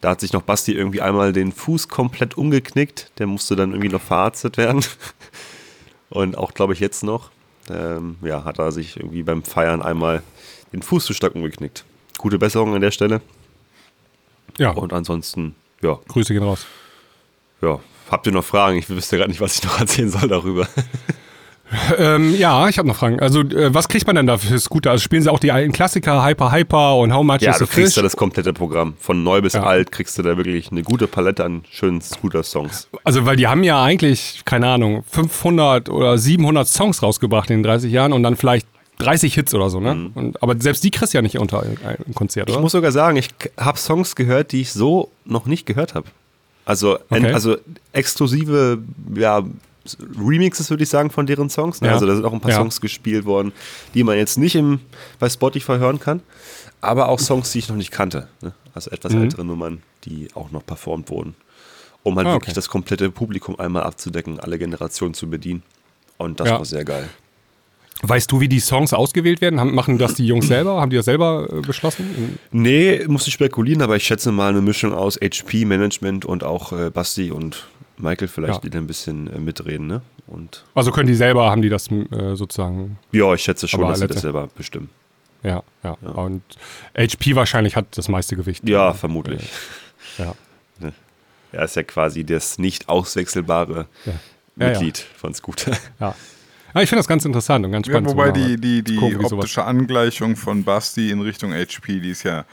Da 0.00 0.10
hat 0.10 0.20
sich 0.20 0.32
noch 0.32 0.42
Basti 0.42 0.72
irgendwie 0.72 1.00
einmal 1.00 1.32
den 1.32 1.52
Fuß 1.52 1.88
komplett 1.88 2.36
umgeknickt. 2.36 3.12
Der 3.18 3.26
musste 3.26 3.56
dann 3.56 3.70
irgendwie 3.70 3.90
noch 3.90 4.02
verarztet 4.02 4.56
werden. 4.56 4.84
Und 6.10 6.38
auch, 6.38 6.54
glaube 6.54 6.74
ich, 6.74 6.80
jetzt 6.80 7.02
noch. 7.02 7.30
Ähm, 7.68 8.16
ja, 8.22 8.44
hat 8.44 8.60
er 8.60 8.70
sich 8.70 8.96
irgendwie 8.96 9.24
beim 9.24 9.42
Feiern 9.42 9.82
einmal 9.82 10.22
den 10.72 10.82
Fuß 10.82 11.04
zu 11.06 11.14
stark 11.14 11.34
umgeknickt. 11.34 11.84
Gute 12.18 12.38
Besserung 12.38 12.74
an 12.74 12.82
der 12.82 12.92
Stelle. 12.92 13.20
Ja, 14.58 14.70
Und 14.70 14.92
ansonsten, 14.92 15.56
ja, 15.82 15.98
Grüße 16.06 16.32
gehen 16.32 16.44
raus. 16.44 16.66
Ja, 17.64 17.78
habt 18.10 18.26
ihr 18.26 18.32
noch 18.32 18.44
Fragen? 18.44 18.76
Ich 18.78 18.88
wüsste 18.88 19.16
gerade 19.16 19.30
nicht, 19.30 19.40
was 19.40 19.56
ich 19.58 19.64
noch 19.64 19.78
erzählen 19.80 20.10
soll 20.10 20.28
darüber. 20.28 20.66
Ähm, 21.98 22.36
ja, 22.36 22.68
ich 22.68 22.78
habe 22.78 22.86
noch 22.86 22.94
Fragen. 22.94 23.18
Also, 23.20 23.40
äh, 23.40 23.72
was 23.74 23.88
kriegt 23.88 24.06
man 24.06 24.14
denn 24.14 24.26
da 24.26 24.36
für 24.36 24.58
Scooter? 24.60 24.90
Also, 24.92 25.02
spielen 25.02 25.22
sie 25.22 25.32
auch 25.32 25.38
die 25.40 25.50
alten 25.50 25.72
Klassiker, 25.72 26.24
Hyper 26.24 26.52
Hyper 26.52 26.96
und 26.98 27.12
How 27.12 27.24
Much 27.24 27.40
ja, 27.40 27.52
is 27.52 27.58
du 27.58 27.66
kriegst 27.66 27.96
da 27.96 28.02
das 28.02 28.16
komplette 28.16 28.52
Programm. 28.52 28.94
Von 29.00 29.24
neu 29.24 29.40
bis 29.40 29.54
Ja. 29.54 29.64
alt 29.64 29.90
kriegst 29.90 30.16
du 30.18 30.22
da 30.22 30.36
wirklich 30.36 30.70
eine 30.70 30.82
gute 30.82 31.08
Palette 31.08 31.42
an 31.44 31.64
schönen 31.70 32.00
Scooter-Songs. 32.00 32.88
Also, 33.02 33.24
weil 33.24 33.36
die 33.36 33.46
haben 33.48 33.64
ja 33.64 33.82
eigentlich, 33.82 34.42
keine 34.44 34.68
Ahnung, 34.68 35.04
500 35.10 35.88
oder 35.88 36.16
700 36.18 36.68
Songs 36.68 37.02
rausgebracht 37.02 37.50
in 37.50 37.56
den 37.58 37.62
30 37.64 37.90
Jahren 37.90 38.12
und 38.12 38.22
dann 38.22 38.36
vielleicht 38.36 38.68
30 38.98 39.34
Hits 39.34 39.54
oder 39.54 39.70
so, 39.70 39.80
ne? 39.80 40.10
Und, 40.14 40.40
aber 40.42 40.54
selbst 40.60 40.84
die 40.84 40.92
kriegst 40.92 41.14
du 41.14 41.18
ja 41.18 41.22
nicht 41.22 41.38
unter 41.38 41.62
ein, 41.62 41.76
ein 42.06 42.14
Konzert, 42.14 42.48
Ich 42.48 42.54
oder? 42.54 42.62
muss 42.62 42.72
sogar 42.72 42.92
sagen, 42.92 43.16
ich 43.16 43.30
habe 43.58 43.78
Songs 43.78 44.14
gehört, 44.14 44.52
die 44.52 44.60
ich 44.60 44.72
so 44.72 45.10
noch 45.24 45.46
nicht 45.46 45.66
gehört 45.66 45.94
habe. 45.94 46.06
Also, 46.64 46.96
en- 47.10 47.24
Okay. 47.24 47.32
also 47.32 47.56
exklusive 47.92 48.78
ja, 49.16 49.42
Remixes, 50.18 50.70
würde 50.70 50.82
ich 50.82 50.88
sagen, 50.88 51.10
von 51.10 51.26
deren 51.26 51.50
Songs. 51.50 51.80
Ne? 51.80 51.88
Ja. 51.88 51.94
Also 51.94 52.06
da 52.06 52.14
sind 52.14 52.24
auch 52.24 52.32
ein 52.32 52.40
paar 52.40 52.50
Ja. 52.52 52.56
Songs 52.58 52.80
gespielt 52.80 53.24
worden, 53.26 53.52
die 53.92 54.02
man 54.02 54.16
jetzt 54.16 54.38
nicht 54.38 54.54
im, 54.54 54.80
bei 55.18 55.28
Spotify 55.28 55.76
hören 55.76 56.00
kann, 56.00 56.22
aber 56.80 57.08
auch 57.08 57.18
Songs, 57.20 57.52
die 57.52 57.58
ich 57.58 57.68
noch 57.68 57.76
nicht 57.76 57.90
kannte. 57.90 58.28
Ne? 58.40 58.52
Also 58.74 58.90
etwas 58.90 59.12
Mhm. 59.12 59.22
ältere 59.24 59.44
Nummern, 59.44 59.82
die 60.04 60.28
auch 60.34 60.50
noch 60.50 60.64
performt 60.64 61.10
wurden. 61.10 61.34
Um 62.02 62.16
halt 62.16 62.26
Ah, 62.26 62.32
wirklich 62.32 62.48
okay. 62.50 62.54
das 62.54 62.68
komplette 62.68 63.10
Publikum 63.10 63.58
einmal 63.58 63.82
abzudecken, 63.84 64.40
alle 64.40 64.58
Generationen 64.58 65.14
zu 65.14 65.28
bedienen. 65.28 65.62
Und 66.16 66.40
das 66.40 66.48
Ja. 66.48 66.58
war 66.58 66.64
sehr 66.64 66.84
geil. 66.84 67.08
Weißt 68.06 68.30
du, 68.30 68.40
wie 68.40 68.48
die 68.48 68.60
Songs 68.60 68.92
ausgewählt 68.92 69.40
werden? 69.40 69.58
Haben, 69.60 69.74
machen 69.74 69.98
das 69.98 70.14
die 70.14 70.26
Jungs 70.26 70.46
selber? 70.48 70.80
Haben 70.80 70.90
die 70.90 70.96
das 70.96 71.06
selber 71.06 71.48
äh, 71.50 71.60
beschlossen? 71.60 72.38
Nee, 72.50 73.04
muss 73.06 73.26
ich 73.26 73.32
spekulieren, 73.34 73.80
aber 73.82 73.96
ich 73.96 74.04
schätze 74.04 74.30
mal 74.32 74.50
eine 74.50 74.60
Mischung 74.60 74.92
aus 74.92 75.16
HP, 75.22 75.64
Management 75.64 76.24
und 76.24 76.44
auch 76.44 76.72
äh, 76.72 76.90
Basti 76.90 77.30
und 77.30 77.66
Michael 77.96 78.28
vielleicht, 78.28 78.54
Ja. 78.54 78.60
die 78.60 78.70
da 78.70 78.78
ein 78.78 78.86
bisschen 78.86 79.32
äh, 79.32 79.38
mitreden, 79.38 79.86
ne? 79.86 80.02
Und 80.26 80.64
Also 80.74 80.90
können 80.90 81.06
die 81.06 81.14
selber, 81.14 81.50
haben 81.50 81.62
die 81.62 81.68
das 81.68 81.90
äh, 81.90 82.34
sozusagen, 82.34 82.98
ja, 83.12 83.32
ich 83.34 83.42
schätze 83.42 83.68
schon, 83.68 83.80
dass 83.82 84.00
sie 84.00 84.06
das 84.06 84.20
selber 84.22 84.48
bestimmen. 84.56 84.88
ja, 85.42 85.62
ja, 85.82 85.92
Und 86.14 86.42
HP 86.96 87.36
wahrscheinlich 87.36 87.76
hat 87.76 87.86
das 87.96 88.08
meiste 88.08 88.34
Gewicht. 88.36 88.68
Ja, 88.68 88.92
vermutlich. 88.94 89.48
Ja. 90.18 90.34
Er 91.52 91.66
ist 91.66 91.76
ja 91.76 91.84
quasi 91.84 92.24
das 92.24 92.58
nicht 92.58 92.88
auswechselbare 92.88 93.86
Ja. 94.06 94.12
Ja, 94.56 94.66
ja. 94.66 94.68
Mitglied 94.72 94.98
von 94.98 95.34
Scooter. 95.34 95.70
Ja. 96.00 96.14
Ja, 96.74 96.82
ich 96.82 96.88
finde 96.88 97.00
das 97.00 97.08
ganz 97.08 97.24
interessant 97.24 97.64
und 97.64 97.72
ganz 97.72 97.86
Ja, 97.86 97.92
spannend. 97.94 98.10
wobei 98.10 98.26
so 98.28 98.32
die, 98.32 98.56
die, 98.60 98.82
die 98.82 98.94
zu 98.94 99.00
gucken, 99.00 99.24
optische 99.24 99.64
Angleichung 99.64 100.36
von 100.36 100.64
Basti 100.64 101.10
in 101.10 101.20
Richtung 101.20 101.52
HP, 101.52 102.00
die 102.00 102.10
ist 102.10 102.24
ja, 102.24 102.44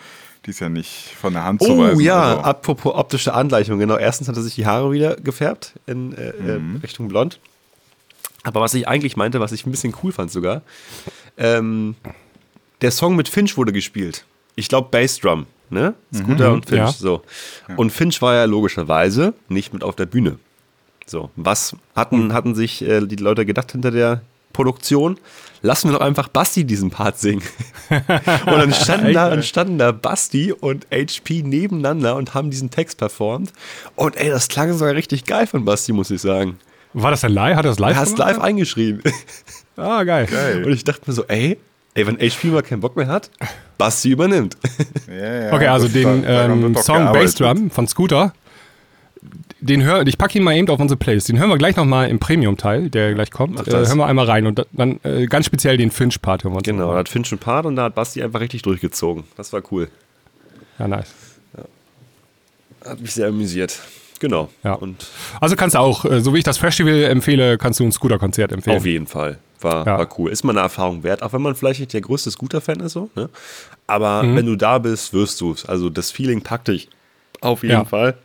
die 0.46 0.52
ist 0.52 0.60
ja 0.60 0.70
nicht 0.70 1.10
von 1.20 1.34
der 1.34 1.44
Hand 1.44 1.62
zu 1.64 1.72
Oh 1.72 1.78
weisen. 1.80 2.02
ja, 2.02 2.22
Also, 2.30 2.42
apropos 2.42 2.94
optische 2.96 3.34
Angleichung, 3.34 3.80
genau. 3.80 3.98
Erstens 3.98 4.28
hat 4.28 4.36
er 4.36 4.44
sich 4.44 4.56
die 4.56 4.66
Haare 4.66 4.92
wieder 4.92 5.16
gefärbt 5.16 5.74
in 5.88 6.14
äh, 6.16 6.30
äh, 6.30 6.60
Mhm. 6.60 6.78
Richtung 6.84 7.08
blond. 7.08 7.40
Aber 8.44 8.62
was 8.62 8.74
ich 8.74 8.88
eigentlich 8.88 9.18
meinte, 9.18 9.40
was 9.40 9.52
ich 9.52 9.66
ein 9.66 9.72
bisschen 9.72 9.94
cool 10.04 10.12
fand 10.12 10.32
sogar, 10.32 10.62
ähm, 11.38 11.96
der 12.82 12.92
Song 12.92 13.16
mit 13.16 13.28
Finch 13.30 13.56
wurde 13.58 13.72
gespielt. 13.72 14.26
Ich 14.56 14.68
glaube 14.68 14.90
Bassdrum, 14.92 15.46
ne? 15.70 15.94
Scooter 16.14 16.52
und 16.52 16.66
Finch, 16.68 16.80
ja. 16.80 16.92
so. 16.92 17.22
Und 17.78 17.92
Finch 17.92 18.22
war 18.22 18.34
ja 18.36 18.46
logischerweise 18.46 19.34
nicht 19.48 19.74
mit 19.74 19.84
auf 19.84 19.96
der 19.96 20.06
Bühne. 20.08 20.38
So, 21.12 21.30
was 21.36 21.76
hatten, 21.94 22.32
hatten 22.32 22.56
sich 22.56 22.82
äh, 22.88 23.06
die 23.06 23.18
Leute 23.18 23.46
gedacht 23.46 23.74
hinter 23.74 23.92
der 23.92 24.22
Produktion? 24.54 25.18
Lassen 25.62 25.90
wir 25.90 25.98
doch 25.98 26.06
einfach 26.06 26.30
Basti 26.30 26.64
diesen 26.64 26.90
Part 26.90 27.20
singen. 27.20 27.44
und 27.90 28.48
dann 28.48 28.74
standen, 28.74 29.14
da, 29.14 29.30
dann 29.30 29.44
standen 29.44 29.78
da 29.78 29.92
Basti 29.92 30.54
und 30.54 30.88
HP 30.90 31.44
nebeneinander 31.44 32.16
und 32.16 32.34
haben 32.34 32.50
diesen 32.50 32.70
Text 32.70 32.98
performt. 32.98 33.52
Und 33.98 34.16
ey, 34.16 34.30
das 34.30 34.48
klang 34.48 34.72
sogar 34.72 34.96
richtig 34.96 35.26
geil 35.26 35.48
von 35.48 35.66
Basti, 35.66 35.92
muss 35.92 36.12
ich 36.12 36.22
sagen. 36.22 36.58
War 36.94 37.12
das 37.12 37.22
denn 37.22 37.34
live? 37.34 37.58
Hat 37.58 37.66
er 37.66 37.72
das 37.72 37.80
live 37.80 37.96
Er 37.96 38.00
hat 38.00 38.08
es 38.08 38.18
live 38.18 38.40
eingeschrieben. 38.40 39.04
Ah, 39.78 40.04
geil. 40.04 40.28
Geil. 40.30 40.66
Und 40.66 40.74
ich 40.74 40.84
dachte 40.84 41.02
mir 41.08 41.14
so, 41.14 41.24
ey, 41.28 41.58
ey, 41.96 42.06
wenn 42.06 42.18
HP 42.18 42.50
mal 42.50 42.62
keinen 42.62 42.82
Bock 42.82 42.96
mehr 42.98 43.08
hat, 43.08 43.32
Basti 43.78 44.12
übernimmt. 44.12 44.58
ja, 45.08 45.44
ja, 45.46 45.54
Okay, 45.54 45.68
also 45.68 45.88
den 45.88 46.24
ähm, 46.28 46.76
Song. 46.76 47.06
Bassdrum 47.12 47.72
von 47.72 47.88
Scooter, 47.88 48.34
den 49.62 49.84
hör, 49.84 50.06
ich 50.06 50.18
packe 50.18 50.38
ihn 50.38 50.44
mal 50.44 50.56
eben 50.56 50.68
auf 50.70 50.80
unsere 50.80 50.98
Playlist. 50.98 51.30
Den 51.30 51.40
hören 51.40 51.50
wir 51.50 51.58
gleich 51.58 51.76
nochmal 51.76 52.10
im 52.10 52.20
Premium-Teil, 52.20 52.90
der 52.90 53.14
gleich 53.14 53.32
kommt. 53.32 53.68
Äh, 53.68 53.72
hören 53.72 53.98
wir 53.98 54.06
einmal 54.08 54.26
rein 54.26 54.46
und 54.48 54.60
da- 54.60 54.66
dann 54.74 55.00
äh, 55.04 55.28
ganz 55.28 55.46
speziell 55.46 55.78
den 55.78 55.92
Finch-Part 55.92 56.44
hören 56.44 56.54
wir 56.54 56.58
uns 56.58 56.66
Genau, 56.66 56.92
da 56.92 56.98
hat 57.00 57.10
Finch 57.10 57.32
einen 57.32 57.40
Part 57.40 57.66
und 57.66 57.76
da 57.76 57.84
hat 57.86 57.96
Basti 57.96 58.22
einfach 58.22 58.40
richtig 58.42 58.64
durchgezogen. 58.64 59.24
Das 59.38 59.54
war 59.54 59.62
cool. 59.72 59.90
Ja, 60.80 60.88
nice. 60.88 61.14
Hat 62.86 63.00
mich 63.00 63.14
sehr 63.14 63.28
amüsiert. 63.28 63.80
Genau. 64.20 64.50
Ja. 64.64 64.74
Und 64.74 65.06
Also 65.40 65.56
kannst 65.56 65.76
du 65.76 65.80
auch, 65.80 66.06
äh, 66.06 66.20
so 66.22 66.34
wie 66.34 66.40
ich 66.40 66.44
das 66.44 66.58
Festival 66.58 67.04
empfehle, 67.04 67.58
kannst 67.58 67.80
du 67.80 67.84
ein 67.84 67.92
Scooter-Konzert 67.92 68.52
empfehlen. 68.52 68.78
Auf 68.78 68.86
jeden 68.86 69.08
Fall. 69.08 69.38
War, 69.60 69.86
Ja. 69.86 69.98
war 70.00 70.08
cool. 70.18 70.32
Ist 70.32 70.44
mal 70.44 70.52
eine 70.54 70.62
Erfahrung 70.62 71.04
wert, 71.04 71.22
auch 71.22 71.34
wenn 71.34 71.42
man 71.42 71.54
vielleicht 71.56 71.80
nicht 71.80 71.94
der 71.94 72.02
größte 72.02 72.32
Scooter-Fan 72.32 72.80
ist, 72.80 72.94
so, 72.94 73.10
ne? 73.16 73.30
Aber 73.86 74.24
Mhm. 74.24 74.36
wenn 74.36 74.46
du 74.48 74.56
da 74.56 74.80
bist, 74.80 75.14
wirst 75.14 75.40
du 75.42 75.52
es. 75.52 75.66
Also 75.66 75.90
das 75.92 76.10
Feeling 76.10 76.42
packt 76.42 76.68
dich. 76.70 76.90
Auf 77.42 77.62
jeden 77.62 77.74
Ja. 77.74 77.86
Fall. 77.86 78.16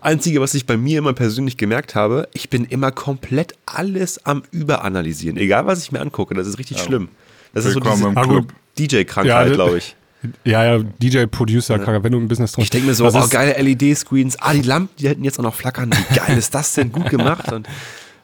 Einzige, 0.00 0.40
was 0.40 0.54
ich 0.54 0.66
bei 0.66 0.76
mir 0.76 0.98
immer 0.98 1.12
persönlich 1.12 1.56
gemerkt 1.56 1.94
habe, 1.94 2.28
ich 2.32 2.50
bin 2.50 2.64
immer 2.64 2.90
komplett 2.90 3.54
alles 3.66 4.24
am 4.24 4.42
Überanalysieren. 4.50 5.36
Egal, 5.36 5.66
was 5.66 5.82
ich 5.82 5.92
mir 5.92 6.00
angucke, 6.00 6.34
das 6.34 6.46
ist 6.46 6.58
richtig 6.58 6.80
schlimm. 6.80 7.08
Das 7.54 7.64
ist 7.64 7.74
so 7.74 7.82
Willkommen 7.82 8.46
diese. 8.76 9.02
DJ-Krankheit, 9.04 9.48
Ja, 9.48 9.54
glaube 9.54 9.78
ich. 9.78 9.96
Ja, 10.44 10.64
ja, 10.64 10.82
DJ, 11.00 11.26
Producer, 11.26 11.78
wenn 12.02 12.12
du 12.12 12.18
im 12.18 12.28
Business 12.28 12.52
drin 12.52 12.64
Ich 12.64 12.70
denke 12.70 12.88
mir 12.88 12.94
so, 12.94 13.06
oh, 13.06 13.28
geile 13.28 13.60
LED-Screens. 13.62 14.36
Ah, 14.40 14.52
die 14.54 14.62
Lampen, 14.62 14.94
die 14.98 15.08
hätten 15.08 15.24
jetzt 15.24 15.38
auch 15.38 15.44
noch 15.44 15.54
flackern. 15.54 15.90
Wie 15.92 16.14
geil 16.14 16.36
ist 16.36 16.54
das 16.54 16.74
denn? 16.74 16.90
Gut 16.90 17.08
gemacht. 17.10 17.52
Und, 17.52 17.68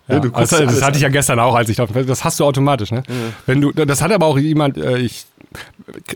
Ja, 0.09 0.21
also, 0.33 0.65
das 0.65 0.83
hatte 0.83 0.97
ich 0.97 1.03
ja 1.03 1.09
gestern 1.09 1.39
auch, 1.39 1.55
als 1.55 1.69
ich 1.69 1.77
da, 1.77 1.87
das 1.87 2.25
hast 2.25 2.41
du 2.41 2.45
automatisch, 2.45 2.91
ne? 2.91 3.05
Wenn 3.47 3.61
du, 3.61 3.71
das 3.73 4.03
hat 4.03 4.11
aber 4.11 4.27
auch 4.27 4.37
jemand, 4.37 4.77
äh, 4.77 4.99
ich, 4.99 5.27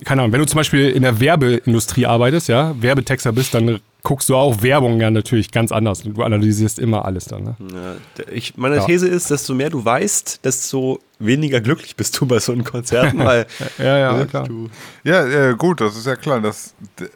keine 0.04 0.22
Ahnung, 0.22 0.32
wenn 0.32 0.40
du 0.40 0.46
zum 0.46 0.58
Beispiel 0.58 0.90
in 0.90 1.02
der 1.02 1.20
Werbeindustrie 1.20 2.06
arbeitest, 2.06 2.48
ja, 2.48 2.74
Werbetexter 2.80 3.32
bist, 3.32 3.54
dann 3.54 3.80
guckst 4.06 4.28
du 4.28 4.36
auch 4.36 4.62
Werbung 4.62 5.00
ja 5.00 5.10
natürlich 5.10 5.50
ganz 5.50 5.72
anders. 5.72 6.02
Du 6.04 6.22
analysierst 6.22 6.78
immer 6.78 7.04
alles 7.04 7.24
dann, 7.24 7.42
ne? 7.42 7.56
Ja, 7.74 8.24
ich, 8.30 8.56
meine 8.56 8.76
Ja. 8.76 8.84
These 8.84 9.08
ist, 9.08 9.32
desto 9.32 9.52
mehr 9.52 9.68
du 9.68 9.84
weißt, 9.84 10.44
desto 10.44 11.00
weniger 11.18 11.60
glücklich 11.60 11.96
bist 11.96 12.20
du 12.20 12.26
bei 12.26 12.38
so 12.38 12.52
einem 12.52 12.62
Konzerten, 12.62 13.18
weil 13.18 13.46
Ja, 13.78 13.98
ja, 13.98 14.12
ne, 14.12 14.26
klar. 14.26 14.46
du 14.46 14.68
Ja, 15.02 15.26
ja, 15.26 15.52
gut, 15.52 15.80
das 15.80 15.96
ist 15.96 16.06
ja 16.06 16.14
klar. 16.14 16.40
Das, 16.40 16.72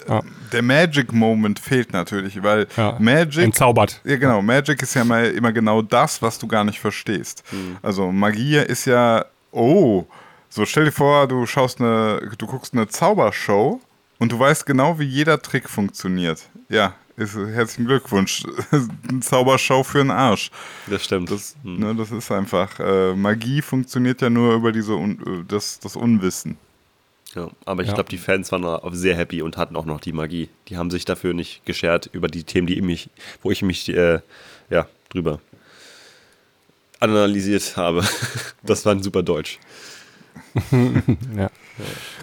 Ja. 0.08 0.20
Der 0.52 0.62
Magic 0.62 1.12
Moment 1.12 1.60
fehlt 1.60 1.92
natürlich, 1.92 2.42
weil 2.42 2.66
Ja, 2.76 2.96
Magic. 2.98 3.44
Entzaubert. 3.44 4.00
Ja, 4.04 4.16
genau. 4.16 4.42
Magic 4.42 4.82
ist 4.82 4.94
ja 4.94 5.04
mal 5.04 5.26
immer 5.26 5.52
genau 5.52 5.82
das, 5.82 6.20
was 6.20 6.40
du 6.40 6.48
gar 6.48 6.64
nicht 6.64 6.80
verstehst. 6.80 7.44
Also 7.82 8.10
Magie 8.10 8.56
ist 8.56 8.86
ja, 8.86 9.26
oh, 9.52 10.06
so 10.50 10.66
stell 10.66 10.84
dir 10.84 10.92
vor, 10.92 11.26
du 11.28 11.46
schaust 11.46 11.80
eine, 11.80 12.20
du 12.36 12.46
guckst 12.46 12.74
eine 12.74 12.88
Zaubershow 12.88 13.80
und 14.18 14.32
du 14.32 14.38
weißt 14.38 14.66
genau, 14.66 14.98
wie 14.98 15.04
jeder 15.04 15.40
Trick 15.40 15.68
funktioniert. 15.70 16.42
Ja, 16.68 16.94
ist, 17.16 17.34
herzlichen 17.36 17.86
Glückwunsch. 17.86 18.44
Eine 19.08 19.20
Zaubershow 19.20 19.82
für 19.84 19.98
den 19.98 20.10
Arsch. 20.10 20.50
das 20.86 21.04
stimmt. 21.04 21.30
Das, 21.30 21.54
ne, 21.62 21.94
das 21.94 22.10
ist 22.12 22.30
einfach, 22.32 22.78
äh, 22.80 23.14
Magie 23.14 23.60
funktioniert 23.62 24.22
ja 24.22 24.30
nur 24.30 24.54
über 24.54 24.72
diese 24.72 24.94
Un 24.94 25.18
äh, 25.26 25.44
das, 25.46 25.78
das 25.80 25.96
Unwissen. 25.96 26.56
ja, 27.34 27.48
aber 27.66 27.82
ich 27.82 27.88
Ja. 27.88 27.94
glaube, 27.94 28.08
die 28.10 28.16
Fans 28.18 28.50
waren 28.52 28.64
auch 28.64 28.92
sehr 28.94 29.16
happy 29.16 29.42
und 29.42 29.56
hatten 29.58 29.76
auch 29.76 29.84
noch 29.84 30.00
die 30.00 30.12
Magie. 30.12 30.48
Die 30.68 30.76
haben 30.78 30.90
sich 30.90 31.04
dafür 31.04 31.34
nicht 31.34 31.64
geschert 31.66 32.08
über 32.12 32.28
die 32.28 32.44
Themen, 32.44 32.66
die 32.66 32.76
ich 32.76 32.82
mich, 32.82 33.10
wo 33.42 33.50
ich 33.50 33.60
mich 33.62 33.88
äh, 33.90 34.20
ja, 34.70 34.86
drüber 35.10 35.40
analysiert 37.00 37.76
habe. 37.76 38.02
Das 38.62 38.84
war 38.84 38.92
ein 38.94 39.02
super 39.02 39.22
Deutsch. 39.22 39.58
Ja. 41.36 41.50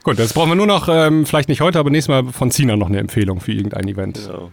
Gut, 0.03 0.19
jetzt 0.19 0.33
brauchen 0.33 0.49
wir 0.51 0.55
nur 0.55 0.67
noch, 0.67 0.87
ähm, 0.91 1.25
vielleicht 1.25 1.49
nicht 1.49 1.61
heute, 1.61 1.79
aber 1.79 1.89
nächstes 1.89 2.09
Mal 2.09 2.31
von 2.31 2.51
Zina 2.51 2.75
noch 2.75 2.87
eine 2.87 2.99
Empfehlung 2.99 3.39
für 3.39 3.51
irgendein 3.51 3.87
Event. 3.87 4.19
Genau. 4.25 4.51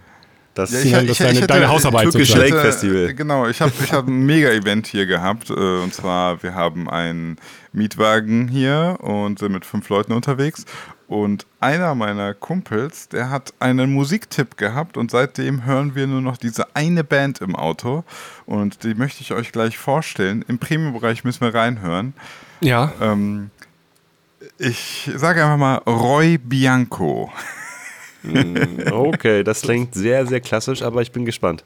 Das 0.55 0.71
Ja, 0.71 0.79
Sinan, 0.79 1.07
das 1.09 1.19
ist 1.19 1.27
deine- 1.27 1.47
deine 1.49 1.69
Hausarbeit 1.69 2.05
Türkisch. 2.13 2.33
Lake 2.37 2.57
Festival. 2.61 3.13
Genau, 3.15 3.49
ich 3.49 3.61
habe 3.61 3.73
ich 3.83 3.93
hab 3.93 4.07
ein 4.07 4.25
Mega-Event 4.25 4.87
hier 4.87 5.05
gehabt. 5.05 5.51
Äh, 5.51 5.55
und 5.55 5.93
zwar, 5.93 6.43
wir 6.45 6.55
haben 6.55 6.89
einen 6.89 7.37
Mietwagen 7.73 8.47
hier 8.47 8.99
und 9.01 9.41
sind 9.41 9.51
mit 9.51 9.65
fünf 9.65 9.89
Leuten 9.89 10.13
unterwegs. 10.13 10.65
Und 11.07 11.47
einer 11.61 11.95
meiner 11.95 12.33
Kumpels, 12.33 13.09
der 13.09 13.29
hat 13.31 13.53
einen 13.61 13.93
Musiktipp 13.93 14.57
gehabt 14.57 14.97
und 14.97 15.11
seitdem 15.11 15.65
hören 15.65 15.95
wir 15.95 16.07
nur 16.07 16.23
noch 16.23 16.37
diese 16.37 16.75
eine 16.75 17.05
Band 17.05 17.41
im 17.41 17.55
Auto. 17.55 18.05
Und 18.47 18.85
die 18.85 18.95
möchte 18.95 19.21
ich 19.21 19.33
euch 19.33 19.53
gleich 19.53 19.77
vorstellen. 19.77 20.45
Im 20.49 20.59
Premium-Bereich 20.59 21.23
müssen 21.25 21.43
wir 21.43 21.55
reinhören. 21.55 22.15
Ja. 22.61 22.93
Ähm, 23.01 23.51
ich 24.59 25.11
sage 25.15 25.43
einfach 25.45 25.59
mal 25.59 25.77
Roy 25.87 26.39
Bianco. 26.39 27.31
Okay, 28.91 29.45
das 29.45 29.61
klingt 29.61 29.95
sehr, 29.95 30.27
sehr 30.27 30.41
klassisch, 30.41 30.81
aber 30.81 31.03
ich 31.03 31.13
bin 31.13 31.27
gespannt. 31.27 31.65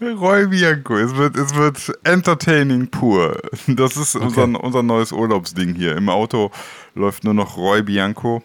Roy 0.00 0.46
Bianco, 0.46 0.96
es 0.96 1.14
wird, 1.16 1.36
es 1.36 1.54
wird 1.54 1.92
entertaining 2.04 2.88
pur. 2.88 3.36
Das 3.66 3.96
ist 3.96 4.16
unser, 4.16 4.44
unser 4.62 4.82
neues 4.82 5.12
Urlaubsding 5.12 5.74
hier. 5.74 5.96
Im 5.96 6.08
Auto 6.08 6.50
läuft 6.94 7.24
nur 7.24 7.34
noch 7.34 7.56
Roy 7.56 7.82
Bianco. 7.82 8.42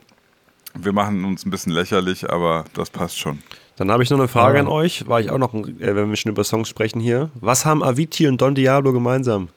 Wir 0.74 0.94
machen 0.94 1.24
uns 1.24 1.46
ein 1.46 1.52
bisschen 1.52 1.72
lächerlich, 1.72 2.30
aber 2.30 2.66
das 2.74 2.90
passt 2.90 3.18
schon. 3.18 3.40
Dann 3.78 3.92
habe 3.92 4.04
ich 4.04 4.10
noch 4.10 4.20
eine 4.20 4.28
Frage 4.28 4.60
an 4.60 4.68
euch, 4.68 5.08
war 5.08 5.20
ich 5.20 5.30
auch 5.30 5.38
noch, 5.38 5.54
äh, 5.54 5.96
wenn 5.96 6.10
wir 6.10 6.16
schon 6.16 6.32
über 6.32 6.44
Songs 6.44 6.70
sprechen 6.70 7.02
hier. 7.02 7.30
Was 7.36 7.66
haben 7.66 7.84
Avicii 7.84 8.28
und 8.28 8.42
Don 8.42 8.56
Diablo 8.56 8.94
gemeinsam? 8.94 9.50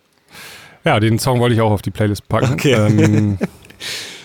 Ja, 0.85 0.99
den 0.99 1.19
Song 1.19 1.41
wollte 1.41 1.55
ich 1.55 1.61
auch 1.61 1.71
auf 1.71 1.83
die 1.83 1.91
Playlist 1.91 2.29
packen. 2.29 2.53
Okay. 2.53 2.73
Ähm, 2.73 3.39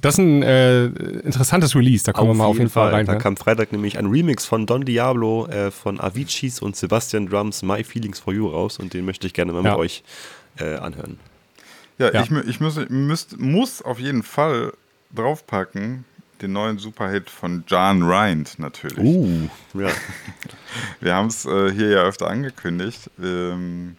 das 0.00 0.14
ist 0.14 0.18
ein 0.18 0.42
äh, 0.42 0.86
interessantes 0.86 1.74
Release, 1.74 2.04
da 2.04 2.12
kommen 2.12 2.30
auf 2.30 2.36
wir 2.36 2.38
mal 2.38 2.46
auf 2.46 2.58
jeden 2.58 2.70
Fall, 2.70 2.90
Fall 2.90 2.94
rein. 2.94 3.06
Da 3.06 3.16
kam 3.16 3.36
Freitag 3.36 3.72
nämlich 3.72 3.98
ein 3.98 4.06
Remix 4.06 4.46
von 4.46 4.66
Don 4.66 4.84
Diablo 4.84 5.46
äh, 5.46 5.70
von 5.70 6.00
Aviciis 6.00 6.60
und 6.60 6.76
Sebastian 6.76 7.26
Drums 7.26 7.62
My 7.62 7.84
Feelings 7.84 8.18
for 8.18 8.32
You 8.32 8.48
raus 8.48 8.78
und 8.78 8.94
den 8.94 9.04
möchte 9.04 9.26
ich 9.26 9.34
gerne 9.34 9.52
mal 9.52 9.64
ja. 9.64 9.70
mit 9.70 9.78
euch 9.78 10.02
äh, 10.58 10.76
anhören. 10.76 11.18
Ja, 11.98 12.12
ja, 12.12 12.22
ich, 12.22 12.30
ich 12.48 12.60
muss, 12.60 12.80
müsst, 12.88 13.38
muss 13.38 13.82
auf 13.82 13.98
jeden 13.98 14.22
Fall 14.22 14.72
draufpacken, 15.14 16.04
den 16.40 16.52
neuen 16.52 16.78
Superhit 16.78 17.28
von 17.28 17.64
John 17.66 18.02
Rind 18.02 18.58
natürlich. 18.58 18.98
Uh, 18.98 19.48
ja. 19.74 19.90
Wir 21.00 21.14
haben 21.14 21.28
es 21.28 21.44
äh, 21.44 21.70
hier 21.72 21.90
ja 21.90 22.02
öfter 22.02 22.28
angekündigt. 22.28 23.10
Ähm, 23.22 23.96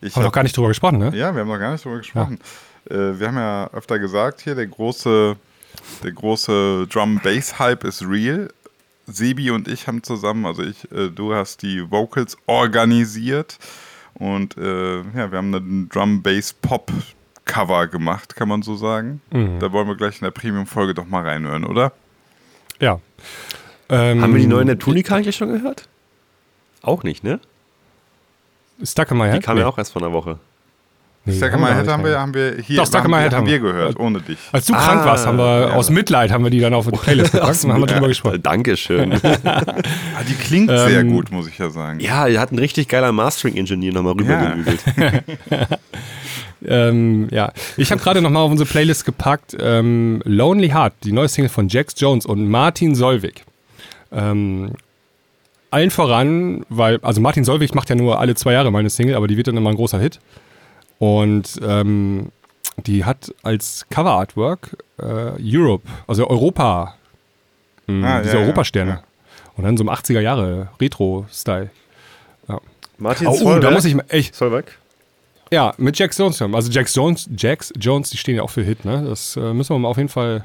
ich 0.00 0.16
haben 0.16 0.22
hab, 0.22 0.28
noch 0.28 0.32
gar 0.32 0.42
nicht 0.42 0.56
drüber 0.56 0.68
gesprochen, 0.68 0.98
ne? 0.98 1.12
Ja, 1.14 1.34
wir 1.34 1.42
haben 1.42 1.48
noch 1.48 1.58
gar 1.58 1.72
nicht 1.72 1.84
drüber 1.84 1.98
gesprochen. 1.98 2.38
Ja. 2.40 2.46
Äh, 2.90 3.18
wir 3.18 3.28
haben 3.28 3.36
ja 3.36 3.70
öfter 3.72 3.98
gesagt 3.98 4.40
hier, 4.40 4.54
der 4.54 4.66
große, 4.66 5.36
der 6.02 6.12
große 6.12 6.86
Drum-Bass-Hype 6.88 7.84
ist 7.84 8.02
real. 8.02 8.48
Sebi 9.06 9.50
und 9.50 9.68
ich 9.68 9.88
haben 9.88 10.02
zusammen, 10.02 10.46
also 10.46 10.62
ich, 10.62 10.90
äh, 10.92 11.10
du 11.10 11.34
hast 11.34 11.62
die 11.62 11.90
Vocals 11.90 12.36
organisiert 12.46 13.58
und 14.14 14.56
äh, 14.56 14.98
ja, 14.98 15.30
wir 15.30 15.38
haben 15.38 15.54
einen 15.54 15.88
Drum-Bass-Pop 15.88 16.92
Cover 17.44 17.88
gemacht, 17.88 18.36
kann 18.36 18.48
man 18.48 18.62
so 18.62 18.76
sagen. 18.76 19.20
Mhm. 19.30 19.58
Da 19.58 19.72
wollen 19.72 19.88
wir 19.88 19.96
gleich 19.96 20.20
in 20.20 20.24
der 20.24 20.30
Premium-Folge 20.30 20.94
doch 20.94 21.06
mal 21.06 21.26
reinhören, 21.26 21.64
oder? 21.64 21.92
Ja. 22.78 23.00
Ähm, 23.88 24.22
Haben 24.22 24.34
wir 24.34 24.40
die 24.40 24.46
neue 24.46 24.64
Neptunica 24.64 25.16
eigentlich 25.16 25.36
schon 25.36 25.52
gehört? 25.52 25.88
Auch 26.82 27.02
nicht, 27.02 27.24
ne? 27.24 27.40
Stuck 28.82 29.10
in 29.10 29.18
My 29.18 29.24
Head? 29.24 29.36
Die 29.36 29.40
kam 29.40 29.58
ja 29.58 29.66
auch 29.66 29.78
erst 29.78 29.92
vor 29.92 30.02
einer 30.02 30.12
Woche. 30.12 30.38
Nee, 31.24 31.34
My 31.34 31.72
Head 31.72 31.86
haben 31.86 32.04
wir, 32.04 32.18
haben 32.18 32.34
wir 32.34 32.56
hier 32.60 32.78
Doch, 32.78 33.04
My 33.06 33.20
Head 33.20 33.32
haben 33.32 33.46
wir 33.46 33.60
gehört, 33.60 33.98
ohne 34.00 34.20
dich. 34.20 34.38
Als 34.50 34.66
du 34.66 34.74
ah, 34.74 34.78
krank 34.78 35.04
warst, 35.04 35.24
haben 35.24 35.38
wir 35.38 35.68
ja. 35.68 35.72
aus 35.74 35.88
Mitleid 35.88 36.32
haben 36.32 36.42
wir 36.42 36.50
die 36.50 36.58
dann 36.58 36.74
auf 36.74 36.86
die 36.86 36.98
Playlist 36.98 37.32
gepackt 37.32 37.64
und 37.64 37.72
haben 37.72 37.80
wir 37.80 37.86
drüber 37.86 38.08
gesprochen. 38.08 38.42
Dankeschön. 38.42 39.12
ah, 39.44 39.74
die 40.28 40.34
klingt 40.34 40.68
ähm, 40.68 40.88
sehr 40.88 41.04
gut, 41.04 41.30
muss 41.30 41.46
ich 41.46 41.56
ja 41.58 41.70
sagen. 41.70 42.00
Ja, 42.00 42.26
die 42.26 42.40
hat 42.40 42.50
ein 42.50 42.58
richtig 42.58 42.88
geiler 42.88 43.12
Mastering-Ingenieur 43.12 43.94
nochmal 43.94 44.14
rübergebügelt. 44.14 44.80
Ja. 45.50 45.66
ähm, 46.88 47.28
ja, 47.30 47.52
ich 47.76 47.92
habe 47.92 48.00
gerade 48.00 48.20
nochmal 48.20 48.42
auf 48.42 48.50
unsere 48.50 48.68
Playlist 48.68 49.04
gepackt 49.04 49.56
ähm, 49.60 50.22
Lonely 50.24 50.70
Heart, 50.70 50.94
die 51.04 51.12
neue 51.12 51.28
Single 51.28 51.50
von 51.50 51.68
Jax 51.68 51.94
Jones 51.98 52.26
und 52.26 52.48
Martin 52.48 52.96
Solvig. 52.96 53.44
Ähm, 54.10 54.72
allen 55.70 55.90
voran, 55.90 56.66
weil, 56.68 56.98
also 57.02 57.20
Martin 57.20 57.44
Solvig 57.44 57.74
macht 57.74 57.90
ja 57.90 57.94
nur 57.94 58.18
alle 58.18 58.34
zwei 58.34 58.54
Jahre 58.54 58.72
mal 58.72 58.80
eine 58.80 58.90
Single, 58.90 59.14
aber 59.14 59.28
die 59.28 59.36
wird 59.36 59.46
dann 59.46 59.56
immer 59.56 59.70
ein 59.70 59.76
großer 59.76 60.00
Hit. 60.00 60.18
Und 61.02 61.60
ähm, 61.66 62.30
die 62.76 63.04
hat 63.04 63.34
als 63.42 63.86
Cover-Artwork 63.90 64.76
äh, 65.00 65.32
Europe, 65.40 65.82
also 66.06 66.30
Europa, 66.30 66.94
mh, 67.88 68.08
ah, 68.08 68.22
diese 68.22 68.36
ja, 68.36 68.42
Europasterne. 68.42 68.90
Ja. 68.90 69.02
Und 69.56 69.64
dann 69.64 69.76
so 69.76 69.82
im 69.82 69.90
80er 69.90 70.20
Jahre 70.20 70.68
Retro-Style. 70.80 71.70
Ja. 72.46 72.60
Martin 72.98 73.26
oh, 73.26 73.32
uh, 73.32 73.58
da 73.58 73.72
muss 73.72 73.84
ich 73.84 73.96
echt. 74.10 74.36
Solveig? 74.36 74.78
Ja, 75.50 75.74
mit 75.76 75.98
Jack 75.98 76.16
Jones. 76.16 76.40
Also 76.40 76.70
Jack 76.70 76.88
Jones, 76.94 77.28
Jax 77.36 77.72
Jones, 77.80 78.10
die 78.10 78.16
stehen 78.16 78.36
ja 78.36 78.42
auch 78.44 78.50
für 78.50 78.62
Hit, 78.62 78.84
ne? 78.84 79.04
Das 79.04 79.36
äh, 79.36 79.52
müssen 79.52 79.74
wir 79.74 79.80
mal 79.80 79.88
auf 79.88 79.96
jeden 79.96 80.08
Fall 80.08 80.44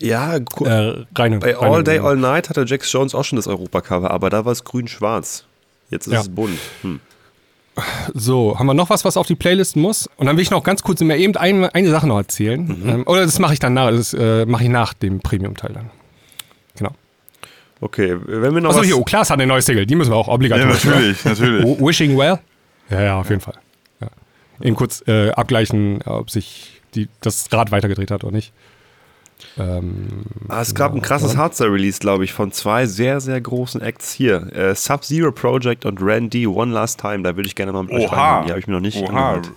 ja, 0.00 0.36
äh, 0.36 0.40
rein, 1.18 1.38
bei 1.38 1.54
rein, 1.54 1.70
All 1.70 1.84
Day, 1.84 1.98
All 1.98 2.16
Night 2.16 2.48
hatte 2.48 2.64
Jax 2.66 2.90
Jones 2.90 3.14
auch 3.14 3.24
schon 3.24 3.36
das 3.36 3.46
Europacover, 3.46 4.10
aber 4.10 4.30
da 4.30 4.46
war 4.46 4.52
es 4.52 4.64
grün-schwarz. 4.64 5.44
Jetzt 5.90 6.06
ist 6.06 6.14
ja. 6.14 6.20
es 6.20 6.30
bunt. 6.30 6.58
Hm. 6.80 7.00
So, 8.14 8.58
haben 8.58 8.66
wir 8.66 8.74
noch 8.74 8.90
was, 8.90 9.04
was 9.04 9.16
auf 9.16 9.26
die 9.26 9.34
Playlist 9.34 9.76
muss? 9.76 10.08
Und 10.16 10.26
dann 10.26 10.36
will 10.36 10.42
ich 10.42 10.50
noch 10.50 10.62
ganz 10.64 10.82
kurz 10.82 11.00
mir 11.00 11.16
eben 11.16 11.36
eine, 11.36 11.74
eine 11.74 11.90
Sache 11.90 12.06
noch 12.06 12.18
erzählen. 12.18 12.64
Mhm. 12.66 12.88
Ähm, 12.88 13.02
oder 13.06 13.24
das 13.24 13.38
mache 13.38 13.54
ich 13.54 13.60
dann 13.60 13.74
nach, 13.74 13.90
das 13.90 14.14
äh, 14.14 14.46
mache 14.46 14.64
ich 14.64 14.70
nach 14.70 14.94
dem 14.94 15.20
Premium-Teil 15.20 15.72
dann. 15.72 15.90
Genau. 16.76 16.90
Okay, 17.80 18.16
wenn 18.26 18.54
wir 18.54 18.60
noch. 18.60 18.70
Achso, 18.70 18.82
hier, 18.82 18.98
oh, 18.98 19.04
Klaas 19.04 19.30
hat 19.30 19.38
eine 19.38 19.46
neue 19.46 19.62
Single, 19.62 19.86
die 19.86 19.94
müssen 19.94 20.10
wir 20.10 20.16
auch 20.16 20.28
obligatorisch. 20.28 20.84
Ja, 20.84 20.90
natürlich, 20.90 21.24
natürlich. 21.24 21.80
Wishing 21.80 22.16
Well? 22.16 22.38
Ja, 22.90 23.02
ja, 23.02 23.20
auf 23.20 23.28
jeden 23.28 23.40
Fall 23.40 23.54
eben 24.60 24.76
kurz 24.76 25.02
äh, 25.06 25.30
abgleichen, 25.30 26.02
ob 26.02 26.30
sich 26.30 26.80
die, 26.94 27.08
das 27.20 27.52
Rad 27.52 27.70
weitergedreht 27.70 28.10
hat 28.10 28.24
oder 28.24 28.34
nicht. 28.34 28.52
Ähm, 29.58 30.24
ah, 30.48 30.60
es 30.60 30.74
gab 30.74 30.94
ein 30.94 31.02
krasses 31.02 31.36
Hardstyle-Release, 31.36 31.98
glaube 31.98 32.24
ich, 32.24 32.32
von 32.32 32.52
zwei 32.52 32.86
sehr, 32.86 33.20
sehr 33.20 33.40
großen 33.40 33.80
Acts 33.80 34.12
hier. 34.12 34.52
Äh, 34.52 34.74
Sub-Zero 34.74 35.32
Project 35.32 35.84
und 35.84 36.00
Randy 36.00 36.46
One 36.46 36.72
Last 36.72 37.00
Time. 37.00 37.22
Da 37.22 37.36
würde 37.36 37.46
ich 37.46 37.54
gerne 37.54 37.72
mal 37.72 37.82
mit 37.82 37.92
euch 37.92 38.10
rein. 38.10 38.46
Die 38.46 38.50
habe 38.50 38.60
ich 38.60 38.66
mir 38.66 38.74
noch 38.74 38.80
nicht 38.80 38.98
Oha. 38.98 39.32
Angehört. 39.32 39.52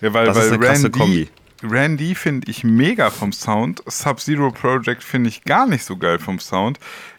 Ja, 0.00 0.12
weil, 0.12 0.26
das 0.26 0.36
weil 0.36 0.46
ist 0.46 0.52
eine 0.52 0.68
Randy, 0.68 0.90
Kombi. 0.90 1.28
Randy 1.62 2.14
finde 2.14 2.50
ich 2.50 2.64
mega 2.64 3.10
vom 3.10 3.32
Sound. 3.32 3.82
Sub-Zero 3.86 4.50
Project 4.50 5.02
finde 5.02 5.28
ich 5.28 5.44
gar 5.44 5.66
nicht 5.66 5.84
so 5.84 5.96
geil 5.96 6.18
vom 6.18 6.38
Sound. 6.38 6.78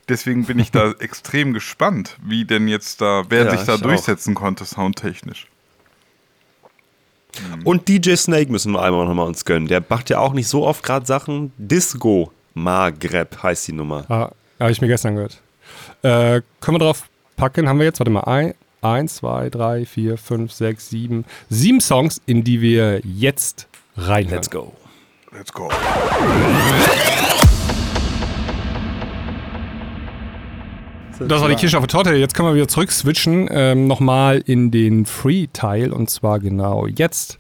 Deswegen 0.09 0.45
bin 0.45 0.59
ich 0.59 0.71
da 0.71 0.91
extrem 0.99 1.53
gespannt, 1.53 2.17
wie 2.23 2.45
denn 2.45 2.67
jetzt 2.67 3.01
da, 3.01 3.23
wer 3.29 3.45
ja, 3.45 3.51
sich 3.51 3.63
da 3.63 3.77
durchsetzen 3.77 4.35
auch. 4.35 4.41
konnte, 4.41 4.65
soundtechnisch. 4.65 5.47
Mhm. 7.41 7.63
Und 7.63 7.87
DJ 7.87 8.15
Snake 8.15 8.51
müssen 8.51 8.71
wir 8.71 8.81
einmal 8.81 9.05
nochmal 9.05 9.27
uns 9.27 9.45
gönnen. 9.45 9.67
Der 9.67 9.83
macht 9.87 10.09
ja 10.09 10.19
auch 10.19 10.33
nicht 10.33 10.47
so 10.47 10.65
oft 10.65 10.83
gerade 10.83 11.05
Sachen. 11.05 11.51
Disco 11.57 12.31
Maghreb 12.53 13.41
heißt 13.41 13.67
die 13.67 13.73
Nummer. 13.73 14.05
Ah, 14.09 14.31
habe 14.59 14.71
ich 14.71 14.81
mir 14.81 14.87
gestern 14.87 15.15
gehört. 15.15 15.41
Äh, 16.01 16.41
können 16.59 16.75
wir 16.75 16.79
drauf 16.79 17.09
packen? 17.35 17.67
Haben 17.67 17.79
wir 17.79 17.85
jetzt, 17.85 17.99
warte 17.99 18.11
mal, 18.11 18.21
ein, 18.21 18.53
eins, 18.81 19.17
zwei, 19.17 19.49
drei, 19.49 19.85
vier, 19.85 20.17
fünf, 20.17 20.51
sechs, 20.51 20.89
sieben. 20.89 21.25
Sieben 21.49 21.81
Songs, 21.81 22.21
in 22.25 22.43
die 22.43 22.61
wir 22.61 23.01
jetzt 23.03 23.67
rein. 23.95 24.27
Let's 24.29 24.49
go. 24.49 24.73
Let's 25.31 25.51
go. 25.51 25.69
Das 31.19 31.41
war 31.41 31.49
die 31.49 31.55
Kirsche 31.55 31.77
auf 31.77 31.83
der 31.83 31.89
Torte. 31.89 32.15
Jetzt 32.15 32.35
können 32.35 32.49
wir 32.49 32.55
wieder 32.55 32.67
zurück 32.67 32.91
switchen. 32.91 33.49
Ähm, 33.51 33.87
Nochmal 33.87 34.43
in 34.45 34.71
den 34.71 35.05
Free-Teil. 35.05 35.91
Und 35.91 36.09
zwar 36.09 36.39
genau 36.39 36.87
jetzt. 36.87 37.39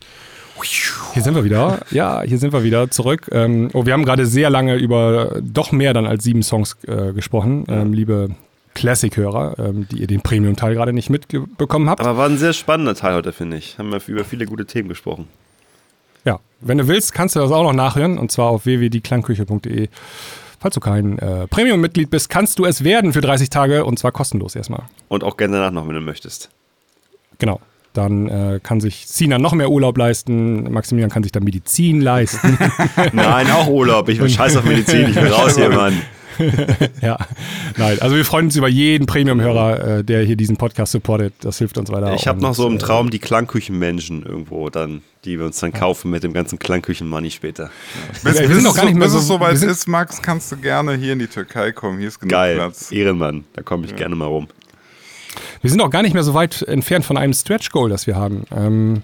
Hier 1.13 1.21
sind 1.21 1.35
wir 1.35 1.43
wieder. 1.43 1.81
Ja, 1.91 2.23
hier 2.23 2.39
sind 2.39 2.51
wir 2.51 2.63
wieder 2.63 2.89
zurück. 2.89 3.29
Ähm, 3.31 3.69
oh, 3.73 3.85
wir 3.85 3.93
haben 3.93 4.05
gerade 4.05 4.25
sehr 4.25 4.49
lange 4.49 4.75
über 4.75 5.39
doch 5.41 5.71
mehr 5.71 5.93
dann 5.93 6.07
als 6.07 6.23
sieben 6.23 6.41
Songs 6.41 6.77
äh, 6.87 7.13
gesprochen, 7.13 7.65
ähm, 7.69 7.93
liebe 7.93 8.29
Classic-Hörer, 8.73 9.59
ähm, 9.59 9.87
die 9.91 9.97
ihr 9.97 10.07
den 10.07 10.21
Premium-Teil 10.21 10.73
gerade 10.73 10.93
nicht 10.93 11.11
mitbekommen 11.11 11.89
habt. 11.89 12.01
Aber 12.01 12.17
war 12.17 12.27
ein 12.27 12.39
sehr 12.39 12.53
spannender 12.53 12.95
Teil 12.95 13.13
heute, 13.13 13.33
finde 13.33 13.57
ich. 13.57 13.77
Haben 13.77 13.91
wir 13.91 14.01
über 14.07 14.23
viele 14.23 14.45
gute 14.45 14.65
Themen 14.65 14.89
gesprochen. 14.89 15.27
Ja, 16.25 16.39
wenn 16.59 16.79
du 16.79 16.87
willst, 16.87 17.13
kannst 17.13 17.35
du 17.35 17.39
das 17.39 17.51
auch 17.51 17.63
noch 17.63 17.73
nachhören. 17.73 18.17
Und 18.17 18.31
zwar 18.31 18.47
auf 18.47 18.65
www.dieklangküche.de 18.65 19.89
Falls 20.67 20.73
du 20.73 20.81
kein 20.81 21.17
äh, 21.19 21.47
Premium-Mitglied 21.47 22.09
bist, 22.09 22.27
kannst 22.27 22.59
du 22.59 22.65
es 22.65 22.83
werden 22.83 23.13
für 23.13 23.21
30 23.21 23.49
Tage 23.49 23.85
und 23.85 23.97
zwar 23.97 24.11
kostenlos 24.11 24.53
erstmal. 24.53 24.81
Und 25.07 25.23
auch 25.23 25.37
gerne 25.37 25.55
danach 25.55 25.71
noch, 25.71 25.87
wenn 25.87 25.95
du 25.95 26.01
möchtest. 26.01 26.49
Genau. 27.39 27.61
Dann 27.93 28.27
äh, 28.27 28.59
kann 28.61 28.81
sich 28.81 29.07
Sina 29.07 29.37
noch 29.39 29.53
mehr 29.53 29.69
Urlaub 29.69 29.97
leisten. 29.97 30.69
Maximilian 30.69 31.09
kann 31.09 31.23
sich 31.23 31.31
dann 31.31 31.45
Medizin 31.45 32.01
leisten. 32.01 32.57
Nein, 33.13 33.49
auch 33.49 33.67
Urlaub. 33.67 34.09
Ich 34.09 34.19
will 34.19 34.27
scheiß 34.27 34.57
auf 34.57 34.65
Medizin. 34.65 35.07
Ich 35.09 35.15
will 35.15 35.31
raus 35.31 35.55
hier, 35.55 35.69
Mann. 35.69 36.01
ja, 37.01 37.17
nein. 37.77 37.99
Also 38.01 38.15
wir 38.15 38.25
freuen 38.25 38.45
uns 38.45 38.55
über 38.55 38.67
jeden 38.67 39.05
Premium-Hörer, 39.05 39.99
äh, 39.99 40.03
der 40.03 40.23
hier 40.23 40.35
diesen 40.35 40.57
Podcast 40.57 40.91
supportet. 40.91 41.33
Das 41.41 41.57
hilft 41.57 41.77
uns 41.77 41.91
weiter. 41.91 42.13
Ich 42.13 42.27
habe 42.27 42.41
noch 42.41 42.53
so 42.53 42.67
im 42.67 42.75
äh, 42.75 42.79
Traum 42.79 43.09
die 43.09 43.19
Klangküchenmenschen 43.19 44.23
irgendwo 44.23 44.69
dann, 44.69 45.01
die 45.25 45.37
wir 45.39 45.45
uns 45.45 45.59
dann 45.59 45.73
kaufen 45.73 46.11
mit 46.11 46.23
dem 46.23 46.33
ganzen 46.33 46.59
Klangküchen-Money 46.59 47.31
später. 47.31 47.63
Ja. 47.63 47.69
Bis, 48.31 48.39
wir 48.39 48.47
sind 48.55 48.63
noch 48.63 48.75
gar 48.75 48.85
nicht 48.85 48.95
mehr 48.95 49.09
so, 49.09 49.17
bis 49.17 49.23
es 49.23 49.27
soweit 49.27 49.61
ist, 49.61 49.87
Max, 49.87 50.21
kannst 50.21 50.51
du 50.51 50.57
gerne 50.57 50.95
hier 50.95 51.13
in 51.13 51.19
die 51.19 51.27
Türkei 51.27 51.71
kommen. 51.71 51.99
Hier 51.99 52.07
ist 52.07 52.19
genug 52.19 52.31
Geil. 52.31 52.55
Platz. 52.55 52.91
Ehrenmann, 52.91 53.45
da 53.53 53.61
komme 53.61 53.85
ich 53.85 53.91
ja. 53.91 53.97
gerne 53.97 54.15
mal 54.15 54.25
rum. 54.25 54.47
Wir 55.61 55.69
sind 55.69 55.81
auch 55.81 55.89
gar 55.89 56.01
nicht 56.01 56.13
mehr 56.13 56.23
so 56.23 56.33
weit 56.33 56.61
entfernt 56.63 57.05
von 57.05 57.17
einem 57.17 57.33
Stretch-Goal, 57.33 57.89
das 57.89 58.07
wir 58.07 58.15
haben. 58.15 58.43
Ähm, 58.55 59.01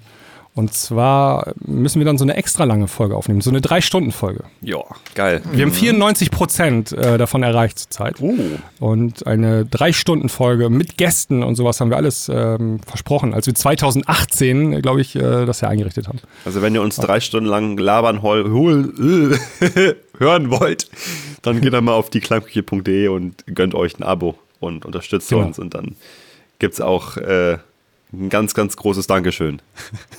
und 0.55 0.71
zwar 0.71 1.53
müssen 1.65 1.99
wir 1.99 2.05
dann 2.05 2.19
so 2.19 2.23
eine 2.23 2.35
extra 2.35 2.63
lange 2.65 2.87
Folge 2.87 3.15
aufnehmen, 3.15 3.41
so 3.41 3.49
eine 3.49 3.59
Drei-Stunden-Folge. 3.59 4.43
Ja, 4.61 4.83
geil. 5.15 5.41
Wir 5.51 5.65
haben 5.65 5.71
94 5.71 6.29
Prozent 6.29 6.91
äh, 6.91 7.17
davon 7.17 7.41
erreicht 7.41 7.79
zurzeit. 7.79 8.21
Uh. 8.21 8.37
Und 8.79 9.25
eine 9.25 9.65
Drei-Stunden-Folge 9.65 10.69
mit 10.69 10.97
Gästen 10.97 11.41
und 11.41 11.55
sowas 11.55 11.81
haben 11.81 11.89
wir 11.89 11.97
alles 11.97 12.29
ähm, 12.31 12.79
versprochen, 12.85 13.33
als 13.33 13.47
wir 13.47 13.55
2018, 13.55 14.83
glaube 14.83 15.01
ich, 15.01 15.15
äh, 15.15 15.45
das 15.45 15.61
ja 15.61 15.69
eingerichtet 15.69 16.07
haben. 16.07 16.19
Also 16.45 16.61
wenn 16.61 16.75
ihr 16.75 16.83
uns 16.83 16.97
drei 16.97 17.19
Stunden 17.19 17.49
lang 17.49 17.75
labern 17.77 18.21
hol, 18.21 18.51
hol, 18.51 19.39
hören 20.19 20.51
wollt, 20.51 20.87
dann 21.41 21.61
geht 21.61 21.73
dann 21.73 21.85
mal 21.85 21.93
auf 21.93 22.11
dieklangküche.de 22.11 23.07
und 23.07 23.43
gönnt 23.47 23.73
euch 23.73 23.97
ein 23.99 24.03
Abo 24.03 24.35
und 24.59 24.85
unterstützt 24.85 25.29
genau. 25.29 25.47
uns. 25.47 25.57
Und 25.57 25.73
dann 25.73 25.95
gibt 26.59 26.75
es 26.75 26.81
auch... 26.81 27.17
Äh, 27.17 27.57
ein 28.13 28.29
ganz, 28.29 28.53
ganz 28.53 28.77
großes 28.77 29.07
Dankeschön. 29.07 29.61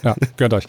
Ja, 0.03 0.15
gehört 0.37 0.53
euch. 0.55 0.65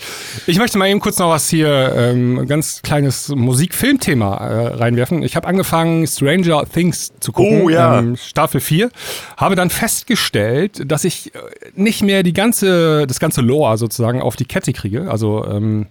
Ich 0.48 0.58
möchte 0.60 0.78
mal 0.78 0.88
eben 0.88 1.00
kurz 1.00 1.18
noch 1.20 1.30
was 1.30 1.50
hier, 1.50 1.94
ähm, 1.98 2.46
ganz 2.48 2.82
kleines 2.82 3.30
Musik-Film-Thema 3.30 4.38
äh, 4.38 4.68
reinwerfen. 4.76 5.24
Ich 5.24 5.36
habe 5.36 5.48
angefangen, 5.48 6.08
Stranger 6.08 6.64
Things 6.72 7.12
zu 7.20 7.32
gucken, 7.32 7.64
oh, 7.64 7.70
ja. 7.70 8.00
ähm, 8.00 8.16
Staffel 8.16 8.62
4. 8.62 8.90
Habe 9.36 9.56
dann 9.56 9.70
festgestellt, 9.70 10.90
dass 10.90 11.04
ich 11.04 11.34
äh, 11.36 11.40
nicht 11.74 12.02
mehr 12.02 12.24
die 12.24 12.34
ganze, 12.34 13.08
das 13.08 13.20
ganze 13.20 13.42
Lore 13.42 13.78
sozusagen 13.78 14.22
auf 14.22 14.36
die 14.36 14.46
Kette 14.46 14.72
kriege. 14.72 15.10
Also 15.12 15.46
ähm, 15.46 15.88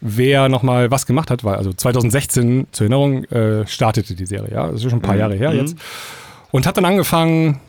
wer 0.00 0.48
nochmal 0.48 0.90
was 0.90 1.06
gemacht 1.06 1.30
hat, 1.30 1.44
weil 1.44 1.56
also 1.56 1.72
2016 1.72 2.68
zur 2.72 2.84
Erinnerung 2.84 3.24
äh, 3.24 3.66
startete 3.66 4.14
die 4.14 4.26
Serie, 4.26 4.54
ja. 4.54 4.66
Das 4.68 4.76
ist 4.76 4.82
schon 4.84 5.00
ein 5.00 5.02
paar 5.02 5.14
mhm. 5.14 5.20
Jahre 5.20 5.34
her 5.34 5.50
mhm. 5.50 5.58
jetzt. 5.58 5.76
Und 6.50 6.66
hat 6.66 6.76
dann 6.76 6.84
angefangen, 6.84 7.60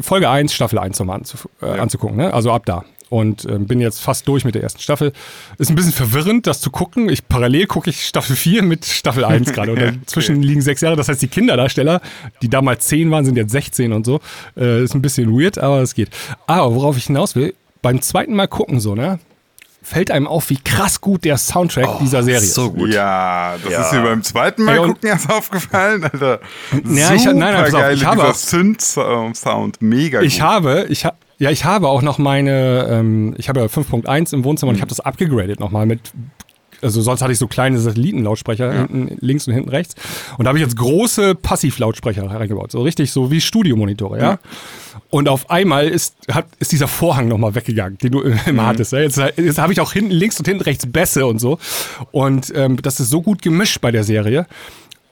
Folge 0.00 0.28
1, 0.28 0.52
Staffel 0.52 0.78
1 0.78 0.98
nochmal 0.98 1.18
anzu, 1.18 1.36
äh, 1.62 1.66
ja. 1.66 1.82
anzugucken, 1.82 2.16
ne? 2.16 2.32
Also 2.32 2.52
ab 2.52 2.66
da. 2.66 2.84
Und 3.08 3.44
äh, 3.44 3.58
bin 3.58 3.80
jetzt 3.80 4.00
fast 4.00 4.28
durch 4.28 4.44
mit 4.44 4.54
der 4.54 4.62
ersten 4.62 4.80
Staffel. 4.80 5.12
Ist 5.58 5.68
ein 5.68 5.74
bisschen 5.74 5.92
verwirrend, 5.92 6.46
das 6.46 6.60
zu 6.60 6.70
gucken. 6.70 7.08
Ich 7.08 7.26
parallel 7.26 7.66
gucke 7.66 7.90
ich 7.90 8.06
Staffel 8.06 8.36
4 8.36 8.62
mit 8.62 8.84
Staffel 8.84 9.24
1 9.24 9.52
gerade. 9.52 9.72
Und 9.72 9.80
dazwischen 9.80 10.36
okay. 10.36 10.46
liegen 10.46 10.60
sechs 10.60 10.80
Jahre. 10.80 10.94
Das 10.94 11.08
heißt, 11.08 11.20
die 11.20 11.26
Kinderdarsteller, 11.28 12.00
die 12.40 12.48
damals 12.48 12.86
10 12.86 13.10
waren, 13.10 13.24
sind 13.24 13.36
jetzt 13.36 13.50
16 13.50 13.92
und 13.92 14.06
so. 14.06 14.20
Äh, 14.56 14.84
ist 14.84 14.94
ein 14.94 15.02
bisschen 15.02 15.36
weird, 15.36 15.58
aber 15.58 15.80
es 15.80 15.94
geht. 15.94 16.10
Aber 16.46 16.72
worauf 16.74 16.96
ich 16.96 17.06
hinaus 17.06 17.34
will, 17.34 17.54
beim 17.82 18.00
zweiten 18.00 18.34
Mal 18.34 18.46
gucken 18.46 18.78
so, 18.78 18.94
ne? 18.94 19.18
Fällt 19.82 20.10
einem 20.10 20.26
auf, 20.26 20.50
wie 20.50 20.58
krass 20.58 21.00
gut 21.00 21.24
der 21.24 21.38
Soundtrack 21.38 21.88
oh, 21.88 21.98
dieser 22.00 22.22
Serie 22.22 22.40
ist. 22.40 22.54
So 22.54 22.70
gut. 22.70 22.92
Ja, 22.92 23.56
das 23.62 23.72
ja. 23.72 23.82
ist 23.82 23.92
mir 23.92 24.02
beim 24.02 24.22
zweiten 24.22 24.64
Mal 24.64 24.78
Ey, 24.78 24.86
gucken 24.86 25.08
erst 25.08 25.30
aufgefallen, 25.30 26.04
Alter. 26.04 26.40
Ja, 26.84 27.14
ich, 27.14 27.24
nein, 27.24 27.38
nein, 27.38 27.64
pass 27.64 27.74
auf, 27.74 27.90
ich 27.90 28.04
habe 28.04 28.32
Synth-Sound, 28.34 29.80
mega 29.80 30.20
ich 30.20 30.40
Habe, 30.40 30.86
ich 30.88 31.04
habe, 31.04 31.16
ja, 31.38 31.50
ich 31.50 31.64
habe 31.64 31.88
auch 31.88 32.02
noch 32.02 32.18
meine, 32.18 32.86
ähm, 32.90 33.34
ich 33.38 33.48
habe 33.48 33.60
ja 33.60 33.66
5.1 33.66 34.34
im 34.34 34.44
Wohnzimmer 34.44 34.70
mhm. 34.70 34.74
und 34.74 34.76
ich 34.76 34.82
habe 34.82 34.90
das 34.90 35.00
abgegradet 35.00 35.60
nochmal 35.60 35.86
mit 35.86 36.12
also 36.82 37.02
sonst 37.02 37.22
hatte 37.22 37.32
ich 37.32 37.38
so 37.38 37.46
kleine 37.46 37.78
Satellitenlautsprecher 37.78 38.72
ja. 38.72 38.78
hinten, 38.80 39.16
links 39.20 39.46
und 39.46 39.54
hinten 39.54 39.68
rechts. 39.68 39.94
Und 40.38 40.44
da 40.44 40.48
habe 40.48 40.58
ich 40.58 40.64
jetzt 40.64 40.76
große 40.76 41.34
Passivlautsprecher 41.34 42.24
reingebaut. 42.24 42.72
So 42.72 42.82
richtig 42.82 43.12
so 43.12 43.30
wie 43.30 43.40
Studiomonitore, 43.40 44.18
ja. 44.18 44.24
ja. 44.24 44.38
Und 45.10 45.28
auf 45.28 45.50
einmal 45.50 45.88
ist, 45.88 46.14
hat, 46.30 46.46
ist 46.60 46.72
dieser 46.72 46.88
Vorhang 46.88 47.28
nochmal 47.28 47.54
weggegangen, 47.54 47.98
den 47.98 48.12
du 48.12 48.20
immer 48.46 48.62
mhm. 48.62 48.66
hattest. 48.66 48.92
Ja? 48.92 49.00
Jetzt, 49.00 49.18
jetzt 49.18 49.58
habe 49.58 49.72
ich 49.72 49.80
auch 49.80 49.92
hinten 49.92 50.12
links 50.12 50.38
und 50.38 50.46
hinten 50.46 50.62
rechts 50.62 50.86
Bässe 50.86 51.26
und 51.26 51.40
so. 51.40 51.58
Und 52.12 52.52
ähm, 52.54 52.80
das 52.80 53.00
ist 53.00 53.10
so 53.10 53.20
gut 53.20 53.42
gemischt 53.42 53.80
bei 53.80 53.90
der 53.90 54.04
Serie. 54.04 54.46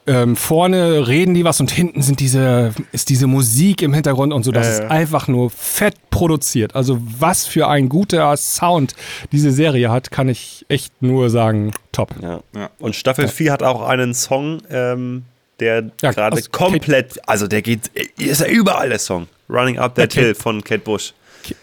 Ähm, 0.08 0.36
vorne 0.36 1.06
reden 1.06 1.34
die 1.34 1.44
was 1.44 1.60
und 1.60 1.70
hinten 1.70 2.00
sind 2.00 2.20
diese, 2.20 2.72
ist 2.92 3.10
diese 3.10 3.26
Musik 3.26 3.82
im 3.82 3.92
Hintergrund 3.92 4.32
und 4.32 4.42
so. 4.42 4.52
Das 4.52 4.66
äh, 4.66 4.72
ist 4.72 4.90
einfach 4.90 5.28
nur 5.28 5.50
fett 5.50 5.96
produziert. 6.08 6.74
Also 6.74 6.98
was 7.18 7.44
für 7.44 7.68
ein 7.68 7.90
guter 7.90 8.34
Sound 8.38 8.94
diese 9.32 9.52
Serie 9.52 9.90
hat, 9.90 10.10
kann 10.10 10.30
ich 10.30 10.64
echt 10.68 11.02
nur 11.02 11.28
sagen, 11.28 11.72
top. 11.92 12.14
Ja. 12.22 12.40
Ja. 12.56 12.70
Und 12.78 12.96
Staffel 12.96 13.26
ja. 13.26 13.30
4 13.30 13.52
hat 13.52 13.62
auch 13.62 13.86
einen 13.86 14.14
Song, 14.14 14.62
ähm, 14.70 15.24
der 15.60 15.90
gerade 15.98 16.42
komplett, 16.50 17.18
also 17.28 17.46
der 17.46 17.62
geht, 17.62 17.88
ist 18.16 18.40
ja 18.40 18.46
überall 18.46 18.88
der 18.88 18.98
Song. 18.98 19.28
Running 19.48 19.78
Up 19.78 19.94
That 19.94 20.12
Hill 20.12 20.34
von 20.34 20.62
Kate 20.62 20.80
Bush. 20.80 21.12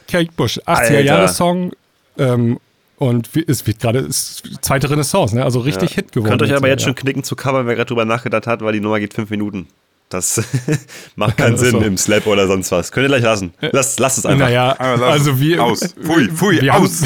Kate 0.08 0.32
Bush, 0.36 0.60
80er-Jahre-Song. 0.60 1.72
Ähm, 2.18 2.60
und 2.98 3.30
es 3.48 3.68
wird 3.68 3.80
gerade 3.80 4.08
zweite 4.10 4.90
Renaissance, 4.90 5.36
ne? 5.36 5.44
also 5.44 5.60
richtig 5.60 5.92
ja. 5.92 5.96
Hit 5.98 6.12
geworden. 6.14 6.30
Könnt 6.32 6.44
euch 6.44 6.54
aber 6.54 6.70
jetzt 6.70 6.82
ja. 6.82 6.88
schon 6.88 6.96
knicken 6.96 7.24
zu 7.24 7.36
covern, 7.36 7.68
wer 7.68 7.76
gerade 7.76 7.90
drüber 7.90 8.06
nachgedacht 8.06 8.48
hat, 8.48 8.62
weil 8.62 8.74
die 8.74 8.80
Nummer 8.80 9.00
geht 9.00 9.14
fünf 9.14 9.30
Minuten. 9.30 9.68
Das 10.10 10.40
macht 11.16 11.38
keinen 11.38 11.58
Sinn 11.58 11.72
so. 11.72 11.80
im 11.80 11.98
Slap 11.98 12.28
oder 12.28 12.48
sonst 12.48 12.72
was. 12.72 12.92
Könnt 12.92 13.06
ihr 13.06 13.08
gleich 13.08 13.24
lassen. 13.24 13.54
Lasst, 13.60 14.00
lasst 14.00 14.20
es 14.20 14.26
einfach. 14.26 14.46
Naja, 14.46 14.72
also 14.74 15.40
wir. 15.40 15.64
Aus. 15.64 15.80
Pfui, 15.80 16.30
pfui, 16.30 16.62
wir 16.62 16.76
aus. 16.76 17.02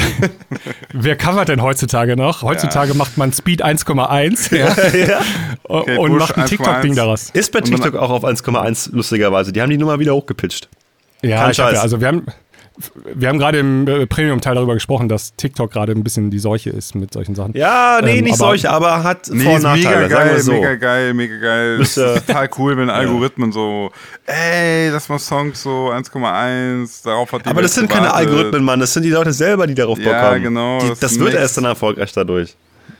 wer 0.92 1.16
covert 1.16 1.48
denn 1.48 1.62
heutzutage 1.62 2.14
noch? 2.14 2.42
Heutzutage 2.42 2.90
ja. 2.90 2.96
macht 2.96 3.16
man 3.16 3.32
Speed 3.32 3.64
1,1 3.64 4.56
ja, 4.56 5.06
ja. 5.06 5.20
Okay, 5.62 5.96
und 5.96 6.10
Bush 6.12 6.20
macht 6.20 6.36
ein 6.36 6.46
TikTok-Ding 6.46 6.94
daraus. 6.94 7.30
Ist 7.30 7.52
bei 7.52 7.62
TikTok 7.62 7.96
auch 7.96 8.10
auf 8.10 8.24
1,1 8.24 8.90
lustigerweise. 8.92 9.52
Die 9.52 9.62
haben 9.62 9.70
die 9.70 9.78
Nummer 9.78 9.98
wieder 9.98 10.14
hochgepitcht. 10.14 10.68
Ja, 11.22 11.44
Kein 11.44 11.54
Scheiß. 11.54 11.74
Ja, 11.74 11.80
also 11.82 12.00
wir 12.00 12.08
haben, 12.08 12.26
wir 13.14 13.28
haben 13.28 13.38
gerade 13.38 13.58
im 13.58 13.86
äh, 13.86 14.06
Premium-Teil 14.06 14.54
darüber 14.54 14.74
gesprochen, 14.74 15.08
dass 15.08 15.34
TikTok 15.36 15.70
gerade 15.70 15.92
ein 15.92 16.02
bisschen 16.02 16.30
die 16.30 16.38
Seuche 16.38 16.70
ist 16.70 16.94
mit 16.94 17.12
solchen 17.12 17.34
Sachen. 17.34 17.54
Ja, 17.54 18.00
nee, 18.02 18.18
ähm, 18.18 18.24
nicht 18.24 18.40
aber, 18.40 18.50
Seuche, 18.50 18.70
aber 18.70 19.02
hat 19.02 19.28
nee, 19.30 19.44
Vor- 19.44 19.56
und 19.56 19.62
Nachteile. 19.62 20.02
Mega 20.02 20.08
geil, 20.08 20.40
so. 20.40 20.52
mega 20.52 20.74
geil, 20.76 21.14
mega 21.14 21.36
geil. 21.36 21.78
Das 21.78 21.96
ist 21.96 22.26
total 22.26 22.50
cool, 22.58 22.76
wenn 22.76 22.90
Algorithmen 22.90 23.52
so, 23.52 23.90
ey, 24.26 24.90
das 24.90 25.08
war 25.10 25.18
Songs 25.18 25.62
so 25.62 25.90
1,1, 25.90 27.04
darauf 27.04 27.32
hat 27.32 27.44
die 27.44 27.50
Aber 27.50 27.62
das 27.62 27.74
sind 27.74 27.88
gewartet. 27.88 28.12
keine 28.12 28.14
Algorithmen, 28.14 28.64
Mann, 28.64 28.80
das 28.80 28.92
sind 28.92 29.02
die 29.02 29.10
Leute 29.10 29.32
selber, 29.32 29.66
die 29.66 29.74
darauf 29.74 29.98
Bock 29.98 30.06
ja, 30.06 30.22
haben. 30.22 30.42
genau. 30.42 30.80
Die, 30.80 30.88
das, 30.88 31.00
das 31.00 31.18
wird 31.18 31.34
erst 31.34 31.56
dann 31.56 31.64
erfolgreich 31.64 32.12
dadurch. 32.12 32.56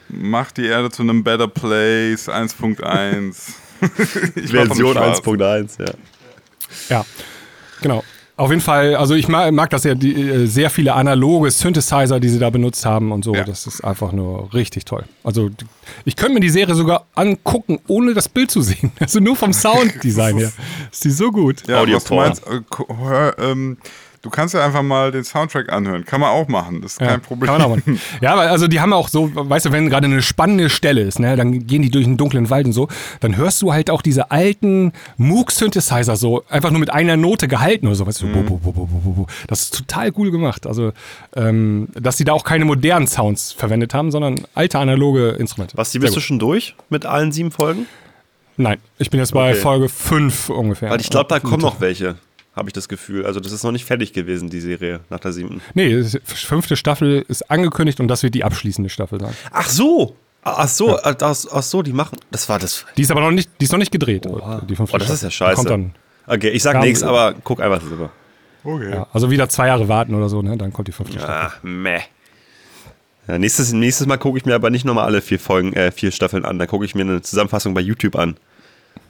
Macht 0.08 0.56
die 0.56 0.66
Erde 0.66 0.90
zu 0.90 1.02
einem 1.02 1.22
Better 1.22 1.48
Place 1.48 2.28
1.1. 2.28 3.34
Version 4.50 4.96
1.1, 4.96 5.82
ja. 5.82 5.92
Ja, 6.88 7.04
genau. 7.80 8.04
Auf 8.40 8.48
jeden 8.48 8.62
Fall, 8.62 8.96
also 8.96 9.14
ich 9.14 9.28
mag, 9.28 9.52
mag 9.52 9.68
das 9.68 9.84
ja, 9.84 9.94
die, 9.94 10.14
äh, 10.14 10.46
sehr 10.46 10.70
viele 10.70 10.94
analoge 10.94 11.50
Synthesizer, 11.50 12.20
die 12.20 12.30
sie 12.30 12.38
da 12.38 12.48
benutzt 12.48 12.86
haben 12.86 13.12
und 13.12 13.22
so. 13.22 13.34
Ja. 13.34 13.44
Das 13.44 13.66
ist 13.66 13.84
einfach 13.84 14.12
nur 14.12 14.48
richtig 14.54 14.86
toll. 14.86 15.04
Also 15.22 15.50
ich 16.06 16.16
könnte 16.16 16.32
mir 16.32 16.40
die 16.40 16.48
Serie 16.48 16.74
sogar 16.74 17.04
angucken, 17.14 17.80
ohne 17.86 18.14
das 18.14 18.30
Bild 18.30 18.50
zu 18.50 18.62
sehen. 18.62 18.92
Also 19.00 19.20
nur 19.20 19.36
vom 19.36 19.52
Sounddesign 19.64 20.38
her. 20.38 20.52
Ist 20.90 21.04
die 21.04 21.10
so 21.10 21.30
gut. 21.30 21.68
Ja, 21.68 21.80
Audio 21.80 21.96
was 21.96 22.04
du 22.04 22.14
meinst, 22.14 22.42
äh, 22.46 22.60
hör, 22.96 23.38
ähm, 23.38 23.76
Du 24.22 24.28
kannst 24.28 24.52
ja 24.52 24.62
einfach 24.62 24.82
mal 24.82 25.10
den 25.12 25.24
Soundtrack 25.24 25.72
anhören. 25.72 26.04
Kann 26.04 26.20
man 26.20 26.28
auch 26.28 26.46
machen. 26.46 26.82
Das 26.82 26.92
ist 26.92 27.00
ja, 27.00 27.06
kein 27.06 27.22
Problem. 27.22 27.50
Kann 27.50 27.58
man 27.58 27.70
auch 27.70 27.76
machen. 27.76 27.98
Ja, 28.20 28.34
also 28.36 28.68
die 28.68 28.80
haben 28.80 28.92
auch 28.92 29.08
so, 29.08 29.30
weißt 29.34 29.66
du, 29.66 29.72
wenn 29.72 29.88
gerade 29.88 30.06
eine 30.06 30.20
spannende 30.20 30.68
Stelle 30.68 31.00
ist, 31.00 31.18
ne, 31.18 31.36
dann 31.36 31.66
gehen 31.66 31.80
die 31.80 31.90
durch 31.90 32.04
einen 32.04 32.18
dunklen 32.18 32.50
Wald 32.50 32.66
und 32.66 32.72
so, 32.72 32.88
dann 33.20 33.36
hörst 33.36 33.62
du 33.62 33.72
halt 33.72 33.88
auch 33.88 34.02
diese 34.02 34.30
alten 34.30 34.92
Moog-Synthesizer 35.16 36.16
so, 36.16 36.44
einfach 36.50 36.70
nur 36.70 36.80
mit 36.80 36.92
einer 36.92 37.16
Note 37.16 37.48
gehalten 37.48 37.86
oder 37.86 37.96
so. 37.96 38.06
Weißt 38.06 38.20
du, 38.20 38.26
mhm. 38.26 38.44
bo, 38.44 38.58
bo, 38.58 38.72
bo, 38.72 39.26
das 39.46 39.62
ist 39.62 39.74
total 39.74 40.12
cool 40.18 40.30
gemacht. 40.30 40.66
Also, 40.66 40.92
ähm, 41.34 41.88
dass 41.94 42.18
sie 42.18 42.24
da 42.24 42.34
auch 42.34 42.44
keine 42.44 42.66
modernen 42.66 43.06
Sounds 43.06 43.52
verwendet 43.52 43.94
haben, 43.94 44.10
sondern 44.10 44.46
alte 44.54 44.78
analoge 44.78 45.30
Instrumente. 45.30 45.78
Was, 45.78 45.92
die 45.92 45.98
bist 45.98 46.14
du 46.14 46.20
schon 46.20 46.38
durch 46.38 46.74
mit 46.90 47.06
allen 47.06 47.32
sieben 47.32 47.50
Folgen? 47.50 47.86
Nein, 48.58 48.78
ich 48.98 49.08
bin 49.08 49.18
jetzt 49.20 49.32
bei 49.32 49.52
okay. 49.52 49.60
Folge 49.60 49.88
5 49.88 50.50
ungefähr. 50.50 50.90
Weil 50.90 51.00
ich 51.00 51.08
glaube, 51.08 51.28
da 51.28 51.40
kommen 51.40 51.62
noch 51.62 51.80
welche 51.80 52.16
habe 52.60 52.68
ich 52.68 52.74
das 52.74 52.88
Gefühl. 52.88 53.24
Also 53.24 53.40
das 53.40 53.52
ist 53.52 53.64
noch 53.64 53.72
nicht 53.72 53.86
fertig 53.86 54.12
gewesen, 54.12 54.50
die 54.50 54.60
Serie 54.60 55.00
nach 55.08 55.18
der 55.18 55.32
siebten. 55.32 55.62
Nee, 55.74 56.02
die 56.02 56.20
fünfte 56.22 56.76
Staffel 56.76 57.24
ist 57.26 57.50
angekündigt 57.50 58.00
und 58.00 58.08
das 58.08 58.22
wird 58.22 58.34
die 58.34 58.44
abschließende 58.44 58.90
Staffel 58.90 59.18
sein. 59.18 59.34
Ach 59.50 59.68
so! 59.68 60.14
Ach 60.42 60.68
so, 60.68 60.90
ja. 60.90 61.00
ach, 61.02 61.14
ach, 61.20 61.62
so, 61.62 61.82
die 61.82 61.92
machen. 61.92 62.18
Das 62.30 62.48
war 62.48 62.58
das. 62.58 62.86
Die 62.96 63.02
ist 63.02 63.10
aber 63.10 63.20
noch 63.20 63.30
nicht, 63.30 63.50
die 63.60 63.64
ist 63.64 63.72
noch 63.72 63.78
nicht 63.78 63.92
gedreht. 63.92 64.26
Oha. 64.26 64.62
Die 64.66 64.74
fünfte 64.74 64.96
oh, 64.96 64.98
das 64.98 65.10
ist 65.10 65.22
ja 65.22 65.30
scheiße. 65.30 65.56
Kommt 65.56 65.70
dann. 65.70 65.94
Okay, 66.26 66.48
ich 66.48 66.62
sag 66.62 66.80
nichts, 66.80 67.02
aber 67.02 67.34
guck 67.44 67.60
einfach 67.60 67.80
drüber. 67.80 68.10
Okay. 68.64 68.90
Ja, 68.90 69.06
also 69.12 69.30
wieder 69.30 69.48
zwei 69.50 69.66
Jahre 69.66 69.88
warten 69.88 70.14
oder 70.14 70.30
so, 70.30 70.40
ne? 70.40 70.56
Dann 70.56 70.72
kommt 70.72 70.88
die 70.88 70.92
fünfte 70.92 71.16
ja, 71.16 71.22
Staffel. 71.22 71.68
Meh. 71.68 72.00
Ja, 73.28 73.38
nächstes, 73.38 73.72
nächstes 73.72 74.06
Mal 74.06 74.16
gucke 74.16 74.38
ich 74.38 74.46
mir 74.46 74.54
aber 74.54 74.70
nicht 74.70 74.86
nochmal 74.86 75.04
alle 75.04 75.20
vier 75.20 75.38
Folgen, 75.38 75.74
äh, 75.74 75.92
vier 75.92 76.10
Staffeln 76.10 76.44
an. 76.44 76.58
Da 76.58 76.66
gucke 76.66 76.84
ich 76.84 76.94
mir 76.94 77.02
eine 77.02 77.20
Zusammenfassung 77.20 77.74
bei 77.74 77.80
YouTube 77.80 78.16
an. 78.16 78.36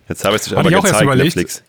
Jetzt 0.09 0.25
habe 0.25 0.35
ich 0.35 0.43
es 0.43 0.53
aber 0.53 0.69
ich 0.69 0.77
auch 0.77 0.83
gezeigt, 0.83 0.95
erst 0.95 1.03
überlegt, 1.05 1.37
Netflix. 1.37 1.63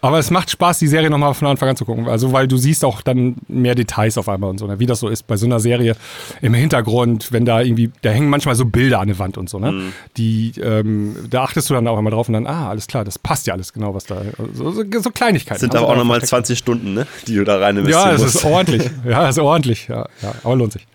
Aber 0.00 0.18
es 0.18 0.30
macht 0.30 0.50
Spaß, 0.50 0.78
die 0.78 0.86
Serie 0.86 1.10
nochmal 1.10 1.34
von 1.34 1.48
Anfang 1.48 1.70
an 1.70 1.76
zu 1.76 1.84
gucken. 1.84 2.08
Also, 2.08 2.32
weil 2.32 2.46
du 2.46 2.56
siehst 2.56 2.84
auch 2.84 3.02
dann 3.02 3.36
mehr 3.48 3.74
Details 3.74 4.16
auf 4.16 4.28
einmal 4.28 4.50
und 4.50 4.58
so, 4.58 4.66
ne? 4.66 4.78
wie 4.78 4.86
das 4.86 5.00
so 5.00 5.08
ist 5.08 5.26
bei 5.26 5.36
so 5.36 5.46
einer 5.46 5.58
Serie 5.58 5.96
im 6.40 6.54
Hintergrund, 6.54 7.32
wenn 7.32 7.44
da 7.44 7.60
irgendwie, 7.60 7.90
da 8.02 8.10
hängen 8.10 8.30
manchmal 8.30 8.54
so 8.54 8.64
Bilder 8.64 9.00
an 9.00 9.08
der 9.08 9.18
Wand 9.18 9.38
und 9.38 9.50
so, 9.50 9.58
ne? 9.58 9.72
Mhm. 9.72 9.92
Die, 10.16 10.52
ähm, 10.60 11.16
da 11.28 11.42
achtest 11.42 11.68
du 11.68 11.74
dann 11.74 11.86
auch 11.88 11.98
immer 11.98 12.10
drauf 12.10 12.28
und 12.28 12.34
dann, 12.34 12.46
ah, 12.46 12.68
alles 12.68 12.86
klar, 12.86 13.04
das 13.04 13.18
passt 13.18 13.46
ja 13.46 13.54
alles 13.54 13.72
genau, 13.72 13.94
was 13.94 14.04
da, 14.04 14.22
so, 14.52 14.70
so, 14.70 14.84
so 14.84 15.10
Kleinigkeiten. 15.10 15.60
Sind 15.60 15.74
aber 15.74 15.88
auch 15.88 15.96
nochmal 15.96 16.22
20 16.22 16.58
Stunden, 16.58 16.94
ne? 16.94 17.06
Die 17.26 17.34
du 17.34 17.44
da 17.44 17.58
rein 17.58 17.76
investieren 17.76 18.08
Ja, 18.08 18.14
es 18.14 18.34
ist 18.34 18.44
ordentlich. 18.44 18.90
Ja, 19.04 19.28
es 19.28 19.36
ist 19.36 19.42
ordentlich. 19.42 19.88
Ja, 19.88 20.06
ja, 20.22 20.34
aber 20.44 20.56
lohnt 20.56 20.72
sich. 20.72 20.86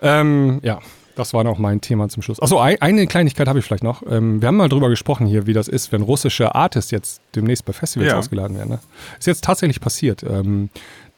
Ähm, 0.00 0.60
ja. 0.62 0.80
Das 1.14 1.34
war 1.34 1.44
noch 1.44 1.58
mein 1.58 1.80
Thema 1.80 2.08
zum 2.08 2.22
Schluss. 2.22 2.40
Achso, 2.40 2.58
eine 2.58 3.06
Kleinigkeit 3.06 3.46
habe 3.48 3.58
ich 3.58 3.64
vielleicht 3.64 3.84
noch. 3.84 4.02
Ähm, 4.08 4.40
wir 4.40 4.48
haben 4.48 4.56
mal 4.56 4.68
drüber 4.68 4.88
gesprochen 4.88 5.26
hier, 5.26 5.46
wie 5.46 5.52
das 5.52 5.68
ist, 5.68 5.92
wenn 5.92 6.02
russische 6.02 6.54
Artists 6.54 6.90
jetzt 6.90 7.20
demnächst 7.34 7.64
bei 7.64 7.72
Festivals 7.72 8.12
ja. 8.12 8.18
ausgeladen 8.18 8.56
werden. 8.56 8.70
Ne? 8.70 8.78
Ist 9.18 9.26
jetzt 9.26 9.44
tatsächlich 9.44 9.80
passiert. 9.80 10.22
Ähm, 10.22 10.70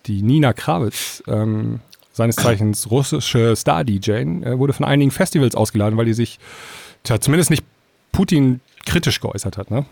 die 0.07 0.23
Nina 0.23 0.53
Krawitz, 0.53 1.23
ähm, 1.29 1.81
seines 2.13 2.37
Zeichens 2.37 2.91
russische 2.91 3.55
Star-DJ, 3.57 4.11
äh, 4.11 4.59
wurde 4.59 4.73
von 4.73 4.85
einigen 4.85 5.11
Festivals 5.11 5.55
ausgeladen, 5.55 5.97
weil 5.97 6.07
die 6.07 6.15
sich 6.15 6.39
tja, 7.05 7.21
zumindest 7.21 7.51
nicht 7.51 7.65
Putin 8.13 8.61
kritisch 8.87 9.21
geäußert 9.21 9.59
hat. 9.59 9.71
Ne? 9.71 9.85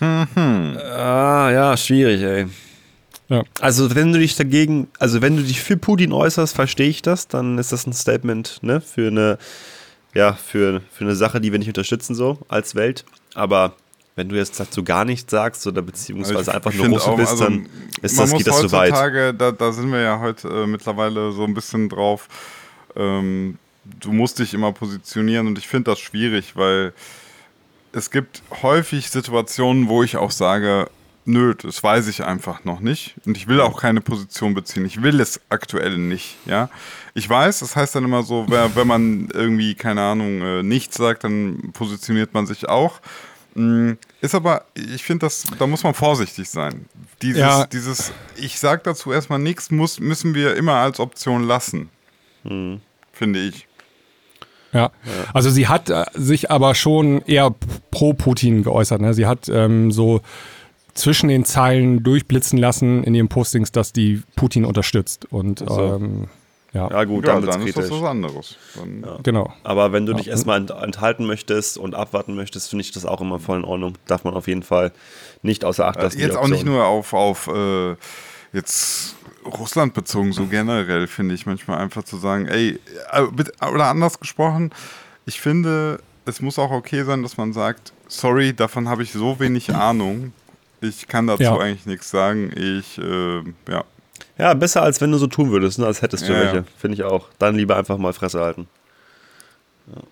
Mhm. 0.00 0.78
Ah, 0.78 1.50
ja, 1.50 1.76
schwierig, 1.76 2.22
ey. 2.22 2.46
Ja. 3.28 3.42
Also 3.60 3.94
wenn 3.94 4.12
du 4.12 4.18
dich 4.18 4.36
dagegen, 4.36 4.88
also 4.98 5.20
wenn 5.20 5.36
du 5.36 5.42
dich 5.42 5.60
für 5.60 5.76
Putin 5.76 6.12
äußerst, 6.12 6.54
verstehe 6.54 6.88
ich 6.88 7.02
das, 7.02 7.28
dann 7.28 7.58
ist 7.58 7.72
das 7.72 7.86
ein 7.86 7.92
Statement, 7.92 8.58
ne, 8.62 8.80
für 8.80 9.08
eine, 9.08 9.38
ja, 10.14 10.32
für, 10.32 10.80
für 10.90 11.04
eine 11.04 11.14
Sache, 11.14 11.40
die 11.40 11.52
wir 11.52 11.58
nicht 11.58 11.68
unterstützen 11.68 12.14
so 12.14 12.38
als 12.48 12.74
Welt. 12.74 13.04
Aber 13.34 13.74
wenn 14.16 14.28
du 14.30 14.36
jetzt 14.36 14.58
dazu 14.58 14.82
gar 14.82 15.04
nichts 15.04 15.30
sagst 15.30 15.66
oder 15.66 15.82
beziehungsweise 15.82 16.52
einfach 16.52 16.72
nur 16.72 16.88
Russe 16.88 17.12
bist, 17.16 17.30
also, 17.32 17.44
dann 17.44 17.68
ist 18.02 18.18
das, 18.18 18.32
geht 18.32 18.46
das 18.46 18.60
zu 18.60 18.72
weit. 18.72 18.92
Da, 19.38 19.52
da 19.52 19.72
sind 19.72 19.92
wir 19.92 20.00
ja 20.00 20.18
heute 20.18 20.48
äh, 20.48 20.66
mittlerweile 20.66 21.30
so 21.32 21.44
ein 21.44 21.54
bisschen 21.54 21.88
drauf. 21.88 22.28
Ähm, 22.96 23.58
du 23.84 24.12
musst 24.12 24.38
dich 24.38 24.54
immer 24.54 24.72
positionieren 24.72 25.46
und 25.46 25.58
ich 25.58 25.68
finde 25.68 25.90
das 25.92 26.00
schwierig, 26.00 26.56
weil 26.56 26.92
es 27.92 28.10
gibt 28.10 28.42
häufig 28.62 29.08
Situationen, 29.08 29.88
wo 29.88 30.02
ich 30.02 30.16
auch 30.16 30.30
sage, 30.30 30.88
nö, 31.28 31.54
das 31.54 31.82
weiß 31.82 32.08
ich 32.08 32.24
einfach 32.24 32.64
noch 32.64 32.80
nicht. 32.80 33.14
Und 33.24 33.36
ich 33.36 33.46
will 33.46 33.60
auch 33.60 33.80
keine 33.80 34.00
Position 34.00 34.54
beziehen. 34.54 34.84
Ich 34.86 35.02
will 35.02 35.20
es 35.20 35.40
aktuell 35.48 35.98
nicht, 35.98 36.36
ja. 36.46 36.70
Ich 37.14 37.28
weiß, 37.28 37.60
das 37.60 37.76
heißt 37.76 37.94
dann 37.94 38.04
immer 38.04 38.22
so, 38.22 38.46
wenn 38.48 38.86
man 38.86 39.28
irgendwie, 39.32 39.74
keine 39.74 40.02
Ahnung, 40.02 40.40
äh, 40.40 40.62
nichts 40.62 40.96
sagt, 40.96 41.24
dann 41.24 41.70
positioniert 41.72 42.34
man 42.34 42.46
sich 42.46 42.68
auch. 42.68 43.00
Mm, 43.54 43.92
ist 44.20 44.34
aber, 44.34 44.64
ich 44.74 45.02
finde, 45.02 45.26
das, 45.26 45.44
da 45.58 45.66
muss 45.66 45.82
man 45.82 45.94
vorsichtig 45.94 46.48
sein. 46.48 46.86
Dieses, 47.22 47.40
ja. 47.40 47.66
dieses 47.66 48.12
ich 48.36 48.58
sage 48.58 48.82
dazu 48.84 49.12
erstmal 49.12 49.38
nichts, 49.38 49.70
muss, 49.70 50.00
müssen 50.00 50.34
wir 50.34 50.56
immer 50.56 50.74
als 50.74 51.00
Option 51.00 51.44
lassen. 51.44 51.90
Mhm. 52.44 52.80
Finde 53.12 53.40
ich. 53.40 53.66
Ja. 54.72 54.90
also 55.32 55.48
sie 55.48 55.66
hat 55.66 55.88
äh, 55.88 56.04
sich 56.12 56.50
aber 56.50 56.74
schon 56.74 57.22
eher 57.22 57.54
pro 57.90 58.12
Putin 58.12 58.62
geäußert. 58.62 59.00
Ne? 59.00 59.14
Sie 59.14 59.26
hat 59.26 59.48
ähm, 59.48 59.90
so 59.90 60.20
zwischen 60.98 61.28
den 61.28 61.44
Zeilen 61.44 62.02
durchblitzen 62.02 62.58
lassen 62.58 63.04
in 63.04 63.14
ihren 63.14 63.28
Postings, 63.28 63.72
dass 63.72 63.92
die 63.92 64.22
Putin 64.36 64.64
unterstützt. 64.64 65.26
Und 65.30 65.62
also. 65.62 65.96
ähm, 65.96 66.28
ja. 66.74 66.90
ja, 66.90 67.04
gut, 67.04 67.26
ja, 67.26 67.40
dann 67.40 67.66
ist 67.66 67.78
das 67.78 67.90
was 67.90 68.02
anderes. 68.02 68.56
Dann, 68.76 69.02
ja. 69.02 69.18
Genau. 69.22 69.52
Aber 69.64 69.92
wenn 69.92 70.04
du 70.04 70.12
ja. 70.12 70.18
dich 70.18 70.28
erstmal 70.28 70.58
enthalten 70.58 71.24
möchtest 71.24 71.78
und 71.78 71.94
abwarten 71.94 72.34
möchtest, 72.34 72.68
finde 72.68 72.82
ich 72.82 72.92
das 72.92 73.06
auch 73.06 73.20
immer 73.20 73.38
voll 73.38 73.58
in 73.58 73.64
Ordnung. 73.64 73.94
Darf 74.06 74.24
man 74.24 74.34
auf 74.34 74.48
jeden 74.48 74.62
Fall 74.62 74.92
nicht 75.42 75.64
außer 75.64 75.86
Acht 75.86 76.02
lassen. 76.02 76.20
Jetzt 76.20 76.36
auch 76.36 76.48
nicht 76.48 76.66
nur 76.66 76.84
auf, 76.84 77.14
auf 77.14 77.48
äh, 77.48 77.94
jetzt 78.52 79.16
Russland 79.46 79.94
bezogen, 79.94 80.32
so 80.32 80.46
generell 80.46 81.06
finde 81.06 81.34
ich 81.34 81.46
manchmal 81.46 81.78
einfach 81.78 82.02
zu 82.02 82.18
sagen, 82.18 82.48
ey, 82.48 82.78
äh, 83.12 83.22
oder 83.66 83.86
anders 83.86 84.20
gesprochen, 84.20 84.70
ich 85.24 85.40
finde, 85.40 86.00
es 86.26 86.42
muss 86.42 86.58
auch 86.58 86.70
okay 86.70 87.04
sein, 87.04 87.22
dass 87.22 87.36
man 87.36 87.52
sagt, 87.52 87.92
sorry, 88.08 88.52
davon 88.52 88.88
habe 88.88 89.02
ich 89.02 89.12
so 89.12 89.40
wenig 89.40 89.74
Ahnung, 89.74 90.32
ich 90.80 91.08
kann 91.08 91.26
dazu 91.26 91.42
ja. 91.42 91.56
eigentlich 91.56 91.86
nichts 91.86 92.10
sagen. 92.10 92.52
Ich, 92.54 92.98
äh, 92.98 93.42
ja. 93.70 93.84
Ja, 94.38 94.54
besser 94.54 94.82
als 94.82 95.00
wenn 95.00 95.10
du 95.10 95.18
so 95.18 95.26
tun 95.26 95.50
würdest, 95.50 95.78
ne, 95.78 95.86
als 95.86 96.02
hättest 96.02 96.28
du 96.28 96.32
ja, 96.32 96.40
welche. 96.40 96.56
Ja. 96.56 96.64
Finde 96.76 96.94
ich 96.94 97.02
auch. 97.02 97.28
Dann 97.38 97.56
lieber 97.56 97.76
einfach 97.76 97.98
mal 97.98 98.12
Fresse 98.12 98.40
halten. 98.40 98.68
Ja. 99.94 100.02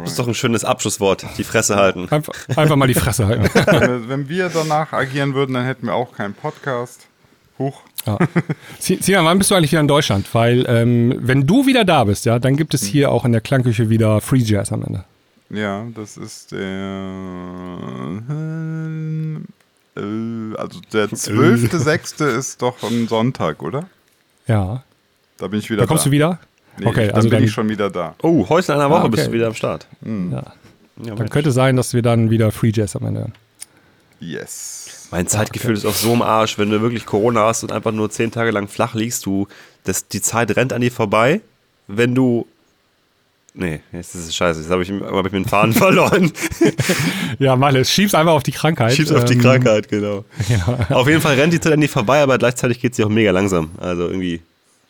Das 0.00 0.12
ist 0.12 0.18
doch 0.18 0.26
ein 0.26 0.34
schönes 0.34 0.64
Abschlusswort, 0.64 1.24
die 1.36 1.44
Fresse 1.44 1.76
halten. 1.76 2.08
Einfach, 2.10 2.34
einfach 2.56 2.76
mal 2.76 2.86
die 2.86 2.94
Fresse 2.94 3.26
halten. 3.26 3.44
wenn 4.08 4.28
wir 4.28 4.48
danach 4.48 4.92
agieren 4.92 5.34
würden, 5.34 5.54
dann 5.54 5.64
hätten 5.64 5.86
wir 5.86 5.94
auch 5.94 6.12
keinen 6.12 6.34
Podcast. 6.34 7.06
Huch. 7.58 7.82
Ja. 8.06 8.18
Sinan, 8.78 9.24
wann 9.24 9.38
bist 9.38 9.50
du 9.50 9.54
eigentlich 9.54 9.72
wieder 9.72 9.80
in 9.80 9.88
Deutschland? 9.88 10.26
Weil, 10.32 10.64
ähm, 10.68 11.14
wenn 11.20 11.46
du 11.46 11.66
wieder 11.66 11.84
da 11.84 12.04
bist, 12.04 12.24
ja, 12.24 12.38
dann 12.38 12.56
gibt 12.56 12.74
es 12.74 12.82
hm. 12.82 12.88
hier 12.88 13.12
auch 13.12 13.24
in 13.24 13.32
der 13.32 13.40
Klangküche 13.40 13.88
wieder 13.90 14.20
Free 14.20 14.38
Jazz 14.38 14.72
am 14.72 14.82
Ende. 14.82 15.04
Ja, 15.50 15.86
das 15.94 16.16
ist 16.16 16.52
der. 16.52 16.60
Äh, 19.96 20.56
also 20.56 20.80
der 20.92 21.08
12.06. 21.08 22.26
ist 22.36 22.62
doch 22.62 22.82
ein 22.82 23.08
Sonntag, 23.08 23.62
oder? 23.62 23.88
Ja. 24.46 24.82
Da 25.36 25.48
bin 25.48 25.58
ich 25.60 25.70
wieder 25.70 25.82
da. 25.82 25.86
kommst 25.86 26.04
da. 26.06 26.08
du 26.08 26.12
wieder? 26.12 26.40
Nee, 26.78 26.86
okay, 26.86 27.06
dann 27.06 27.16
also 27.16 27.28
bin 27.28 27.38
dann, 27.38 27.44
ich 27.44 27.52
schon 27.52 27.68
wieder 27.68 27.90
da. 27.90 28.14
Oh, 28.22 28.48
heute 28.48 28.72
in 28.72 28.78
einer 28.78 28.90
Woche 28.90 29.00
ah, 29.00 29.04
okay. 29.04 29.16
bist 29.16 29.26
du 29.28 29.32
wieder 29.32 29.46
am 29.46 29.54
Start. 29.54 29.86
Mhm. 30.00 30.32
Ja. 30.32 30.52
ja 31.04 31.14
dann 31.14 31.28
könnte 31.30 31.52
sein, 31.52 31.76
dass 31.76 31.94
wir 31.94 32.02
dann 32.02 32.30
wieder 32.30 32.50
Free 32.50 32.72
Jazz 32.74 32.96
am 32.96 33.06
Ende 33.06 33.22
haben. 33.22 33.32
Yes. 34.20 35.08
Mein 35.10 35.28
Zeitgefühl 35.28 35.72
okay. 35.72 35.78
ist 35.78 35.86
auch 35.86 35.94
so 35.94 36.12
im 36.14 36.22
Arsch, 36.22 36.58
wenn 36.58 36.70
du 36.70 36.80
wirklich 36.80 37.06
Corona 37.06 37.46
hast 37.46 37.62
und 37.62 37.70
einfach 37.70 37.92
nur 37.92 38.10
zehn 38.10 38.32
Tage 38.32 38.50
lang 38.50 38.68
flach 38.68 38.94
liegst, 38.94 39.26
du, 39.26 39.46
das, 39.84 40.08
die 40.08 40.20
Zeit 40.20 40.56
rennt 40.56 40.72
an 40.72 40.80
dir 40.80 40.90
vorbei. 40.90 41.40
Wenn 41.86 42.14
du 42.14 42.46
Nee, 43.56 43.80
jetzt 43.92 44.16
ist 44.16 44.26
es 44.26 44.34
scheiße. 44.34 44.60
Jetzt 44.60 44.70
habe 44.70 44.82
ich, 44.82 44.90
hab 44.90 45.26
ich 45.26 45.32
mir 45.32 45.40
den 45.40 45.44
Faden 45.44 45.72
verloren. 45.72 46.32
ja, 47.38 47.54
Malle, 47.54 47.84
schieb's 47.84 48.14
einfach 48.14 48.32
auf 48.32 48.42
die 48.42 48.50
Krankheit. 48.50 48.92
Schieb's 48.94 49.10
ähm, 49.10 49.16
auf 49.16 49.24
die 49.24 49.34
ähm, 49.34 49.40
Krankheit, 49.40 49.88
genau. 49.88 50.24
Ja. 50.48 50.96
Auf 50.96 51.08
jeden 51.08 51.20
Fall 51.20 51.36
rennt 51.36 51.52
die 51.52 51.60
Zeit 51.60 51.72
an 51.72 51.80
die 51.80 51.88
vorbei, 51.88 52.20
aber 52.20 52.36
gleichzeitig 52.36 52.80
geht 52.80 52.96
sie 52.96 53.04
auch 53.04 53.08
mega 53.08 53.30
langsam. 53.30 53.70
Also 53.78 54.08
irgendwie 54.08 54.42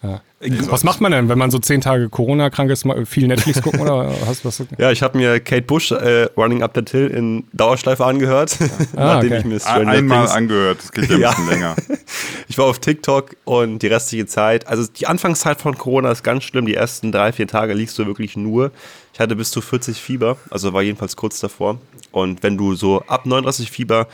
ja. 0.04 0.20
Was 0.68 0.84
macht 0.84 1.00
man 1.00 1.12
denn, 1.12 1.30
wenn 1.30 1.38
man 1.38 1.50
so 1.50 1.58
zehn 1.58 1.80
Tage 1.80 2.10
Corona-krank 2.10 2.70
ist, 2.70 2.86
viel 3.06 3.26
Netflix 3.26 3.62
gucken 3.62 3.80
oder 3.80 4.12
hast 4.26 4.44
was? 4.44 4.62
Ja, 4.76 4.90
ich 4.90 5.02
habe 5.02 5.16
mir 5.16 5.40
Kate 5.40 5.62
Bush 5.62 5.90
äh, 5.90 6.24
Running 6.36 6.62
Up 6.62 6.72
the 6.74 6.82
Hill 6.90 7.08
in 7.08 7.44
Dauerschleife 7.54 8.04
angehört, 8.04 8.58
ah, 8.96 9.14
nachdem 9.14 9.32
okay. 9.32 9.38
ich 9.40 9.44
mir 9.46 9.60
Stranger 9.60 9.92
Einmal 9.92 10.18
Things 10.18 10.30
angehört, 10.32 10.78
das 10.82 10.92
geht 10.92 11.08
ja 11.08 11.14
ein 11.14 11.20
ja. 11.22 11.30
bisschen 11.30 11.48
länger. 11.48 11.76
ich 12.48 12.58
war 12.58 12.66
auf 12.66 12.78
TikTok 12.78 13.36
und 13.44 13.78
die 13.78 13.86
restliche 13.86 14.26
Zeit, 14.26 14.66
also 14.66 14.86
die 14.86 15.06
Anfangszeit 15.06 15.60
von 15.60 15.78
Corona 15.78 16.10
ist 16.10 16.22
ganz 16.22 16.44
schlimm. 16.44 16.66
Die 16.66 16.74
ersten 16.74 17.10
drei, 17.10 17.32
vier 17.32 17.48
Tage 17.48 17.72
liegst 17.72 17.98
du 17.98 18.06
wirklich 18.06 18.36
nur. 18.36 18.70
Ich 19.14 19.20
hatte 19.20 19.36
bis 19.36 19.50
zu 19.50 19.62
40 19.62 19.96
Fieber, 19.96 20.36
also 20.50 20.72
war 20.72 20.82
jedenfalls 20.82 21.16
kurz 21.16 21.40
davor. 21.40 21.78
Und 22.10 22.42
wenn 22.42 22.58
du 22.58 22.74
so 22.74 23.02
ab 23.06 23.24
39 23.24 23.70
Fieber 23.70 24.08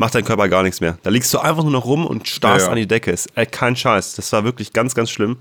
macht 0.00 0.14
dein 0.14 0.24
Körper 0.24 0.48
gar 0.48 0.62
nichts 0.62 0.80
mehr. 0.80 0.98
Da 1.02 1.10
liegst 1.10 1.32
du 1.34 1.38
einfach 1.38 1.62
nur 1.62 1.72
noch 1.72 1.84
rum 1.84 2.06
und 2.06 2.26
starrst 2.26 2.62
ja, 2.62 2.66
ja. 2.68 2.72
an 2.72 2.78
die 2.78 2.86
Decke. 2.86 3.10
Ist 3.10 3.28
äh, 3.36 3.44
kein 3.44 3.76
Scheiß. 3.76 4.14
Das 4.14 4.32
war 4.32 4.44
wirklich 4.44 4.72
ganz, 4.72 4.94
ganz 4.94 5.10
schlimm. 5.10 5.36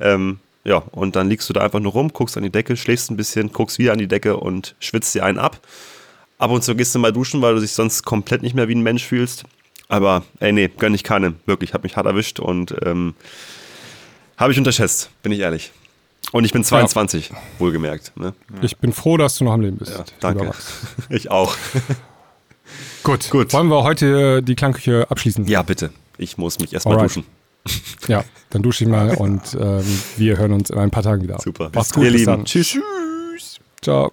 Ähm, 0.00 0.38
ja, 0.64 0.78
und 0.92 1.14
dann 1.14 1.28
liegst 1.28 1.48
du 1.48 1.52
da 1.52 1.60
einfach 1.60 1.78
nur 1.78 1.92
rum, 1.92 2.10
guckst 2.12 2.36
an 2.38 2.42
die 2.42 2.50
Decke, 2.50 2.76
schläfst 2.76 3.10
ein 3.10 3.18
bisschen, 3.18 3.52
guckst 3.52 3.78
wieder 3.78 3.92
an 3.92 3.98
die 3.98 4.08
Decke 4.08 4.38
und 4.38 4.74
schwitzt 4.80 5.14
dir 5.14 5.24
einen 5.24 5.38
ab. 5.38 5.60
Ab 6.38 6.50
und 6.50 6.64
zu 6.64 6.74
gehst 6.74 6.94
du 6.94 6.98
mal 6.98 7.12
duschen, 7.12 7.42
weil 7.42 7.54
du 7.54 7.60
dich 7.60 7.72
sonst 7.72 8.02
komplett 8.04 8.42
nicht 8.42 8.54
mehr 8.54 8.66
wie 8.68 8.74
ein 8.74 8.82
Mensch 8.82 9.04
fühlst. 9.04 9.44
Aber 9.88 10.24
ey, 10.40 10.52
nee, 10.52 10.68
gönn 10.68 10.94
ich 10.94 11.04
keinem. 11.04 11.36
Wirklich, 11.44 11.74
hat 11.74 11.82
mich 11.82 11.96
hart 11.96 12.06
erwischt 12.06 12.40
und 12.40 12.74
ähm, 12.86 13.14
habe 14.38 14.52
ich 14.52 14.58
unterschätzt, 14.58 15.10
bin 15.22 15.32
ich 15.32 15.40
ehrlich. 15.40 15.70
Und 16.32 16.44
ich 16.44 16.52
bin 16.52 16.64
22, 16.64 17.28
ja. 17.28 17.36
wohlgemerkt. 17.58 18.12
Ne? 18.16 18.32
Ich 18.62 18.78
bin 18.78 18.94
froh, 18.94 19.18
dass 19.18 19.36
du 19.36 19.44
noch 19.44 19.52
am 19.52 19.60
Leben 19.60 19.76
bist. 19.76 19.92
Ja, 19.92 20.04
danke. 20.20 20.52
Ich 21.10 21.30
auch. 21.30 21.54
Gut. 23.02 23.30
Gut. 23.30 23.52
Wollen 23.52 23.68
wir 23.68 23.82
heute 23.82 24.42
die 24.42 24.54
Klangküche 24.54 25.10
abschließen? 25.10 25.46
Ja, 25.46 25.62
bitte. 25.62 25.90
Ich 26.18 26.36
muss 26.36 26.58
mich 26.58 26.72
erstmal 26.72 26.98
duschen. 26.98 27.24
Ja, 28.06 28.24
dann 28.48 28.62
dusche 28.62 28.84
ich 28.84 28.90
mal 28.90 29.14
und 29.16 29.42
ähm, 29.60 29.84
wir 30.16 30.38
hören 30.38 30.52
uns 30.52 30.70
in 30.70 30.78
ein 30.78 30.90
paar 30.90 31.02
Tagen 31.02 31.22
wieder. 31.22 31.38
Super. 31.38 31.70
Macht's 31.74 31.92
gut, 31.92 32.04
ihr 32.04 32.12
Lieben. 32.12 32.44
Tschüss. 32.46 32.68
Tschüss. 32.68 33.60
Ciao. 33.82 34.10